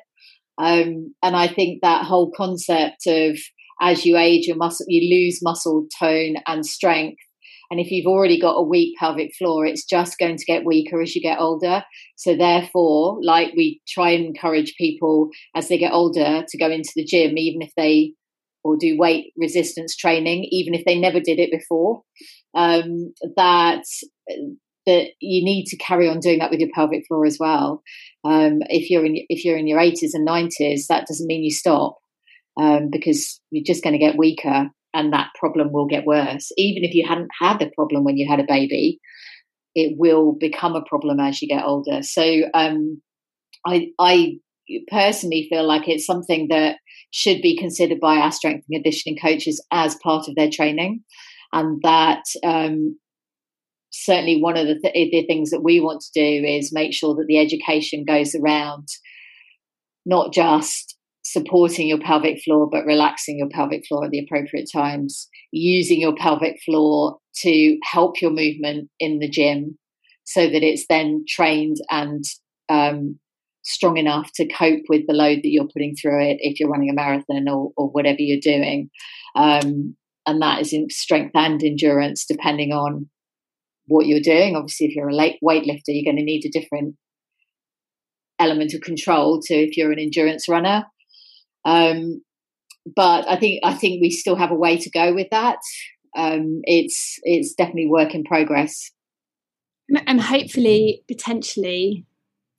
Um, 0.57 1.13
and 1.21 1.35
I 1.35 1.47
think 1.47 1.81
that 1.81 2.05
whole 2.05 2.31
concept 2.35 3.07
of 3.07 3.37
as 3.81 4.05
you 4.05 4.17
age, 4.17 4.47
your 4.47 4.55
muscle 4.55 4.85
you 4.87 5.15
lose 5.15 5.39
muscle 5.41 5.87
tone 5.99 6.35
and 6.47 6.65
strength. 6.65 7.21
And 7.71 7.79
if 7.79 7.89
you've 7.89 8.05
already 8.05 8.39
got 8.39 8.53
a 8.53 8.63
weak 8.63 8.95
pelvic 8.99 9.31
floor, 9.37 9.65
it's 9.65 9.85
just 9.85 10.19
going 10.19 10.37
to 10.37 10.45
get 10.45 10.65
weaker 10.65 11.01
as 11.01 11.15
you 11.15 11.21
get 11.21 11.39
older. 11.39 11.83
So 12.15 12.35
therefore, 12.35 13.17
like 13.23 13.53
we 13.57 13.81
try 13.87 14.11
and 14.11 14.25
encourage 14.25 14.75
people 14.77 15.29
as 15.55 15.67
they 15.67 15.77
get 15.77 15.91
older 15.91 16.45
to 16.47 16.57
go 16.57 16.69
into 16.69 16.91
the 16.95 17.03
gym, 17.03 17.37
even 17.37 17.61
if 17.61 17.71
they 17.75 18.13
or 18.63 18.77
do 18.77 18.97
weight 18.97 19.33
resistance 19.37 19.95
training, 19.95 20.47
even 20.51 20.73
if 20.73 20.85
they 20.85 20.97
never 20.97 21.19
did 21.19 21.39
it 21.39 21.51
before 21.51 22.01
um, 22.55 23.13
that 23.35 23.83
that 24.85 25.07
you 25.19 25.43
need 25.43 25.65
to 25.65 25.77
carry 25.77 26.07
on 26.07 26.19
doing 26.19 26.39
that 26.39 26.51
with 26.51 26.59
your 26.59 26.69
pelvic 26.73 27.05
floor 27.07 27.25
as 27.25 27.37
well. 27.39 27.81
Um, 28.23 28.59
if 28.69 28.89
you're 28.89 29.05
in 29.05 29.15
if 29.29 29.43
you're 29.43 29.57
in 29.57 29.67
your 29.67 29.79
80s 29.79 30.11
and 30.13 30.27
90s, 30.27 30.87
that 30.89 31.07
doesn't 31.07 31.27
mean 31.27 31.43
you 31.43 31.51
stop 31.51 31.97
um, 32.57 32.89
because 32.91 33.39
you're 33.51 33.63
just 33.65 33.83
going 33.83 33.93
to 33.93 33.99
get 33.99 34.17
weaker 34.17 34.69
and 34.93 35.13
that 35.13 35.29
problem 35.37 35.71
will 35.71 35.87
get 35.87 36.05
worse. 36.05 36.51
Even 36.57 36.83
if 36.83 36.93
you 36.93 37.05
hadn't 37.07 37.29
had 37.39 37.59
the 37.59 37.69
problem 37.75 38.03
when 38.03 38.17
you 38.17 38.29
had 38.29 38.39
a 38.39 38.45
baby, 38.47 38.99
it 39.73 39.95
will 39.97 40.33
become 40.39 40.75
a 40.75 40.85
problem 40.87 41.19
as 41.19 41.41
you 41.41 41.47
get 41.47 41.65
older. 41.65 42.01
So 42.01 42.43
um, 42.53 43.01
I 43.65 43.87
I 43.99 44.35
personally 44.87 45.47
feel 45.49 45.67
like 45.67 45.87
it's 45.87 46.05
something 46.05 46.47
that 46.49 46.77
should 47.11 47.41
be 47.41 47.57
considered 47.57 47.99
by 47.99 48.17
our 48.17 48.31
strength 48.31 48.65
and 48.69 48.83
conditioning 48.83 49.17
coaches 49.21 49.63
as 49.71 49.97
part 50.03 50.27
of 50.27 50.35
their 50.35 50.49
training 50.49 51.03
and 51.55 51.81
that 51.83 52.23
um, 52.43 52.99
certainly 53.89 54.41
one 54.41 54.57
of 54.57 54.67
the, 54.67 54.77
th- 54.77 55.11
the 55.11 55.25
things 55.25 55.49
that 55.51 55.63
we 55.63 55.79
want 55.79 56.01
to 56.01 56.11
do 56.13 56.45
is 56.45 56.73
make 56.73 56.93
sure 56.93 57.15
that 57.15 57.25
the 57.27 57.39
education 57.39 58.03
goes 58.05 58.35
around 58.35 58.87
not 60.05 60.33
just 60.33 60.97
supporting 61.23 61.87
your 61.87 61.99
pelvic 61.99 62.39
floor 62.43 62.69
but 62.69 62.85
relaxing 62.85 63.39
your 63.39 63.49
pelvic 63.49 63.83
floor 63.87 64.05
at 64.05 64.11
the 64.11 64.19
appropriate 64.19 64.69
times, 64.71 65.27
using 65.51 65.99
your 65.99 66.15
pelvic 66.15 66.57
floor 66.63 67.17
to 67.37 67.77
help 67.83 68.21
your 68.21 68.31
movement 68.31 68.89
in 68.99 69.19
the 69.19 69.29
gym 69.29 69.77
so 70.25 70.41
that 70.41 70.63
it's 70.63 70.85
then 70.87 71.23
trained 71.27 71.77
and 71.89 72.25
um, 72.67 73.17
strong 73.63 73.97
enough 73.97 74.29
to 74.35 74.47
cope 74.47 74.83
with 74.89 75.07
the 75.07 75.13
load 75.13 75.37
that 75.37 75.49
you're 75.49 75.69
putting 75.71 75.95
through 75.95 76.21
it 76.21 76.37
if 76.41 76.59
you're 76.59 76.69
running 76.69 76.89
a 76.89 76.93
marathon 76.93 77.47
or, 77.47 77.71
or 77.77 77.89
whatever 77.89 78.19
you're 78.19 78.39
doing. 78.39 78.89
Um, 79.35 79.95
and 80.25 80.41
that 80.41 80.61
is 80.61 80.73
in 80.73 80.89
strength 80.89 81.31
and 81.35 81.63
endurance 81.63 82.25
depending 82.25 82.71
on 82.71 83.09
what 83.87 84.07
you're 84.07 84.19
doing. 84.19 84.55
Obviously, 84.55 84.87
if 84.87 84.95
you're 84.95 85.09
a 85.09 85.15
late 85.15 85.37
weightlifter, 85.43 85.89
you're 85.89 86.11
going 86.11 86.17
to 86.17 86.23
need 86.23 86.45
a 86.45 86.59
different 86.59 86.95
element 88.39 88.73
of 88.73 88.81
control 88.81 89.39
to 89.43 89.53
if 89.53 89.77
you're 89.77 89.91
an 89.91 89.99
endurance 89.99 90.49
runner. 90.49 90.85
Um, 91.63 92.21
but 92.95 93.27
I 93.27 93.37
think 93.37 93.61
I 93.63 93.73
think 93.73 94.01
we 94.01 94.11
still 94.11 94.35
have 94.35 94.51
a 94.51 94.55
way 94.55 94.77
to 94.77 94.89
go 94.89 95.13
with 95.13 95.27
that. 95.31 95.57
Um, 96.15 96.61
it's 96.63 97.19
it's 97.23 97.53
definitely 97.53 97.87
work 97.87 98.13
in 98.13 98.23
progress, 98.23 98.91
and 100.05 100.21
hopefully, 100.21 101.03
potentially, 101.07 102.05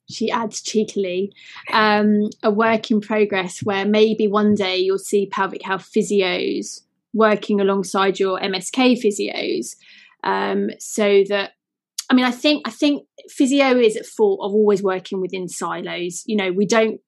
she 0.09 0.29
adds 0.29 0.61
cheekily, 0.61 1.31
um, 1.71 2.29
a 2.43 2.51
work 2.51 2.91
in 2.91 2.99
progress 2.99 3.59
where 3.63 3.85
maybe 3.85 4.27
one 4.27 4.53
day 4.53 4.77
you'll 4.77 4.99
see 4.99 5.27
pelvic 5.27 5.63
health 5.63 5.89
physios 5.95 6.81
working 7.17 7.59
alongside 7.59 8.19
your 8.19 8.39
MSK 8.39 9.01
physios, 9.03 9.75
um, 10.23 10.69
so 10.79 11.23
that 11.29 11.51
I 12.09 12.13
mean, 12.13 12.25
I 12.25 12.31
think 12.31 12.67
I 12.67 12.71
think 12.71 13.05
physio 13.29 13.77
is 13.77 13.97
at 13.97 14.05
fault 14.05 14.39
of 14.41 14.53
always 14.53 14.81
working 14.81 15.19
within 15.19 15.47
silos. 15.47 16.23
You 16.25 16.37
know, 16.37 16.51
we 16.51 16.65
don't 16.65 17.01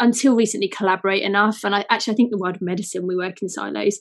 until 0.00 0.34
recently 0.34 0.68
collaborate 0.68 1.22
enough, 1.22 1.62
and 1.62 1.74
I 1.74 1.84
actually 1.90 2.14
I 2.14 2.16
think 2.16 2.30
the 2.30 2.38
world 2.38 2.56
of 2.56 2.62
medicine 2.62 3.06
we 3.06 3.16
work 3.16 3.42
in 3.42 3.48
silos, 3.48 4.00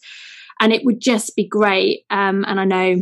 and 0.59 0.73
it 0.73 0.83
would 0.85 0.99
just 0.99 1.35
be 1.35 1.47
great. 1.47 2.05
Um, 2.09 2.45
and 2.47 2.59
I 2.59 2.65
know 2.65 2.95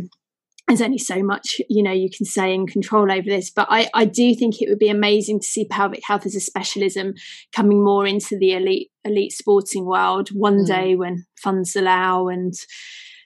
there's 0.68 0.82
only 0.82 0.98
so 0.98 1.22
much 1.22 1.60
you 1.68 1.82
know 1.82 1.92
you 1.92 2.08
can 2.08 2.24
say 2.24 2.54
and 2.54 2.70
control 2.70 3.10
over 3.10 3.24
this 3.26 3.50
but 3.50 3.66
I, 3.68 3.88
I 3.94 4.04
do 4.04 4.32
think 4.32 4.62
it 4.62 4.68
would 4.68 4.78
be 4.78 4.88
amazing 4.88 5.40
to 5.40 5.46
see 5.46 5.66
pelvic 5.66 6.02
health 6.06 6.24
as 6.24 6.36
a 6.36 6.40
specialism 6.40 7.14
coming 7.52 7.82
more 7.82 8.06
into 8.06 8.38
the 8.38 8.52
elite 8.52 8.91
elite 9.04 9.32
sporting 9.32 9.84
world 9.84 10.28
one 10.30 10.64
mm. 10.64 10.66
day 10.66 10.94
when 10.94 11.24
funds 11.42 11.76
allow 11.76 12.28
and 12.28 12.54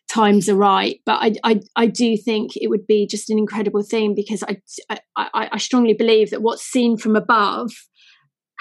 times 0.08 0.48
are 0.48 0.56
right 0.56 1.00
but 1.04 1.18
I, 1.20 1.34
I 1.42 1.60
i 1.74 1.86
do 1.86 2.16
think 2.16 2.52
it 2.56 2.68
would 2.68 2.86
be 2.86 3.06
just 3.06 3.28
an 3.28 3.38
incredible 3.38 3.82
thing 3.82 4.14
because 4.14 4.44
i 4.44 4.56
i, 5.16 5.48
I 5.52 5.58
strongly 5.58 5.94
believe 5.94 6.30
that 6.30 6.42
what's 6.42 6.62
seen 6.62 6.96
from 6.96 7.16
above 7.16 7.72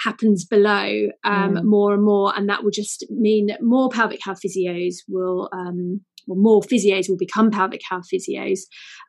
happens 0.00 0.44
below 0.44 1.08
um, 1.24 1.54
mm. 1.54 1.64
more 1.64 1.94
and 1.94 2.02
more 2.02 2.32
and 2.36 2.48
that 2.48 2.64
will 2.64 2.72
just 2.72 3.06
mean 3.10 3.46
that 3.46 3.62
more 3.62 3.88
pelvic 3.88 4.20
health 4.22 4.40
physios 4.44 4.96
will 5.08 5.48
um, 5.52 6.00
well, 6.26 6.38
more 6.38 6.60
physios 6.60 7.08
will 7.08 7.16
become 7.16 7.50
pelvic 7.50 7.80
health 7.88 8.06
physios, 8.12 8.60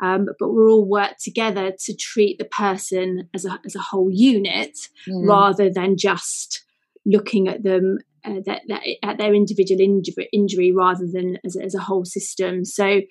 um, 0.03 0.27
but 0.39 0.49
we'll 0.49 0.71
all 0.71 0.87
work 0.87 1.15
together 1.19 1.73
to 1.85 1.95
treat 1.95 2.37
the 2.37 2.45
person 2.45 3.27
as 3.33 3.45
a, 3.45 3.59
as 3.65 3.75
a 3.75 3.79
whole 3.79 4.09
unit 4.11 4.77
mm. 5.07 5.27
rather 5.27 5.69
than 5.69 5.97
just 5.97 6.63
looking 7.07 7.47
at 7.47 7.63
them 7.63 7.97
uh, 8.25 8.41
that, 8.45 8.61
that, 8.67 8.83
at 9.03 9.17
their 9.17 9.33
individual 9.33 9.79
injury, 9.79 10.29
injury 10.33 10.71
rather 10.71 11.05
than 11.11 11.37
as, 11.45 11.55
as 11.55 11.73
a 11.73 11.79
whole 11.79 12.05
system. 12.05 12.65
So 12.65 13.01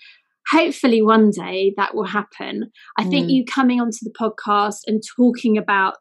hopefully 0.51 1.03
one 1.03 1.31
day 1.31 1.73
that 1.77 1.95
will 1.95 2.05
happen. 2.05 2.71
I 2.99 3.05
mm. 3.05 3.11
think 3.11 3.31
you 3.31 3.45
coming 3.45 3.81
onto 3.81 3.99
the 4.03 4.13
podcast 4.19 4.81
and 4.87 5.03
talking 5.17 5.57
about 5.59 5.95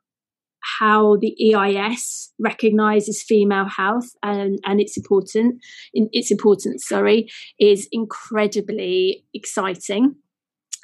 how 0.79 1.17
the 1.17 1.55
EIS 1.55 2.33
recognizes 2.39 3.23
female 3.23 3.67
health 3.69 4.09
and, 4.23 4.59
and 4.65 4.81
its 4.81 4.97
important 4.97 5.63
its 5.93 6.31
importance, 6.31 6.87
sorry, 6.87 7.27
is 7.59 7.87
incredibly 7.91 9.25
exciting. 9.33 10.15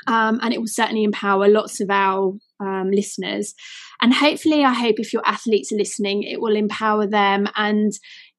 Um, 0.07 0.39
and 0.41 0.53
it 0.53 0.59
will 0.59 0.68
certainly 0.68 1.03
empower 1.03 1.47
lots 1.47 1.80
of 1.80 1.89
our 1.89 2.34
um, 2.62 2.91
listeners. 2.91 3.53
And 4.01 4.14
hopefully, 4.14 4.64
I 4.64 4.74
hope 4.74 4.95
if 4.99 5.14
your 5.14 5.24
athletes 5.26 5.72
are 5.72 5.78
listening, 5.78 6.24
it 6.24 6.41
will 6.41 6.55
empower 6.55 7.07
them 7.07 7.47
and 7.55 7.91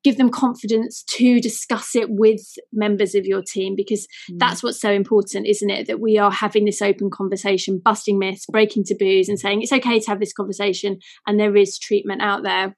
give 0.04 0.16
them 0.16 0.30
confidence 0.30 1.04
to 1.04 1.40
discuss 1.40 1.94
it 1.94 2.10
with 2.10 2.40
members 2.72 3.14
of 3.14 3.24
your 3.24 3.42
team 3.42 3.74
because 3.76 4.06
mm. 4.30 4.38
that's 4.38 4.62
what's 4.62 4.80
so 4.80 4.90
important, 4.90 5.46
isn't 5.46 5.70
it? 5.70 5.86
That 5.86 6.00
we 6.00 6.18
are 6.18 6.30
having 6.30 6.64
this 6.64 6.82
open 6.82 7.10
conversation, 7.10 7.80
busting 7.84 8.18
myths, 8.18 8.46
breaking 8.50 8.84
taboos, 8.84 9.28
and 9.28 9.38
saying 9.38 9.62
it's 9.62 9.72
okay 9.72 10.00
to 10.00 10.10
have 10.10 10.20
this 10.20 10.32
conversation 10.32 10.98
and 11.26 11.38
there 11.38 11.56
is 11.56 11.78
treatment 11.78 12.22
out 12.22 12.42
there. 12.42 12.76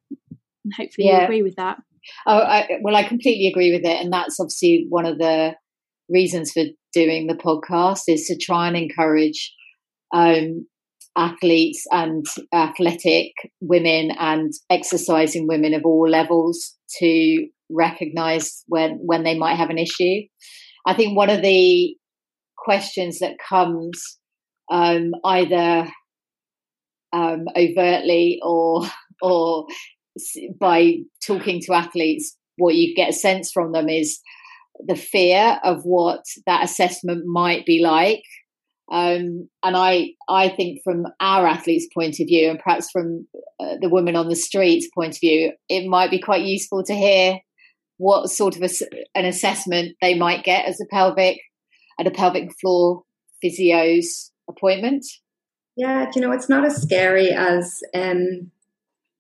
And 0.65 0.75
hopefully, 0.77 1.09
yeah. 1.09 1.21
you 1.21 1.25
agree 1.25 1.43
with 1.43 1.57
that. 1.57 1.79
Oh, 2.27 2.39
I, 2.39 2.69
well, 2.83 2.97
I 2.97 3.03
completely 3.05 3.49
agree 3.49 3.73
with 3.73 3.85
it. 3.85 4.01
And 4.03 4.13
that's 4.13 4.39
obviously 4.39 4.87
one 4.91 5.07
of 5.07 5.19
the 5.19 5.55
reasons 6.11 6.53
for 6.53 6.65
doing 6.93 7.27
the 7.27 7.35
podcast 7.35 8.03
is 8.09 8.27
to 8.27 8.37
try 8.37 8.69
and 8.69 8.77
encourage 8.77 9.55
um, 10.15 10.67
athletes 11.17 11.85
and 11.91 12.27
athletic 12.53 13.33
women 13.61 14.11
and 14.19 14.53
exercising 14.71 15.47
women 15.47 15.75
of 15.75 15.85
all 15.85 16.09
levels 16.09 16.75
to 16.99 17.47
recognize 17.71 18.65
when 18.67 18.99
when 19.05 19.25
they 19.25 19.39
might 19.39 19.57
have 19.57 19.71
an 19.71 19.79
issue. 19.79 20.23
I 20.87 20.95
think 20.95 21.17
one 21.17 21.31
of 21.31 21.43
the 21.43 21.97
questions 22.57 23.21
that 23.21 23.37
comes 23.39 24.19
um, 24.71 25.12
either 25.25 25.89
um, 27.12 27.47
overtly 27.57 28.41
or 28.43 28.83
or 29.23 29.67
by 30.59 30.97
talking 31.27 31.61
to 31.61 31.75
athletes, 31.75 32.37
what 32.57 32.75
you 32.75 32.95
get 32.95 33.11
a 33.11 33.12
sense 33.12 33.51
from 33.53 33.73
them 33.73 33.89
is 33.89 34.21
the 34.87 34.97
fear 34.97 35.59
of 35.65 35.83
what 35.85 36.25
that 36.47 36.65
assessment 36.65 37.25
might 37.27 37.65
be 37.65 37.81
like 37.81 38.23
um, 38.91 39.49
and 39.62 39.76
I, 39.76 40.11
I 40.28 40.49
think 40.49 40.82
from 40.85 41.07
our 41.20 41.47
athletes' 41.47 41.89
point 41.95 42.20
of 42.20 42.26
view, 42.26 42.51
and 42.51 42.59
perhaps 42.59 42.91
from 42.91 43.26
uh, 43.59 43.76
the 43.80 43.89
women 43.89 44.16
on 44.16 44.28
the 44.28 44.37
streets' 44.37 44.89
point 44.95 45.14
of 45.14 45.20
view, 45.20 45.53
it 45.68 45.89
might 45.89 46.11
be 46.11 46.20
quite 46.20 46.43
useful 46.43 46.82
to 46.85 46.95
hear 46.95 47.39
what 47.97 48.28
sort 48.28 48.57
of 48.57 48.62
a, 48.62 48.68
an 49.14 49.24
assessment 49.24 49.97
they 50.03 50.18
might 50.18 50.45
get 50.45 50.66
as 50.66 50.80
a 50.80 50.87
pelvic 50.91 51.39
at 51.99 52.07
a 52.07 52.11
pelvic 52.11 52.51
floor 52.61 53.03
physio's 53.41 54.32
appointment. 54.49 55.05
Yeah, 55.76 56.11
you 56.14 56.20
know, 56.20 56.32
it's 56.32 56.49
not 56.49 56.64
as 56.64 56.80
scary 56.80 57.30
as 57.30 57.80
um, 57.95 58.51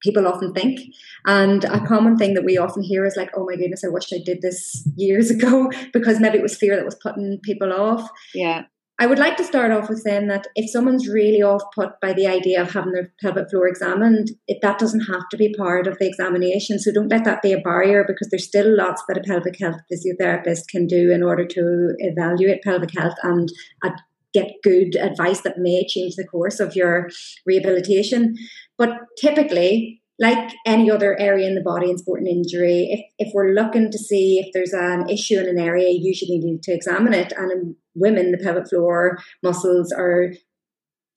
people 0.02 0.28
often 0.28 0.52
think. 0.52 0.80
And 1.26 1.64
a 1.64 1.84
common 1.86 2.16
thing 2.16 2.34
that 2.34 2.44
we 2.44 2.58
often 2.58 2.82
hear 2.82 3.04
is 3.04 3.16
like, 3.16 3.30
oh 3.36 3.46
my 3.46 3.56
goodness, 3.56 3.82
I 3.84 3.88
wish 3.88 4.12
I 4.12 4.18
did 4.24 4.42
this 4.42 4.86
years 4.96 5.30
ago 5.32 5.70
because 5.92 6.20
maybe 6.20 6.38
it 6.38 6.42
was 6.42 6.56
fear 6.56 6.76
that 6.76 6.84
was 6.84 6.98
putting 7.02 7.40
people 7.42 7.72
off. 7.72 8.08
Yeah. 8.34 8.64
I 9.00 9.06
would 9.06 9.18
like 9.18 9.36
to 9.38 9.44
start 9.44 9.72
off 9.72 9.88
with 9.88 10.02
saying 10.02 10.28
that 10.28 10.46
if 10.54 10.70
someone's 10.70 11.08
really 11.08 11.42
off 11.42 11.62
put 11.74 12.00
by 12.00 12.12
the 12.12 12.28
idea 12.28 12.62
of 12.62 12.70
having 12.70 12.92
their 12.92 13.12
pelvic 13.20 13.50
floor 13.50 13.66
examined, 13.66 14.30
it, 14.46 14.58
that 14.62 14.78
doesn't 14.78 15.08
have 15.12 15.28
to 15.30 15.36
be 15.36 15.52
part 15.58 15.88
of 15.88 15.98
the 15.98 16.06
examination. 16.06 16.78
So 16.78 16.92
don't 16.92 17.08
let 17.08 17.24
that 17.24 17.42
be 17.42 17.52
a 17.52 17.58
barrier 17.60 18.04
because 18.06 18.28
there's 18.30 18.46
still 18.46 18.76
lots 18.76 19.02
that 19.08 19.18
a 19.18 19.20
pelvic 19.20 19.58
health 19.58 19.80
physiotherapist 19.92 20.68
can 20.70 20.86
do 20.86 21.10
in 21.10 21.24
order 21.24 21.44
to 21.44 21.94
evaluate 21.98 22.62
pelvic 22.62 22.96
health 22.96 23.14
and 23.24 23.48
uh, 23.82 23.90
get 24.32 24.52
good 24.62 24.94
advice 24.94 25.40
that 25.40 25.58
may 25.58 25.84
change 25.88 26.14
the 26.14 26.26
course 26.26 26.60
of 26.60 26.76
your 26.76 27.08
rehabilitation. 27.46 28.36
But 28.78 28.90
typically, 29.18 30.02
like 30.18 30.54
any 30.64 30.90
other 30.90 31.18
area 31.18 31.48
in 31.48 31.56
the 31.56 31.60
body 31.60 31.90
in 31.90 31.98
sport 31.98 32.20
and 32.20 32.28
injury, 32.28 32.88
if, 32.90 33.26
if 33.26 33.34
we're 33.34 33.52
looking 33.52 33.90
to 33.90 33.98
see 33.98 34.38
if 34.38 34.52
there's 34.52 34.72
an 34.72 35.08
issue 35.08 35.40
in 35.40 35.48
an 35.48 35.58
area, 35.58 35.88
you 35.88 36.00
usually 36.02 36.38
need 36.38 36.62
to 36.62 36.72
examine 36.72 37.12
it. 37.12 37.32
And 37.36 37.50
in 37.50 37.76
women, 37.94 38.30
the 38.30 38.38
pelvic 38.38 38.68
floor 38.68 39.18
muscles 39.42 39.92
are 39.92 40.32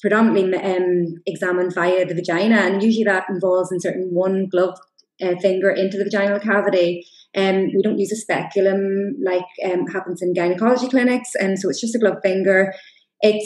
predominantly 0.02 0.58
um, 0.60 1.16
examined 1.26 1.74
via 1.74 2.06
the 2.06 2.16
vagina, 2.16 2.56
and 2.58 2.84
usually 2.84 3.04
that 3.04 3.30
involves 3.30 3.72
inserting 3.72 4.14
one 4.14 4.48
glove 4.50 4.78
uh, 5.22 5.36
finger 5.42 5.70
into 5.70 5.98
the 5.98 6.04
vaginal 6.04 6.40
cavity. 6.40 7.06
And 7.34 7.58
um, 7.58 7.72
we 7.76 7.82
don't 7.84 8.00
use 8.00 8.12
a 8.12 8.16
speculum 8.16 9.16
like 9.24 9.46
um, 9.66 9.86
happens 9.88 10.22
in 10.22 10.34
gynecology 10.34 10.88
clinics, 10.88 11.36
and 11.36 11.60
so 11.60 11.70
it's 11.70 11.82
just 11.82 11.96
a 11.96 12.00
glove 12.00 12.18
finger. 12.24 12.74
It 13.22 13.44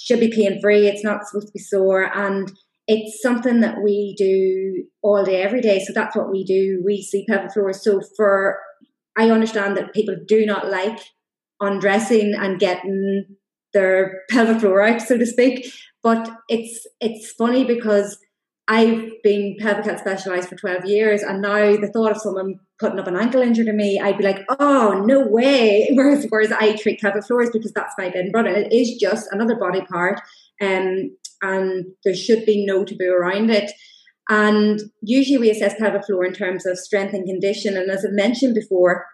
should 0.00 0.20
be 0.20 0.32
pain 0.32 0.60
free. 0.60 0.86
It's 0.86 1.04
not 1.04 1.26
supposed 1.26 1.48
to 1.48 1.52
be 1.52 1.60
sore, 1.60 2.10
and 2.12 2.50
it's 2.86 3.22
something 3.22 3.60
that 3.60 3.82
we 3.82 4.14
do 4.18 4.84
all 5.02 5.24
day, 5.24 5.42
every 5.42 5.60
day. 5.60 5.82
So 5.84 5.92
that's 5.92 6.16
what 6.16 6.30
we 6.30 6.44
do. 6.44 6.82
We 6.84 7.02
see 7.02 7.24
pelvic 7.28 7.52
floors. 7.52 7.82
So 7.82 8.00
for, 8.16 8.58
I 9.16 9.30
understand 9.30 9.76
that 9.76 9.94
people 9.94 10.16
do 10.26 10.44
not 10.44 10.70
like 10.70 10.98
undressing 11.60 12.34
and 12.34 12.58
getting 12.58 13.24
their 13.72 14.22
pelvic 14.30 14.60
floor 14.60 14.82
out, 14.82 15.00
so 15.00 15.16
to 15.16 15.26
speak. 15.26 15.72
But 16.02 16.30
it's 16.48 16.86
it's 17.00 17.32
funny 17.32 17.64
because 17.64 18.18
I've 18.68 19.10
been 19.22 19.56
pelvic 19.58 19.86
health 19.86 20.00
specialized 20.00 20.48
for 20.48 20.56
12 20.56 20.84
years, 20.84 21.22
and 21.22 21.40
now 21.40 21.76
the 21.76 21.90
thought 21.92 22.12
of 22.12 22.18
someone 22.18 22.60
putting 22.78 22.98
up 22.98 23.06
an 23.06 23.16
ankle 23.16 23.40
injury 23.40 23.64
to 23.66 23.72
me, 23.72 24.00
I'd 24.00 24.18
be 24.18 24.24
like, 24.24 24.44
oh, 24.58 25.02
no 25.06 25.26
way. 25.26 25.88
Whereas, 25.94 26.26
whereas 26.28 26.52
I 26.52 26.74
treat 26.76 27.00
pelvic 27.00 27.24
floors 27.24 27.50
because 27.52 27.72
that's 27.72 27.94
my 27.96 28.10
bread 28.10 28.24
and 28.24 28.32
butter. 28.32 28.48
It 28.48 28.72
is 28.72 28.96
just 29.00 29.28
another 29.32 29.56
body 29.56 29.82
part. 29.82 30.20
Um, 30.60 31.16
and 31.44 31.84
there 32.04 32.14
should 32.14 32.46
be 32.46 32.64
no 32.64 32.84
taboo 32.84 33.12
around 33.12 33.50
it. 33.50 33.70
And 34.30 34.80
usually 35.02 35.38
we 35.38 35.50
assess 35.50 35.78
pelvic 35.78 36.06
floor 36.06 36.24
in 36.24 36.32
terms 36.32 36.64
of 36.64 36.78
strength 36.78 37.12
and 37.12 37.26
condition. 37.26 37.76
And 37.76 37.90
as 37.90 38.04
I've 38.04 38.12
mentioned 38.12 38.54
before, 38.54 39.04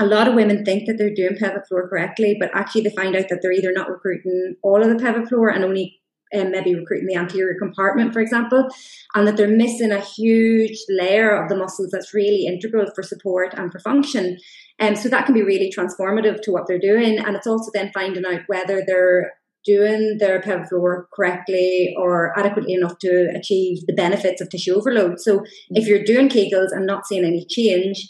a 0.00 0.06
lot 0.06 0.26
of 0.26 0.34
women 0.34 0.64
think 0.64 0.86
that 0.86 0.98
they're 0.98 1.14
doing 1.14 1.36
pelvic 1.38 1.66
floor 1.68 1.88
correctly, 1.88 2.36
but 2.38 2.50
actually 2.54 2.82
they 2.82 2.90
find 2.90 3.14
out 3.14 3.28
that 3.28 3.40
they're 3.40 3.52
either 3.52 3.72
not 3.72 3.90
recruiting 3.90 4.56
all 4.62 4.82
of 4.82 4.88
the 4.88 5.02
pelvic 5.02 5.28
floor 5.28 5.48
and 5.48 5.64
only 5.64 6.00
um, 6.34 6.50
maybe 6.50 6.74
recruiting 6.74 7.06
the 7.06 7.16
anterior 7.16 7.56
compartment, 7.58 8.12
for 8.12 8.20
example, 8.20 8.68
and 9.14 9.26
that 9.26 9.36
they're 9.36 9.48
missing 9.48 9.92
a 9.92 10.00
huge 10.00 10.78
layer 10.88 11.30
of 11.30 11.48
the 11.48 11.56
muscles 11.56 11.90
that's 11.90 12.12
really 12.12 12.46
integral 12.46 12.90
for 12.94 13.02
support 13.02 13.54
and 13.54 13.72
for 13.72 13.78
function. 13.78 14.36
And 14.78 14.96
um, 14.96 15.02
so 15.02 15.08
that 15.08 15.24
can 15.24 15.34
be 15.34 15.42
really 15.42 15.72
transformative 15.76 16.40
to 16.42 16.52
what 16.52 16.66
they're 16.66 16.78
doing. 16.78 17.18
And 17.18 17.34
it's 17.34 17.46
also 17.46 17.70
then 17.72 17.90
finding 17.94 18.26
out 18.26 18.42
whether 18.46 18.82
they're 18.86 19.32
doing 19.68 20.16
their 20.18 20.40
pelvic 20.40 20.68
floor 20.70 21.08
correctly 21.14 21.94
or 21.98 22.38
adequately 22.38 22.72
enough 22.72 22.98
to 23.00 23.30
achieve 23.34 23.84
the 23.86 23.92
benefits 23.92 24.40
of 24.40 24.48
tissue 24.48 24.74
overload. 24.74 25.20
So 25.20 25.44
if 25.70 25.86
you're 25.86 26.04
doing 26.04 26.30
Kegels 26.30 26.72
and 26.72 26.86
not 26.86 27.06
seeing 27.06 27.24
any 27.24 27.44
change, 27.44 28.08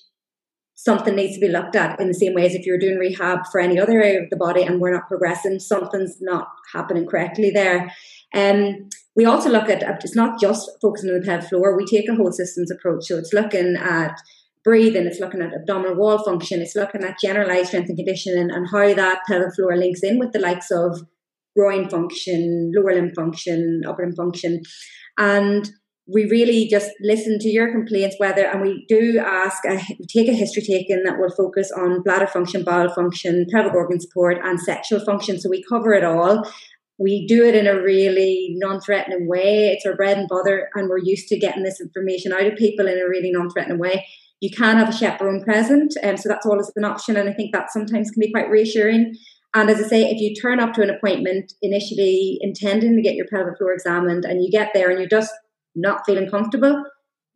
something 0.77 1.17
needs 1.17 1.35
to 1.35 1.41
be 1.41 1.49
looked 1.49 1.75
at 1.75 2.01
in 2.01 2.07
the 2.07 2.15
same 2.15 2.35
way 2.35 2.47
as 2.47 2.55
if 2.55 2.65
you're 2.65 2.79
doing 2.79 2.99
rehab 2.99 3.41
for 3.51 3.61
any 3.61 3.81
other 3.81 4.01
area 4.01 4.23
of 4.23 4.31
the 4.31 4.37
body 4.37 4.63
and 4.63 4.81
we're 4.81 4.95
not 4.95 5.09
progressing, 5.09 5.59
something's 5.59 6.19
not 6.21 6.47
happening 6.73 7.05
correctly 7.05 7.51
there. 7.51 7.93
Um, 8.33 8.89
we 9.17 9.25
also 9.25 9.51
look 9.51 9.69
at 9.69 9.83
it's 9.83 10.15
not 10.15 10.41
just 10.41 10.71
focusing 10.81 11.11
on 11.11 11.19
the 11.19 11.27
pelvic 11.27 11.49
floor. 11.49 11.77
We 11.77 11.85
take 11.85 12.09
a 12.09 12.15
whole 12.15 12.31
systems 12.31 12.71
approach, 12.71 13.07
so 13.07 13.19
it's 13.19 13.33
looking 13.33 13.75
at 13.75 14.15
breathing, 14.63 15.07
it's 15.07 15.19
looking 15.19 15.43
at 15.43 15.55
abdominal 15.55 15.97
wall 15.97 16.23
function, 16.23 16.61
it's 16.61 16.77
looking 16.77 17.03
at 17.03 17.19
generalized 17.19 17.69
strength 17.69 17.89
and 17.89 17.99
conditioning, 17.99 18.51
and 18.53 18.69
how 18.71 18.95
that 18.95 19.23
pelvic 19.27 19.55
floor 19.57 19.77
links 19.77 20.05
in 20.05 20.21
with 20.21 20.33
the 20.33 20.39
likes 20.39 20.71
of 20.71 21.01
groin 21.59 21.89
function, 21.89 22.71
lower 22.75 22.95
limb 22.95 23.13
function, 23.15 23.83
upper 23.87 24.05
limb 24.05 24.15
function, 24.15 24.63
and 25.19 25.71
we 26.11 26.25
really 26.25 26.67
just 26.69 26.91
listen 27.03 27.39
to 27.39 27.49
your 27.49 27.71
complaints 27.71 28.17
whether 28.19 28.47
and 28.47 28.63
we 28.63 28.87
do 28.89 29.19
ask 29.19 29.63
a, 29.67 29.79
take 30.09 30.29
a 30.29 30.33
history 30.33 30.63
taken 30.63 31.03
that 31.05 31.19
will 31.19 31.35
focus 31.37 31.71
on 31.71 32.03
bladder 32.03 32.27
function 32.27 32.65
bowel 32.65 32.89
function 32.89 33.47
pelvic 33.53 33.75
organ 33.75 34.01
support 34.01 34.39
and 34.43 34.59
sexual 34.59 35.05
function. 35.05 35.39
So 35.39 35.51
we 35.51 35.63
cover 35.69 35.93
it 35.93 36.05
all. 36.05 36.51
We 36.99 37.27
do 37.27 37.45
it 37.45 37.55
in 37.55 37.67
a 37.67 37.81
really 37.81 38.55
non-threatening 38.57 39.29
way. 39.29 39.69
It's 39.69 39.85
our 39.87 39.95
bread 39.95 40.19
and 40.19 40.29
butter 40.29 40.71
and 40.75 40.89
we're 40.89 40.99
used 40.99 41.29
to 41.29 41.39
getting 41.39 41.63
this 41.63 41.81
information 41.81 42.33
out 42.33 42.47
of 42.47 42.57
people 42.57 42.89
in 42.89 42.99
a 42.99 43.09
really 43.09 43.31
non-threatening 43.31 43.79
way. 43.79 44.07
You 44.41 44.51
can 44.51 44.79
have 44.79 44.89
a 44.89 44.97
chaperone 44.97 45.45
present 45.45 45.95
and 46.03 46.13
um, 46.13 46.17
so 46.17 46.29
that's 46.29 46.47
always 46.47 46.71
an 46.77 46.85
option 46.85 47.17
and 47.17 47.29
i 47.29 47.33
think 47.33 47.53
that 47.53 47.73
sometimes 47.73 48.09
can 48.13 48.21
be 48.21 48.31
quite 48.31 48.49
reassuring 48.49 49.17
and 49.55 49.71
as 49.71 49.81
I 49.83 49.89
say, 49.89 50.11
if 50.11 50.21
you 50.21 50.35
turn 50.35 50.61
up 50.61 50.75
to 50.75 50.83
an 50.83 50.91
appointment 50.91 51.55
initially 51.63 52.39
intending 52.41 52.97
to 52.97 53.03
get 53.03 53.15
your 53.15 53.27
pelvic 53.27 53.57
floor 53.57 53.73
examined 53.73 54.25
and 54.25 54.45
you 54.45 54.51
get 54.51 54.71
there 54.75 54.91
and 54.91 54.99
you're 54.99 55.09
just 55.09 55.33
not 55.75 56.05
feeling 56.05 56.29
comfortable, 56.29 56.85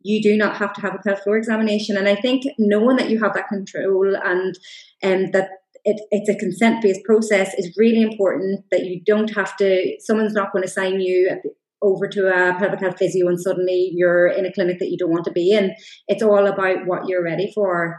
you 0.01 0.21
do 0.21 0.37
not 0.37 0.57
have 0.57 0.73
to 0.73 0.81
have 0.81 0.93
a 0.93 0.99
pelvic 0.99 1.23
floor 1.23 1.37
examination. 1.37 1.97
And 1.97 2.07
I 2.07 2.15
think 2.15 2.43
knowing 2.59 2.97
that 2.97 3.09
you 3.09 3.19
have 3.21 3.33
that 3.33 3.47
control 3.47 4.15
and 4.15 4.55
um, 5.03 5.31
that 5.31 5.49
it, 5.85 6.01
it's 6.11 6.29
a 6.29 6.35
consent 6.35 6.83
based 6.83 7.03
process 7.03 7.53
is 7.57 7.75
really 7.77 8.01
important. 8.01 8.63
That 8.69 8.85
you 8.85 9.01
don't 9.03 9.33
have 9.35 9.57
to. 9.57 9.95
Someone's 9.99 10.33
not 10.33 10.51
going 10.51 10.63
to 10.63 10.69
sign 10.69 11.01
you 11.01 11.41
over 11.81 12.07
to 12.07 12.27
a 12.27 12.57
pelvic 12.57 12.79
health 12.79 12.97
physio 12.97 13.27
and 13.27 13.41
suddenly 13.41 13.91
you're 13.93 14.27
in 14.27 14.45
a 14.45 14.53
clinic 14.53 14.79
that 14.79 14.89
you 14.89 14.97
don't 14.97 15.11
want 15.11 15.25
to 15.25 15.31
be 15.31 15.51
in. 15.51 15.73
It's 16.07 16.23
all 16.23 16.45
about 16.47 16.85
what 16.85 17.07
you're 17.07 17.23
ready 17.23 17.51
for. 17.53 17.97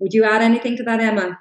Would 0.00 0.14
you 0.14 0.24
add 0.24 0.40
anything 0.40 0.76
to 0.78 0.82
that, 0.84 1.00
Emma? 1.00 1.38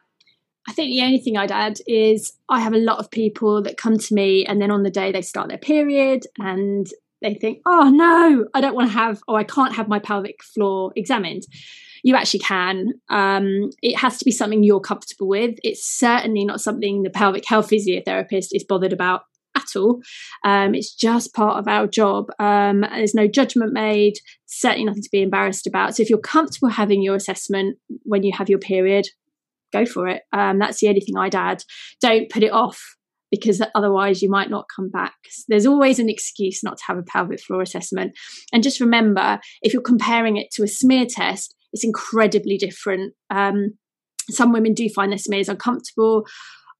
I 0.67 0.73
think 0.73 0.91
the 0.91 1.03
only 1.03 1.19
thing 1.19 1.37
I'd 1.37 1.51
add 1.51 1.79
is 1.87 2.33
I 2.49 2.59
have 2.59 2.73
a 2.73 2.77
lot 2.77 2.99
of 2.99 3.09
people 3.09 3.63
that 3.63 3.77
come 3.77 3.97
to 3.97 4.13
me 4.13 4.45
and 4.45 4.61
then 4.61 4.71
on 4.71 4.83
the 4.83 4.91
day 4.91 5.11
they 5.11 5.21
start 5.21 5.49
their 5.49 5.57
period 5.57 6.27
and 6.37 6.87
they 7.21 7.33
think, 7.35 7.61
oh 7.65 7.89
no, 7.89 8.47
I 8.53 8.61
don't 8.61 8.75
want 8.75 8.89
to 8.89 8.97
have, 8.97 9.21
or 9.27 9.39
I 9.39 9.43
can't 9.43 9.75
have 9.75 9.87
my 9.87 9.99
pelvic 9.99 10.43
floor 10.43 10.91
examined. 10.95 11.43
You 12.03 12.15
actually 12.15 12.39
can. 12.39 12.93
Um, 13.09 13.69
it 13.81 13.97
has 13.97 14.17
to 14.17 14.25
be 14.25 14.31
something 14.31 14.63
you're 14.63 14.79
comfortable 14.79 15.27
with. 15.27 15.55
It's 15.63 15.85
certainly 15.85 16.45
not 16.45 16.61
something 16.61 17.03
the 17.03 17.11
pelvic 17.11 17.45
health 17.45 17.69
physiotherapist 17.69 18.47
is 18.53 18.63
bothered 18.63 18.93
about 18.93 19.23
at 19.55 19.75
all. 19.75 20.01
Um, 20.43 20.73
it's 20.73 20.93
just 20.93 21.33
part 21.33 21.59
of 21.59 21.67
our 21.67 21.85
job. 21.87 22.29
Um, 22.39 22.81
there's 22.81 23.13
no 23.13 23.27
judgment 23.27 23.73
made, 23.73 24.13
certainly 24.45 24.85
nothing 24.85 25.03
to 25.03 25.09
be 25.11 25.21
embarrassed 25.21 25.67
about. 25.67 25.95
So 25.95 26.03
if 26.03 26.09
you're 26.09 26.19
comfortable 26.19 26.69
having 26.69 27.01
your 27.01 27.15
assessment 27.15 27.77
when 28.03 28.23
you 28.23 28.31
have 28.33 28.49
your 28.49 28.59
period, 28.59 29.07
go 29.71 29.85
for 29.85 30.07
it. 30.07 30.23
Um, 30.33 30.59
that's 30.59 30.79
the 30.79 30.87
only 30.87 31.01
thing 31.01 31.17
I'd 31.17 31.35
add. 31.35 31.63
Don't 32.01 32.29
put 32.29 32.43
it 32.43 32.51
off 32.51 32.81
because 33.31 33.61
otherwise 33.73 34.21
you 34.21 34.29
might 34.29 34.49
not 34.49 34.65
come 34.75 34.89
back. 34.89 35.15
There's 35.47 35.65
always 35.65 35.99
an 35.99 36.09
excuse 36.09 36.63
not 36.63 36.77
to 36.77 36.83
have 36.87 36.97
a 36.97 37.03
pelvic 37.03 37.41
floor 37.41 37.61
assessment. 37.61 38.11
And 38.51 38.61
just 38.61 38.81
remember, 38.81 39.39
if 39.61 39.73
you're 39.73 39.81
comparing 39.81 40.37
it 40.37 40.51
to 40.53 40.63
a 40.63 40.67
smear 40.67 41.05
test, 41.09 41.55
it's 41.71 41.85
incredibly 41.85 42.57
different. 42.57 43.13
Um, 43.29 43.77
some 44.29 44.51
women 44.51 44.73
do 44.73 44.89
find 44.89 45.11
their 45.11 45.17
smears 45.17 45.49
uncomfortable. 45.49 46.25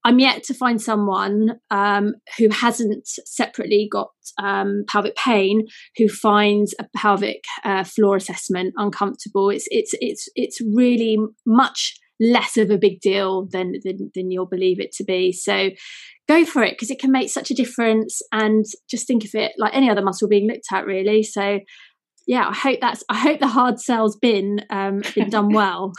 I'm 0.04 0.18
yet 0.18 0.42
to 0.44 0.54
find 0.54 0.82
someone 0.82 1.60
um, 1.70 2.14
who 2.36 2.48
hasn't 2.48 3.06
separately 3.06 3.88
got 3.90 4.10
um, 4.38 4.84
pelvic 4.88 5.14
pain 5.16 5.66
who 5.96 6.08
finds 6.08 6.74
a 6.78 6.86
pelvic 6.96 7.44
uh, 7.64 7.84
floor 7.84 8.16
assessment 8.16 8.74
uncomfortable. 8.76 9.48
It's 9.50 9.66
it's 9.70 9.94
it's 10.00 10.28
it's 10.34 10.60
really 10.60 11.18
much 11.46 11.94
less 12.22 12.56
of 12.56 12.70
a 12.70 12.78
big 12.78 13.00
deal 13.00 13.46
than, 13.50 13.74
than, 13.84 14.10
than 14.14 14.30
you'll 14.30 14.46
believe 14.46 14.80
it 14.80 14.92
to 14.92 15.04
be. 15.04 15.32
So 15.32 15.70
go 16.28 16.44
for 16.44 16.62
it 16.62 16.72
because 16.72 16.90
it 16.90 17.00
can 17.00 17.10
make 17.10 17.28
such 17.28 17.50
a 17.50 17.54
difference. 17.54 18.22
And 18.30 18.64
just 18.88 19.06
think 19.06 19.24
of 19.24 19.30
it 19.34 19.52
like 19.58 19.74
any 19.74 19.90
other 19.90 20.02
muscle 20.02 20.28
being 20.28 20.48
looked 20.48 20.66
at, 20.72 20.86
really. 20.86 21.22
So 21.22 21.58
yeah, 22.26 22.48
I 22.48 22.54
hope 22.54 22.80
that's 22.80 23.02
I 23.08 23.18
hope 23.18 23.40
the 23.40 23.48
hard 23.48 23.80
sell's 23.80 24.16
been 24.16 24.64
um, 24.70 25.02
been 25.14 25.30
done 25.30 25.48
well. 25.52 25.92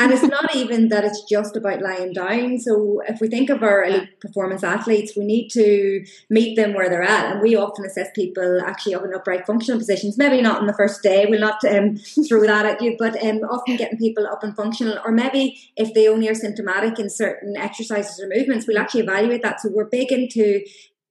and 0.00 0.12
it's 0.12 0.22
not 0.22 0.54
even 0.54 0.88
that 0.88 1.04
it's 1.04 1.22
just 1.28 1.56
about 1.56 1.80
lying 1.80 2.12
down. 2.12 2.58
So 2.58 3.00
if 3.06 3.20
we 3.20 3.28
think 3.28 3.50
of 3.50 3.62
our 3.62 3.84
elite 3.84 4.20
performance 4.20 4.64
athletes, 4.64 5.16
we 5.16 5.24
need 5.24 5.48
to 5.50 6.04
meet 6.28 6.56
them 6.56 6.74
where 6.74 6.88
they're 6.88 7.02
at, 7.02 7.32
and 7.32 7.40
we 7.40 7.54
often 7.54 7.84
assess 7.84 8.08
people 8.14 8.60
actually 8.64 8.94
up 8.94 9.04
in 9.04 9.14
upright 9.14 9.46
functional 9.46 9.78
positions. 9.78 10.18
Maybe 10.18 10.42
not 10.42 10.60
on 10.60 10.66
the 10.66 10.74
first 10.74 11.02
day. 11.02 11.26
We'll 11.28 11.40
not 11.40 11.64
um, 11.64 11.96
throw 12.28 12.42
that 12.46 12.66
at 12.66 12.82
you, 12.82 12.96
but 12.98 13.22
um, 13.22 13.38
often 13.38 13.76
getting 13.76 13.98
people 13.98 14.26
up 14.26 14.42
and 14.42 14.56
functional, 14.56 14.98
or 15.04 15.12
maybe 15.12 15.58
if 15.76 15.94
they 15.94 16.08
only 16.08 16.28
are 16.28 16.34
symptomatic 16.34 16.98
in 16.98 17.08
certain 17.08 17.56
exercises 17.56 18.20
or 18.20 18.28
movements, 18.28 18.66
we'll 18.66 18.78
actually 18.78 19.02
evaluate 19.02 19.42
that. 19.42 19.60
So 19.60 19.70
we're 19.72 19.84
big 19.84 20.10
into 20.10 20.62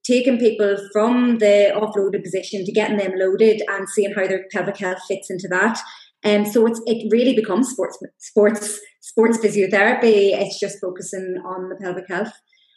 taking 0.04 0.38
people 0.38 0.76
from 0.92 1.38
the 1.38 1.72
offloaded 1.74 2.22
position 2.22 2.64
to 2.64 2.72
getting 2.72 2.96
them 2.96 3.12
loaded 3.16 3.62
and 3.68 3.88
seeing 3.88 4.12
how 4.14 4.26
their 4.26 4.46
pelvic 4.52 4.78
health 4.78 5.00
fits 5.06 5.30
into 5.30 5.48
that. 5.48 5.78
And 6.22 6.46
um, 6.46 6.52
so 6.52 6.66
it's 6.66 6.80
it 6.86 7.08
really 7.10 7.34
becomes 7.34 7.70
sports 7.70 7.98
sports 8.18 8.78
sports 9.00 9.38
physiotherapy. 9.38 10.38
It's 10.38 10.60
just 10.60 10.80
focusing 10.80 11.40
on 11.44 11.68
the 11.68 11.76
pelvic 11.76 12.08
health. 12.08 12.32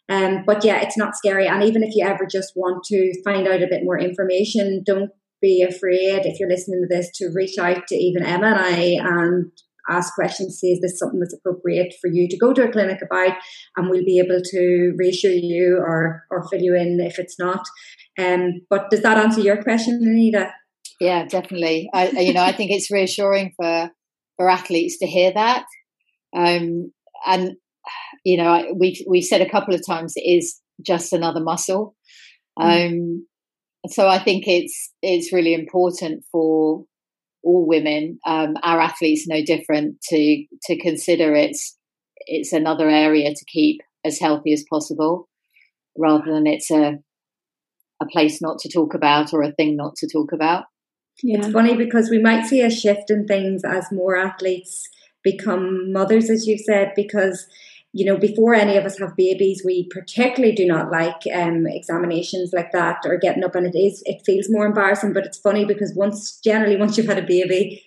Um, 0.10 0.44
but 0.46 0.64
yeah, 0.64 0.82
it's 0.82 0.98
not 0.98 1.16
scary. 1.16 1.48
And 1.48 1.64
even 1.64 1.84
if 1.84 1.96
you 1.96 2.06
ever 2.06 2.26
just 2.30 2.54
want 2.56 2.84
to 2.86 3.22
find 3.24 3.48
out 3.48 3.62
a 3.62 3.68
bit 3.68 3.84
more 3.84 4.00
information, 4.00 4.84
don't 4.86 5.12
be 5.42 5.62
afraid 5.62 6.26
if 6.26 6.40
you're 6.40 6.50
listening 6.50 6.82
to 6.82 6.96
this 6.96 7.10
to 7.16 7.32
reach 7.34 7.58
out 7.58 7.88
to 7.88 7.96
even 7.96 8.24
Emma 8.24 8.48
and 8.48 8.60
I 8.60 8.98
and 9.02 9.52
ask 9.90 10.14
questions, 10.16 10.58
see 10.58 10.72
is 10.72 10.82
this 10.82 10.98
something 10.98 11.20
that's 11.20 11.34
appropriate 11.34 11.94
for 12.02 12.10
you 12.10 12.28
to 12.30 12.38
go 12.38 12.54
to 12.54 12.64
a 12.64 12.72
clinic 12.72 13.00
about, 13.02 13.38
and 13.76 13.90
we'll 13.90 14.06
be 14.06 14.20
able 14.20 14.42
to 14.44 14.94
reassure 14.98 15.32
you 15.32 15.78
or 15.78 16.24
or 16.30 16.48
fill 16.50 16.62
you 16.62 16.76
in 16.76 17.00
if 17.00 17.20
it's 17.20 17.38
not. 17.40 17.66
Um, 18.20 18.62
but 18.70 18.90
does 18.90 19.02
that 19.02 19.18
answer 19.18 19.42
your 19.42 19.62
question, 19.62 20.00
Anita? 20.04 20.52
Yeah, 21.00 21.26
definitely. 21.26 21.90
I, 21.94 22.10
you 22.10 22.34
know, 22.34 22.44
I 22.44 22.52
think 22.52 22.72
it's 22.72 22.92
reassuring 22.92 23.54
for 23.58 23.90
for 24.38 24.50
athletes 24.50 25.00
to 25.00 25.08
hear 25.08 25.32
that. 25.34 25.66
Um, 26.36 26.92
and 27.26 27.54
you 28.24 28.38
know, 28.38 28.74
we've 28.78 29.02
we've 29.08 29.24
said 29.24 29.42
a 29.42 29.50
couple 29.50 29.74
of 29.74 29.86
times 29.86 30.14
it 30.16 30.22
is 30.22 30.60
just 30.82 31.14
another 31.14 31.42
muscle. 31.42 31.96
Mm. 32.58 32.88
Um, 32.88 33.28
so 33.88 34.08
I 34.08 34.20
think 34.20 34.48
it's 34.48 34.92
it's 35.02 35.34
really 35.34 35.54
important 35.54 36.24
for 36.32 36.86
all 37.44 37.68
women, 37.68 38.20
um, 38.26 38.56
our 38.64 38.80
athletes 38.80 39.28
no 39.28 39.44
different, 39.44 40.02
to 40.10 40.46
to 40.64 40.78
consider 40.80 41.36
it's 41.36 41.78
it's 42.26 42.54
another 42.54 42.90
area 42.90 43.30
to 43.30 43.46
keep 43.46 43.82
as 44.06 44.20
healthy 44.20 44.54
as 44.54 44.64
possible, 44.70 45.28
rather 45.98 46.32
than 46.32 46.48
it's 46.48 46.72
a 46.72 47.00
a 48.02 48.06
place 48.12 48.42
not 48.42 48.60
to 48.60 48.70
talk 48.70 48.94
about 48.94 49.34
or 49.34 49.44
a 49.44 49.52
thing 49.52 49.76
not 49.76 49.96
to 49.98 50.08
talk 50.08 50.32
about. 50.34 50.66
Yeah. 51.22 51.38
It's 51.40 51.52
funny 51.52 51.76
because 51.76 52.10
we 52.10 52.20
might 52.20 52.46
see 52.46 52.62
a 52.62 52.72
shift 52.72 53.10
in 53.10 53.28
things 53.28 53.62
as 53.64 53.92
more 53.92 54.18
athletes 54.18 54.90
become 55.24 55.92
mothers, 55.92 56.30
as 56.30 56.48
you've 56.48 56.62
said, 56.62 56.92
because 56.96 57.48
you 57.96 58.06
know, 58.06 58.18
before 58.18 58.56
any 58.56 58.76
of 58.76 58.86
us 58.86 58.98
have 58.98 59.16
babies, 59.16 59.62
we 59.64 59.88
particularly 59.90 60.56
do 60.56 60.66
not 60.66 60.92
like 60.92 61.22
um, 61.32 61.68
examinations 61.68 62.52
like 62.52 62.72
that 62.72 62.98
or 63.06 63.18
getting 63.18 63.44
up, 63.44 63.54
and 63.54 63.68
it 63.68 63.78
is 63.78 64.02
it 64.06 64.24
feels 64.26 64.50
more 64.50 64.66
embarrassing. 64.66 65.14
But 65.14 65.26
it's 65.28 65.38
funny 65.38 65.64
because 65.64 65.94
once 65.96 66.40
generally 66.44 66.76
once 66.76 66.98
you've 66.98 67.06
had 67.08 67.20
a 67.20 67.28
baby, 67.28 67.84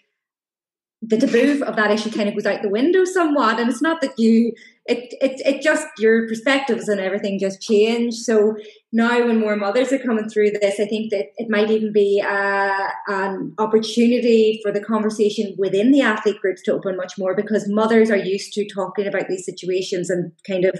the 1.03 1.17
taboo 1.19 1.65
of 1.65 1.75
that 1.75 1.91
issue 1.91 2.11
kind 2.11 2.29
of 2.29 2.37
goes 2.37 2.47
out 2.47 2.63
the 2.63 2.69
window 2.69 3.05
somewhat. 3.05 3.59
And 3.59 3.69
it's 3.69 3.83
not 3.83 4.01
that 4.01 4.19
you 4.19 4.53
it, 4.89 5.13
it, 5.21 5.41
it 5.45 5.63
just, 5.63 5.87
your 5.99 6.29
perspectives 6.29 6.89
and 6.89 7.01
everything 7.01 7.39
just 7.39 7.61
change. 7.61 8.15
So 8.15 8.55
now 8.93 9.27
when 9.27 9.41
more 9.41 9.57
mothers 9.57 9.93
are 9.93 9.99
coming 9.99 10.29
through 10.29 10.53
this, 10.53 10.79
I 10.79 10.87
think 10.87 11.11
that 11.11 11.27
it 11.37 11.49
might 11.51 11.71
even 11.71 11.93
be 11.93 12.23
an 12.25 13.55
opportunity 13.59 14.61
for 14.63 14.73
the 14.73 14.81
conversation 14.81 15.55
within 15.59 15.91
the 15.91 16.03
athlete 16.03 16.41
groups 16.41 16.63
to 16.63 16.73
open 16.73 16.97
much 16.97 17.15
more 17.19 17.35
because 17.35 17.69
mothers 17.69 18.11
are 18.11 18.17
used 18.17 18.53
to 18.53 18.67
talking 18.73 19.07
about 19.07 19.29
these 19.29 19.45
situations 19.45 20.09
and 20.09 20.33
kind 20.47 20.65
of 20.65 20.79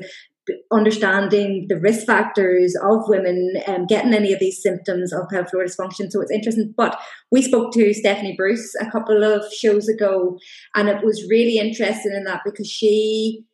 understanding 0.73 1.67
the 1.69 1.77
risk 1.77 2.07
factors 2.07 2.77
of 2.83 3.09
women 3.09 3.55
um, 3.67 3.87
getting 3.87 4.15
any 4.15 4.33
of 4.33 4.39
these 4.39 4.63
symptoms 4.63 5.13
of 5.13 5.29
pelvic 5.29 5.51
floor 5.51 5.65
dysfunction. 5.65 6.11
So 6.11 6.21
it's 6.21 6.31
interesting. 6.31 6.73
But 6.77 6.97
we 7.33 7.43
spoke 7.43 7.73
to 7.73 7.93
Stephanie 7.93 8.37
Bruce 8.37 8.73
a 8.81 8.91
couple 8.91 9.25
of 9.25 9.43
shows 9.53 9.89
ago, 9.89 10.39
and 10.75 10.89
it 10.89 11.05
was 11.05 11.27
really 11.29 11.59
interesting 11.59 12.13
in 12.15 12.25
that 12.25 12.43
because 12.45 12.71
she 12.71 13.45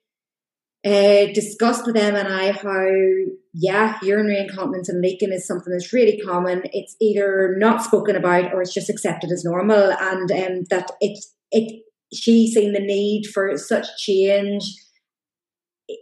uh, 0.85 1.33
discussed 1.33 1.87
with 1.87 1.97
Emma 1.97 2.19
and 2.19 2.33
I 2.33 2.53
how, 2.53 2.87
yeah, 3.55 3.99
urinary 4.03 4.41
incontinence 4.41 4.89
and 4.89 5.01
leaking 5.01 5.33
is 5.33 5.47
something 5.47 5.73
that's 5.73 5.93
really 5.93 6.19
common. 6.19 6.63
It's 6.73 6.97
either 7.01 7.55
not 7.59 7.85
spoken 7.85 8.17
about 8.17 8.53
or 8.53 8.63
it's 8.63 8.75
just 8.75 8.91
accepted 8.91 9.31
as 9.31 9.45
normal, 9.45 9.93
and 9.93 10.31
um, 10.33 10.65
that 10.71 10.91
it's 11.01 11.35
it. 11.51 11.83
She's 12.13 12.53
seen 12.53 12.73
the 12.73 12.81
need 12.81 13.27
for 13.33 13.57
such 13.57 13.87
change 13.97 14.65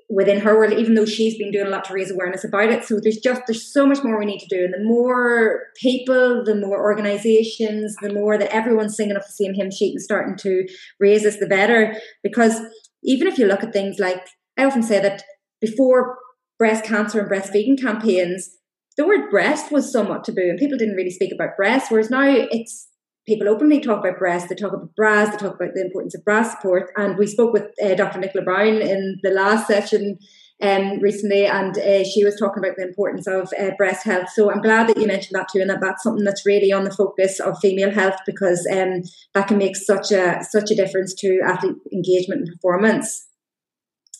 within 0.09 0.41
her 0.41 0.57
world, 0.57 0.72
even 0.72 0.95
though 0.95 1.07
she's 1.07 1.39
been 1.39 1.53
doing 1.53 1.66
a 1.66 1.70
lot 1.70 1.85
to 1.85 1.93
raise 1.93 2.11
awareness 2.11 2.45
about 2.45 2.70
it. 2.70 2.85
So 2.85 2.99
there's 3.01 3.18
just 3.18 3.43
there's 3.47 3.72
so 3.72 3.87
much 3.87 4.03
more 4.03 4.18
we 4.18 4.24
need 4.24 4.41
to 4.41 4.57
do, 4.57 4.64
and 4.64 4.74
the 4.74 4.83
more 4.83 5.64
people, 5.76 6.43
the 6.45 6.55
more 6.55 6.81
organisations, 6.81 7.95
the 8.01 8.12
more 8.12 8.39
that 8.39 8.55
everyone's 8.55 8.97
singing 8.97 9.16
off 9.16 9.26
the 9.26 9.45
same 9.45 9.55
hymn 9.55 9.70
sheet 9.70 9.93
and 9.93 10.03
starting 10.03 10.37
to 10.39 10.66
raise 10.99 11.22
this, 11.22 11.39
the 11.39 11.47
better. 11.47 11.95
Because 12.22 12.61
even 13.05 13.28
if 13.28 13.39
you 13.39 13.47
look 13.47 13.62
at 13.62 13.72
things 13.72 13.99
like 13.99 14.26
I 14.61 14.66
often 14.66 14.82
say 14.82 15.00
that 15.00 15.22
before 15.62 16.18
breast 16.58 16.84
cancer 16.84 17.20
and 17.20 17.30
breastfeeding 17.30 17.80
campaigns, 17.80 18.50
the 18.98 19.06
word 19.06 19.30
breast 19.30 19.72
was 19.72 19.90
somewhat 19.90 20.24
taboo, 20.24 20.50
and 20.50 20.58
people 20.58 20.76
didn't 20.76 20.96
really 20.96 21.11
speak 21.11 21.32
about 21.32 21.56
breast. 21.56 21.90
Whereas 21.90 22.11
now 22.11 22.26
it's 22.28 22.88
people 23.26 23.48
openly 23.48 23.80
talk 23.80 24.00
about 24.00 24.18
breast, 24.18 24.50
they 24.50 24.54
talk 24.54 24.74
about 24.74 24.94
bras, 24.94 25.30
they 25.30 25.38
talk 25.38 25.54
about 25.54 25.72
the 25.74 25.80
importance 25.80 26.14
of 26.14 26.24
bra 26.26 26.42
support. 26.42 26.90
And 26.96 27.16
we 27.16 27.26
spoke 27.26 27.54
with 27.54 27.68
uh, 27.82 27.94
Dr. 27.94 28.18
Nicola 28.18 28.44
Brown 28.44 28.82
in 28.82 29.18
the 29.22 29.30
last 29.30 29.66
session 29.66 30.18
um, 30.62 30.98
recently, 31.00 31.46
and 31.46 31.78
uh, 31.78 32.04
she 32.04 32.22
was 32.22 32.38
talking 32.38 32.62
about 32.62 32.76
the 32.76 32.86
importance 32.86 33.26
of 33.26 33.50
uh, 33.58 33.70
breast 33.78 34.04
health. 34.04 34.28
So 34.28 34.52
I'm 34.52 34.61
glad 34.61 34.88
that 34.88 34.98
you 34.98 35.06
mentioned 35.06 35.38
that 35.38 35.48
too, 35.50 35.62
and 35.62 35.70
that 35.70 35.80
that's 35.80 36.02
something 36.02 36.24
that's 36.24 36.44
really 36.44 36.70
on 36.70 36.84
the 36.84 36.90
focus 36.90 37.40
of 37.40 37.58
female 37.61 37.92
health 37.92 38.18
because 38.26 38.68
um, 38.70 39.04
that 39.32 39.48
can 39.48 39.56
make 39.56 39.76
such 39.76 40.12
a 40.12 40.44
such 40.44 40.70
a 40.70 40.74
difference 40.74 41.14
to 41.14 41.40
athlete 41.46 41.76
engagement 41.94 42.42
and 42.42 42.52
performance. 42.52 43.26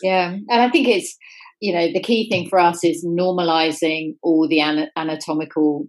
Yeah, 0.03 0.31
and 0.31 0.63
I 0.63 0.71
think 0.71 0.89
it's 0.89 1.17
you 1.61 1.75
know 1.75 1.93
the 1.93 2.03
key 2.03 2.29
thing 2.29 2.49
for 2.49 2.59
us 2.59 2.85
is 2.85 3.05
normalizing 3.05 4.17
all 4.23 4.49
the 4.49 4.61
anatomical 4.97 5.87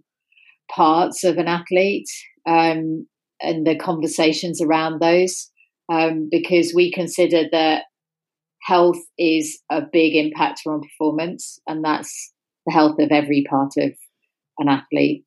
parts 0.70 1.24
of 1.24 1.38
an 1.38 1.48
athlete 1.48 2.08
um, 2.46 3.06
and 3.40 3.66
the 3.66 3.76
conversations 3.76 4.60
around 4.60 5.00
those 5.00 5.50
um, 5.90 6.28
because 6.30 6.72
we 6.74 6.92
consider 6.92 7.44
that 7.50 7.84
health 8.62 8.98
is 9.18 9.60
a 9.70 9.82
big 9.92 10.14
impactor 10.14 10.66
on 10.68 10.82
performance 10.82 11.58
and 11.66 11.84
that's 11.84 12.32
the 12.66 12.72
health 12.72 12.96
of 13.00 13.10
every 13.10 13.44
part 13.48 13.72
of 13.78 13.92
an 14.58 14.68
athlete. 14.68 15.24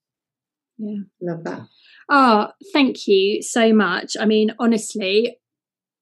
Yeah 0.78 1.02
love 1.22 1.44
that. 1.44 1.68
Oh 2.10 2.50
thank 2.74 3.08
you 3.08 3.42
so 3.42 3.74
much. 3.74 4.16
I 4.20 4.26
mean 4.26 4.52
honestly 4.60 5.38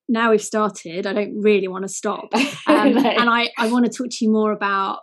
now 0.10 0.32
we've 0.32 0.42
started 0.42 1.08
i 1.08 1.14
don't 1.14 1.42
really 1.42 1.68
want 1.68 1.84
to 1.84 1.90
stop 1.90 2.30
um, 2.68 2.94
no. 2.94 3.10
and 3.10 3.30
i 3.30 3.50
i 3.58 3.72
want 3.72 3.86
to 3.86 3.92
talk 3.92 4.08
to 4.10 4.26
you 4.26 4.32
more 4.32 4.52
about 4.52 5.00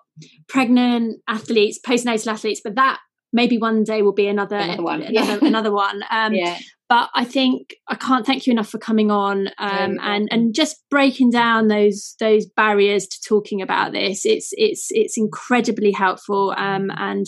pregnant 0.48 1.20
athletes 1.28 1.78
postnatal 1.84 2.28
athletes 2.28 2.60
but 2.62 2.74
that 2.74 2.98
maybe 3.32 3.58
one 3.58 3.84
day 3.84 4.02
will 4.02 4.12
be 4.12 4.26
another 4.26 4.56
another 4.56 4.82
one, 4.82 5.02
another, 5.02 5.38
yeah. 5.42 5.48
another 5.48 5.72
one. 5.72 6.02
Um, 6.10 6.34
yeah. 6.34 6.58
But 6.90 7.08
I 7.14 7.24
think 7.24 7.76
I 7.86 7.94
can't 7.94 8.26
thank 8.26 8.48
you 8.48 8.50
enough 8.50 8.68
for 8.68 8.78
coming 8.78 9.12
on 9.12 9.46
um, 9.58 9.98
and 10.02 10.28
and 10.32 10.52
just 10.52 10.82
breaking 10.90 11.30
down 11.30 11.68
those 11.68 12.16
those 12.18 12.46
barriers 12.46 13.06
to 13.06 13.16
talking 13.28 13.62
about 13.62 13.92
this. 13.92 14.26
It's 14.26 14.50
it's 14.54 14.88
it's 14.90 15.16
incredibly 15.16 15.92
helpful 15.92 16.52
um, 16.58 16.90
and 16.96 17.26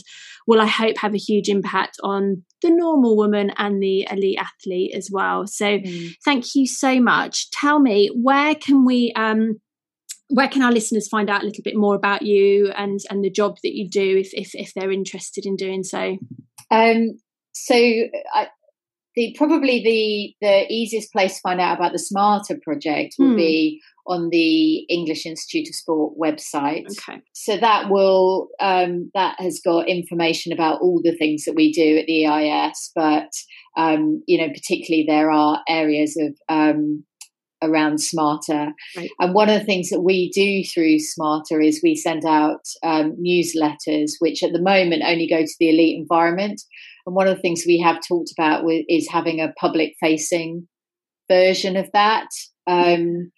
will 0.48 0.60
I 0.60 0.66
hope 0.66 0.96
have 0.98 1.14
a 1.14 1.18
huge 1.18 1.48
impact 1.48 1.98
on 2.02 2.42
the 2.60 2.70
normal 2.70 3.16
woman 3.16 3.52
and 3.56 3.80
the 3.80 4.08
elite 4.10 4.40
athlete 4.40 4.96
as 4.96 5.10
well. 5.12 5.46
So 5.46 5.78
mm. 5.78 6.12
thank 6.24 6.56
you 6.56 6.66
so 6.66 7.00
much. 7.00 7.48
Tell 7.52 7.78
me 7.78 8.08
where 8.08 8.56
can 8.56 8.84
we 8.84 9.12
um, 9.14 9.60
where 10.26 10.48
can 10.48 10.62
our 10.62 10.72
listeners 10.72 11.06
find 11.06 11.30
out 11.30 11.42
a 11.42 11.46
little 11.46 11.62
bit 11.62 11.76
more 11.76 11.94
about 11.94 12.22
you 12.22 12.72
and 12.76 12.98
and 13.10 13.22
the 13.22 13.30
job 13.30 13.58
that 13.62 13.76
you 13.76 13.88
do 13.88 14.18
if 14.18 14.30
if, 14.32 14.56
if 14.56 14.74
they're 14.74 14.90
interested 14.90 15.46
in 15.46 15.54
doing 15.54 15.84
so 15.84 16.16
um, 16.72 17.18
so 17.52 17.74
I, 17.76 18.48
the 19.14 19.34
probably 19.36 19.82
the 19.82 20.46
the 20.46 20.72
easiest 20.72 21.12
place 21.12 21.36
to 21.36 21.40
find 21.42 21.60
out 21.60 21.76
about 21.76 21.92
the 21.92 21.98
SmartHER 21.98 22.60
project 22.62 23.14
will 23.18 23.30
hmm. 23.30 23.36
be 23.36 23.80
on 24.06 24.30
the 24.30 24.78
english 24.88 25.24
institute 25.26 25.68
of 25.68 25.74
sport 25.74 26.12
website 26.18 26.84
okay 26.90 27.20
so 27.32 27.56
that 27.56 27.88
will 27.88 28.48
um, 28.60 29.10
that 29.14 29.36
has 29.38 29.60
got 29.64 29.88
information 29.88 30.52
about 30.52 30.80
all 30.80 31.00
the 31.02 31.16
things 31.16 31.44
that 31.44 31.54
we 31.54 31.72
do 31.72 31.98
at 31.98 32.06
the 32.06 32.26
eis 32.26 32.90
but 32.94 33.30
um, 33.76 34.22
you 34.26 34.38
know 34.38 34.52
particularly 34.52 35.04
there 35.06 35.30
are 35.30 35.62
areas 35.68 36.16
of 36.18 36.36
um, 36.48 37.04
around 37.62 37.98
SmartHER. 37.98 38.72
Right. 38.96 39.10
And 39.20 39.34
one 39.34 39.48
of 39.48 39.58
the 39.58 39.64
things 39.64 39.88
that 39.90 40.00
we 40.00 40.30
do 40.30 40.64
through 40.64 40.96
SmartHER 40.98 41.64
is 41.64 41.80
we 41.82 41.94
send 41.94 42.24
out 42.24 42.66
um, 42.82 43.16
newsletters, 43.24 44.12
which 44.18 44.42
at 44.42 44.52
the 44.52 44.60
moment 44.60 45.04
only 45.06 45.28
go 45.28 45.42
to 45.42 45.54
the 45.58 45.70
elite 45.70 45.96
environment. 45.98 46.60
And 47.06 47.14
one 47.14 47.28
of 47.28 47.36
the 47.36 47.42
things 47.42 47.64
we 47.66 47.80
have 47.80 48.00
talked 48.06 48.30
about 48.36 48.64
with, 48.64 48.84
is 48.88 49.08
having 49.10 49.40
a 49.40 49.52
public 49.58 49.94
facing 50.00 50.68
version 51.28 51.76
of 51.76 51.90
that. 51.92 52.28
Um, 52.66 53.32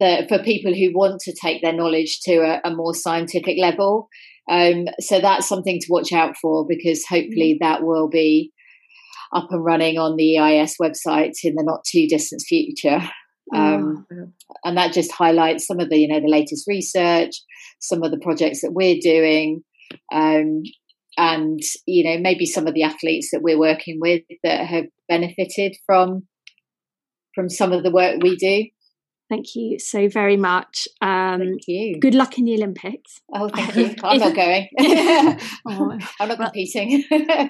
that 0.00 0.28
for 0.28 0.38
people 0.38 0.72
who 0.72 0.92
want 0.94 1.20
to 1.20 1.34
take 1.34 1.62
their 1.62 1.72
knowledge 1.72 2.20
to 2.20 2.36
a, 2.36 2.60
a 2.64 2.74
more 2.74 2.94
scientific 2.94 3.56
level. 3.58 4.08
Um, 4.50 4.86
so 5.00 5.20
that's 5.20 5.48
something 5.48 5.78
to 5.80 5.86
watch 5.90 6.12
out 6.12 6.36
for 6.40 6.64
because 6.66 7.04
hopefully 7.04 7.58
mm. 7.60 7.64
that 7.64 7.82
will 7.82 8.08
be 8.08 8.52
up 9.34 9.48
and 9.50 9.64
running 9.64 9.98
on 9.98 10.16
the 10.16 10.38
EIS 10.38 10.76
website 10.80 11.32
in 11.42 11.54
the 11.54 11.64
not 11.64 11.84
too 11.84 12.06
distant 12.08 12.42
future. 12.42 13.00
Um, 13.54 14.06
oh. 14.12 14.28
And 14.64 14.76
that 14.76 14.92
just 14.92 15.12
highlights 15.12 15.66
some 15.66 15.80
of 15.80 15.90
the, 15.90 15.98
you 15.98 16.08
know, 16.08 16.20
the 16.20 16.28
latest 16.28 16.66
research, 16.66 17.32
some 17.80 18.02
of 18.02 18.10
the 18.10 18.18
projects 18.18 18.60
that 18.62 18.72
we're 18.72 18.98
doing, 19.00 19.62
um, 20.12 20.62
and 21.18 21.60
you 21.84 22.04
know, 22.04 22.18
maybe 22.18 22.46
some 22.46 22.66
of 22.66 22.74
the 22.74 22.84
athletes 22.84 23.30
that 23.32 23.42
we're 23.42 23.58
working 23.58 23.98
with 24.00 24.22
that 24.42 24.66
have 24.66 24.86
benefited 25.08 25.76
from 25.84 26.26
from 27.34 27.50
some 27.50 27.72
of 27.72 27.82
the 27.82 27.90
work 27.90 28.22
we 28.22 28.36
do. 28.36 28.64
Thank 29.28 29.54
you 29.54 29.78
so 29.78 30.08
very 30.08 30.38
much. 30.38 30.88
Um, 31.02 31.40
thank 31.40 31.68
you. 31.68 32.00
Good 32.00 32.14
luck 32.14 32.38
in 32.38 32.46
the 32.46 32.54
Olympics. 32.54 33.20
Oh, 33.34 33.50
thank 33.50 33.76
you. 33.76 33.94
I'm 34.02 34.18
not 34.18 34.34
going. 34.34 34.68
oh, 34.78 35.36
I'm 36.20 36.28
not 36.28 36.38
competing. 36.38 37.04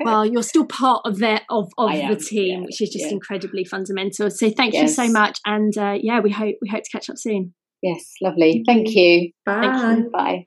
well, 0.04 0.26
you're 0.26 0.42
still 0.42 0.66
part 0.66 1.02
of 1.04 1.18
the 1.18 1.40
of, 1.48 1.70
of 1.78 1.92
the 1.92 2.16
team, 2.16 2.60
yeah, 2.60 2.64
which 2.64 2.82
is 2.82 2.90
just 2.90 3.06
yeah. 3.06 3.12
incredibly 3.12 3.64
fundamental. 3.64 4.30
So 4.30 4.50
thank 4.50 4.74
yes. 4.74 4.82
you 4.82 4.88
so 4.88 5.12
much, 5.12 5.38
and 5.46 5.76
uh, 5.78 5.96
yeah, 6.00 6.20
we 6.20 6.32
hope 6.32 6.56
we 6.60 6.68
hope 6.68 6.82
to 6.82 6.90
catch 6.90 7.08
up 7.08 7.18
soon. 7.18 7.54
Yes, 7.82 8.12
lovely. 8.20 8.64
Thank 8.66 8.88
you. 8.94 9.30
Bye. 9.46 9.60
Thank 9.62 10.04
you. 10.04 10.10
Bye. 10.10 10.46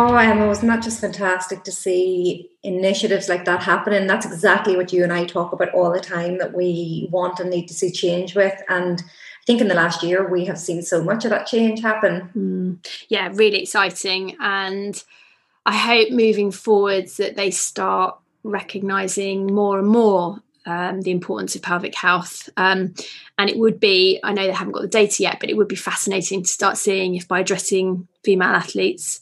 Oh, 0.00 0.14
Emma, 0.14 0.46
wasn't 0.46 0.70
that 0.70 0.84
just 0.84 1.00
fantastic 1.00 1.64
to 1.64 1.72
see 1.72 2.48
initiatives 2.62 3.28
like 3.28 3.44
that 3.46 3.64
happening? 3.64 4.06
That's 4.06 4.24
exactly 4.24 4.76
what 4.76 4.92
you 4.92 5.02
and 5.02 5.12
I 5.12 5.24
talk 5.24 5.52
about 5.52 5.74
all 5.74 5.92
the 5.92 5.98
time 5.98 6.38
that 6.38 6.54
we 6.54 7.08
want 7.10 7.40
and 7.40 7.50
need 7.50 7.66
to 7.66 7.74
see 7.74 7.90
change 7.90 8.36
with. 8.36 8.54
And 8.68 9.02
I 9.02 9.44
think 9.44 9.60
in 9.60 9.66
the 9.66 9.74
last 9.74 10.04
year, 10.04 10.30
we 10.30 10.44
have 10.44 10.56
seen 10.56 10.82
so 10.82 11.02
much 11.02 11.24
of 11.24 11.30
that 11.30 11.48
change 11.48 11.82
happen. 11.82 12.30
Mm. 12.36 12.86
Yeah, 13.08 13.30
really 13.34 13.60
exciting. 13.60 14.36
And 14.38 15.02
I 15.66 15.74
hope 15.76 16.12
moving 16.12 16.52
forwards 16.52 17.16
that 17.16 17.34
they 17.34 17.50
start 17.50 18.16
recognizing 18.44 19.52
more 19.52 19.80
and 19.80 19.88
more 19.88 20.40
um, 20.64 21.00
the 21.00 21.10
importance 21.10 21.56
of 21.56 21.62
pelvic 21.62 21.96
health. 21.96 22.48
Um, 22.56 22.94
and 23.36 23.50
it 23.50 23.58
would 23.58 23.80
be, 23.80 24.20
I 24.22 24.32
know 24.32 24.46
they 24.46 24.52
haven't 24.52 24.74
got 24.74 24.82
the 24.82 24.88
data 24.88 25.24
yet, 25.24 25.40
but 25.40 25.50
it 25.50 25.56
would 25.56 25.66
be 25.66 25.74
fascinating 25.74 26.44
to 26.44 26.48
start 26.48 26.76
seeing 26.76 27.16
if 27.16 27.26
by 27.26 27.40
addressing 27.40 28.06
female 28.22 28.50
athletes, 28.50 29.20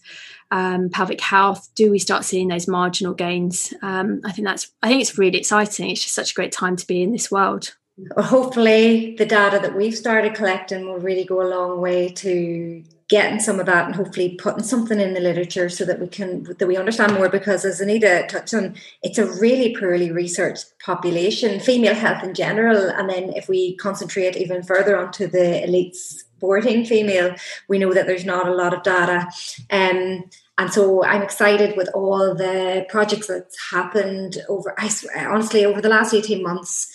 um, 0.50 0.88
pelvic 0.90 1.20
health, 1.20 1.68
do 1.74 1.90
we 1.90 1.98
start 1.98 2.24
seeing 2.24 2.48
those 2.48 2.68
marginal 2.68 3.14
gains? 3.14 3.74
Um, 3.82 4.20
I 4.24 4.32
think 4.32 4.46
that's 4.46 4.70
I 4.82 4.88
think 4.88 5.00
it's 5.00 5.18
really 5.18 5.38
exciting. 5.38 5.90
It's 5.90 6.02
just 6.02 6.14
such 6.14 6.32
a 6.32 6.34
great 6.34 6.52
time 6.52 6.76
to 6.76 6.86
be 6.86 7.02
in 7.02 7.12
this 7.12 7.30
world. 7.30 7.74
Hopefully, 8.18 9.16
the 9.16 9.24
data 9.24 9.58
that 9.58 9.74
we've 9.74 9.96
started 9.96 10.34
collecting 10.34 10.86
will 10.86 10.98
really 10.98 11.24
go 11.24 11.40
a 11.40 11.48
long 11.48 11.80
way 11.80 12.10
to 12.10 12.84
getting 13.08 13.38
some 13.38 13.60
of 13.60 13.66
that 13.66 13.86
and 13.86 13.94
hopefully 13.94 14.34
putting 14.34 14.64
something 14.64 15.00
in 15.00 15.14
the 15.14 15.20
literature 15.20 15.68
so 15.68 15.84
that 15.84 16.00
we 16.00 16.08
can 16.08 16.42
that 16.58 16.66
we 16.66 16.76
understand 16.76 17.14
more 17.14 17.28
because 17.28 17.64
as 17.64 17.80
Anita 17.80 18.26
touched 18.28 18.52
on, 18.52 18.74
it's 19.02 19.18
a 19.18 19.26
really 19.40 19.74
poorly 19.74 20.10
researched 20.10 20.74
population, 20.84 21.60
female 21.60 21.94
health 21.94 22.22
in 22.22 22.34
general, 22.34 22.90
and 22.90 23.08
then 23.08 23.32
if 23.34 23.48
we 23.48 23.76
concentrate 23.76 24.36
even 24.36 24.62
further 24.62 24.98
onto 24.98 25.26
the 25.26 25.64
elite 25.64 25.96
sporting 26.36 26.84
female, 26.84 27.34
we 27.68 27.78
know 27.78 27.92
that 27.94 28.06
there's 28.06 28.26
not 28.26 28.46
a 28.46 28.54
lot 28.54 28.74
of 28.74 28.82
data. 28.82 29.26
Um, 29.70 30.24
and 30.58 30.72
so 30.72 31.04
I'm 31.04 31.22
excited 31.22 31.76
with 31.76 31.88
all 31.94 32.34
the 32.34 32.86
projects 32.88 33.26
that's 33.26 33.56
happened 33.70 34.38
over. 34.48 34.74
I 34.78 34.88
swear, 34.88 35.32
honestly, 35.32 35.64
over 35.64 35.80
the 35.80 35.88
last 35.88 36.14
eighteen 36.14 36.42
months, 36.42 36.94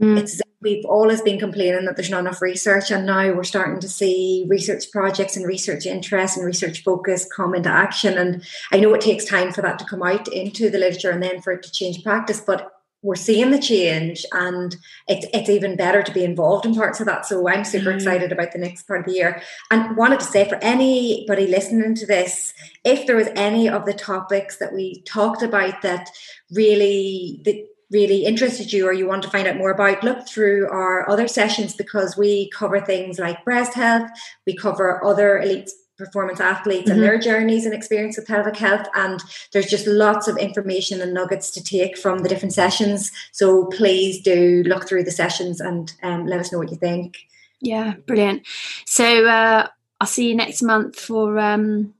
mm. 0.00 0.18
it's 0.18 0.40
we've 0.62 0.84
always 0.84 1.22
been 1.22 1.38
complaining 1.38 1.86
that 1.86 1.96
there's 1.96 2.10
not 2.10 2.20
enough 2.20 2.42
research, 2.42 2.90
and 2.90 3.06
now 3.06 3.32
we're 3.32 3.44
starting 3.44 3.80
to 3.80 3.88
see 3.88 4.44
research 4.48 4.90
projects 4.92 5.36
and 5.36 5.46
research 5.46 5.86
interest 5.86 6.36
and 6.36 6.44
research 6.44 6.82
focus 6.82 7.26
come 7.34 7.54
into 7.54 7.70
action. 7.70 8.18
And 8.18 8.44
I 8.70 8.80
know 8.80 8.92
it 8.92 9.00
takes 9.00 9.24
time 9.24 9.52
for 9.52 9.62
that 9.62 9.78
to 9.78 9.86
come 9.86 10.02
out 10.02 10.28
into 10.28 10.68
the 10.68 10.78
literature 10.78 11.10
and 11.10 11.22
then 11.22 11.40
for 11.40 11.52
it 11.52 11.62
to 11.62 11.72
change 11.72 12.04
practice, 12.04 12.40
but 12.40 12.79
we're 13.02 13.14
seeing 13.14 13.50
the 13.50 13.58
change 13.58 14.26
and 14.32 14.76
it's, 15.08 15.26
it's 15.32 15.48
even 15.48 15.76
better 15.76 16.02
to 16.02 16.12
be 16.12 16.24
involved 16.24 16.66
in 16.66 16.74
parts 16.74 17.00
of 17.00 17.06
that. 17.06 17.24
So 17.24 17.48
I'm 17.48 17.64
super 17.64 17.90
mm. 17.90 17.94
excited 17.94 18.30
about 18.30 18.52
the 18.52 18.58
next 18.58 18.86
part 18.86 19.00
of 19.00 19.06
the 19.06 19.14
year. 19.14 19.42
And 19.70 19.96
wanted 19.96 20.20
to 20.20 20.26
say 20.26 20.48
for 20.48 20.56
anybody 20.56 21.46
listening 21.46 21.94
to 21.94 22.06
this, 22.06 22.52
if 22.84 23.06
there 23.06 23.16
was 23.16 23.28
any 23.34 23.68
of 23.68 23.86
the 23.86 23.94
topics 23.94 24.58
that 24.58 24.74
we 24.74 25.02
talked 25.02 25.42
about 25.42 25.80
that 25.82 26.10
really 26.50 27.40
that 27.44 27.66
really 27.90 28.24
interested 28.24 28.72
you 28.72 28.86
or 28.86 28.92
you 28.92 29.06
want 29.06 29.22
to 29.22 29.30
find 29.30 29.48
out 29.48 29.56
more 29.56 29.70
about, 29.70 30.04
look 30.04 30.28
through 30.28 30.68
our 30.70 31.08
other 31.10 31.26
sessions 31.26 31.74
because 31.74 32.16
we 32.16 32.48
cover 32.50 32.80
things 32.80 33.18
like 33.18 33.44
breast 33.44 33.74
health, 33.74 34.08
we 34.46 34.54
cover 34.54 35.04
other 35.04 35.38
elite 35.40 35.70
performance 36.00 36.40
athletes 36.40 36.90
mm-hmm. 36.90 36.92
and 36.92 37.02
their 37.02 37.18
journeys 37.18 37.64
and 37.64 37.74
experience 37.74 38.16
with 38.16 38.26
pelvic 38.26 38.56
health. 38.56 38.88
And 38.94 39.22
there's 39.52 39.70
just 39.70 39.86
lots 39.86 40.26
of 40.26 40.36
information 40.36 41.00
and 41.00 41.14
nuggets 41.14 41.50
to 41.52 41.62
take 41.62 41.96
from 41.96 42.18
the 42.18 42.28
different 42.28 42.54
sessions. 42.54 43.12
So 43.32 43.66
please 43.66 44.20
do 44.20 44.64
look 44.66 44.88
through 44.88 45.04
the 45.04 45.10
sessions 45.12 45.60
and 45.60 45.92
um, 46.02 46.26
let 46.26 46.40
us 46.40 46.50
know 46.50 46.58
what 46.58 46.70
you 46.70 46.76
think. 46.76 47.18
Yeah, 47.60 47.94
brilliant. 48.06 48.46
So 48.86 49.26
uh, 49.26 49.68
I'll 50.00 50.06
see 50.06 50.28
you 50.28 50.34
next 50.34 50.62
month 50.62 50.98
for 50.98 51.38
um, 51.38 51.94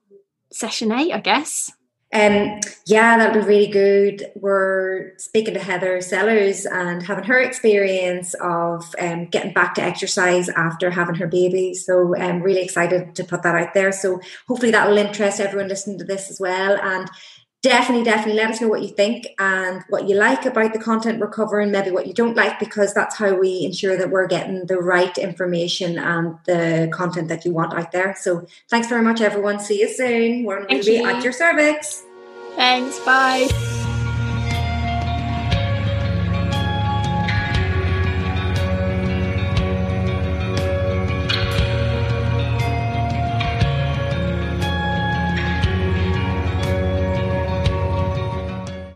session 0.50 0.90
eight, 0.90 1.12
I 1.12 1.20
guess. 1.20 1.70
Um, 2.12 2.58
yeah, 2.86 3.18
that'd 3.18 3.40
be 3.40 3.46
really 3.46 3.66
good. 3.68 4.32
We're 4.34 5.16
speaking 5.16 5.54
to 5.54 5.60
Heather 5.60 6.00
Sellers 6.00 6.66
and 6.66 7.04
having 7.04 7.22
her 7.24 7.38
experience 7.38 8.34
of 8.34 8.94
um, 8.98 9.26
getting 9.26 9.52
back 9.52 9.74
to 9.76 9.82
exercise 9.82 10.48
after 10.48 10.90
having 10.90 11.14
her 11.16 11.28
baby. 11.28 11.72
So 11.74 12.16
I'm 12.16 12.36
um, 12.36 12.42
really 12.42 12.62
excited 12.62 13.14
to 13.14 13.22
put 13.22 13.44
that 13.44 13.54
out 13.54 13.74
there. 13.74 13.92
So 13.92 14.20
hopefully 14.48 14.72
that 14.72 14.88
will 14.88 14.98
interest 14.98 15.38
everyone 15.38 15.68
listening 15.68 15.98
to 15.98 16.04
this 16.04 16.30
as 16.30 16.40
well. 16.40 16.80
And 16.82 17.08
definitely, 17.62 18.04
definitely 18.04 18.40
let 18.40 18.50
us 18.50 18.60
know 18.60 18.68
what 18.68 18.82
you 18.82 18.88
think 18.88 19.26
and 19.38 19.82
what 19.88 20.08
you 20.08 20.16
like 20.16 20.46
about 20.46 20.72
the 20.72 20.78
content 20.78 21.18
we're 21.18 21.28
covering, 21.28 21.70
maybe 21.70 21.90
what 21.90 22.06
you 22.06 22.14
don't 22.14 22.36
like, 22.36 22.58
because 22.58 22.94
that's 22.94 23.16
how 23.16 23.34
we 23.34 23.64
ensure 23.64 23.96
that 23.96 24.10
we're 24.10 24.26
getting 24.26 24.66
the 24.66 24.78
right 24.78 25.16
information 25.18 25.98
and 25.98 26.38
the 26.46 26.90
content 26.92 27.28
that 27.28 27.44
you 27.44 27.52
want 27.52 27.74
out 27.74 27.92
there. 27.92 28.14
So 28.18 28.46
thanks 28.68 28.88
very 28.88 29.02
much, 29.02 29.20
everyone. 29.20 29.60
See 29.60 29.80
you 29.80 29.92
soon. 29.92 30.44
We're 30.44 30.64
going 30.66 30.80
to 30.80 30.86
be 30.86 30.98
at 30.98 31.22
your 31.22 31.32
cervix. 31.32 32.02
Thanks. 32.56 32.98
Bye. 33.00 33.99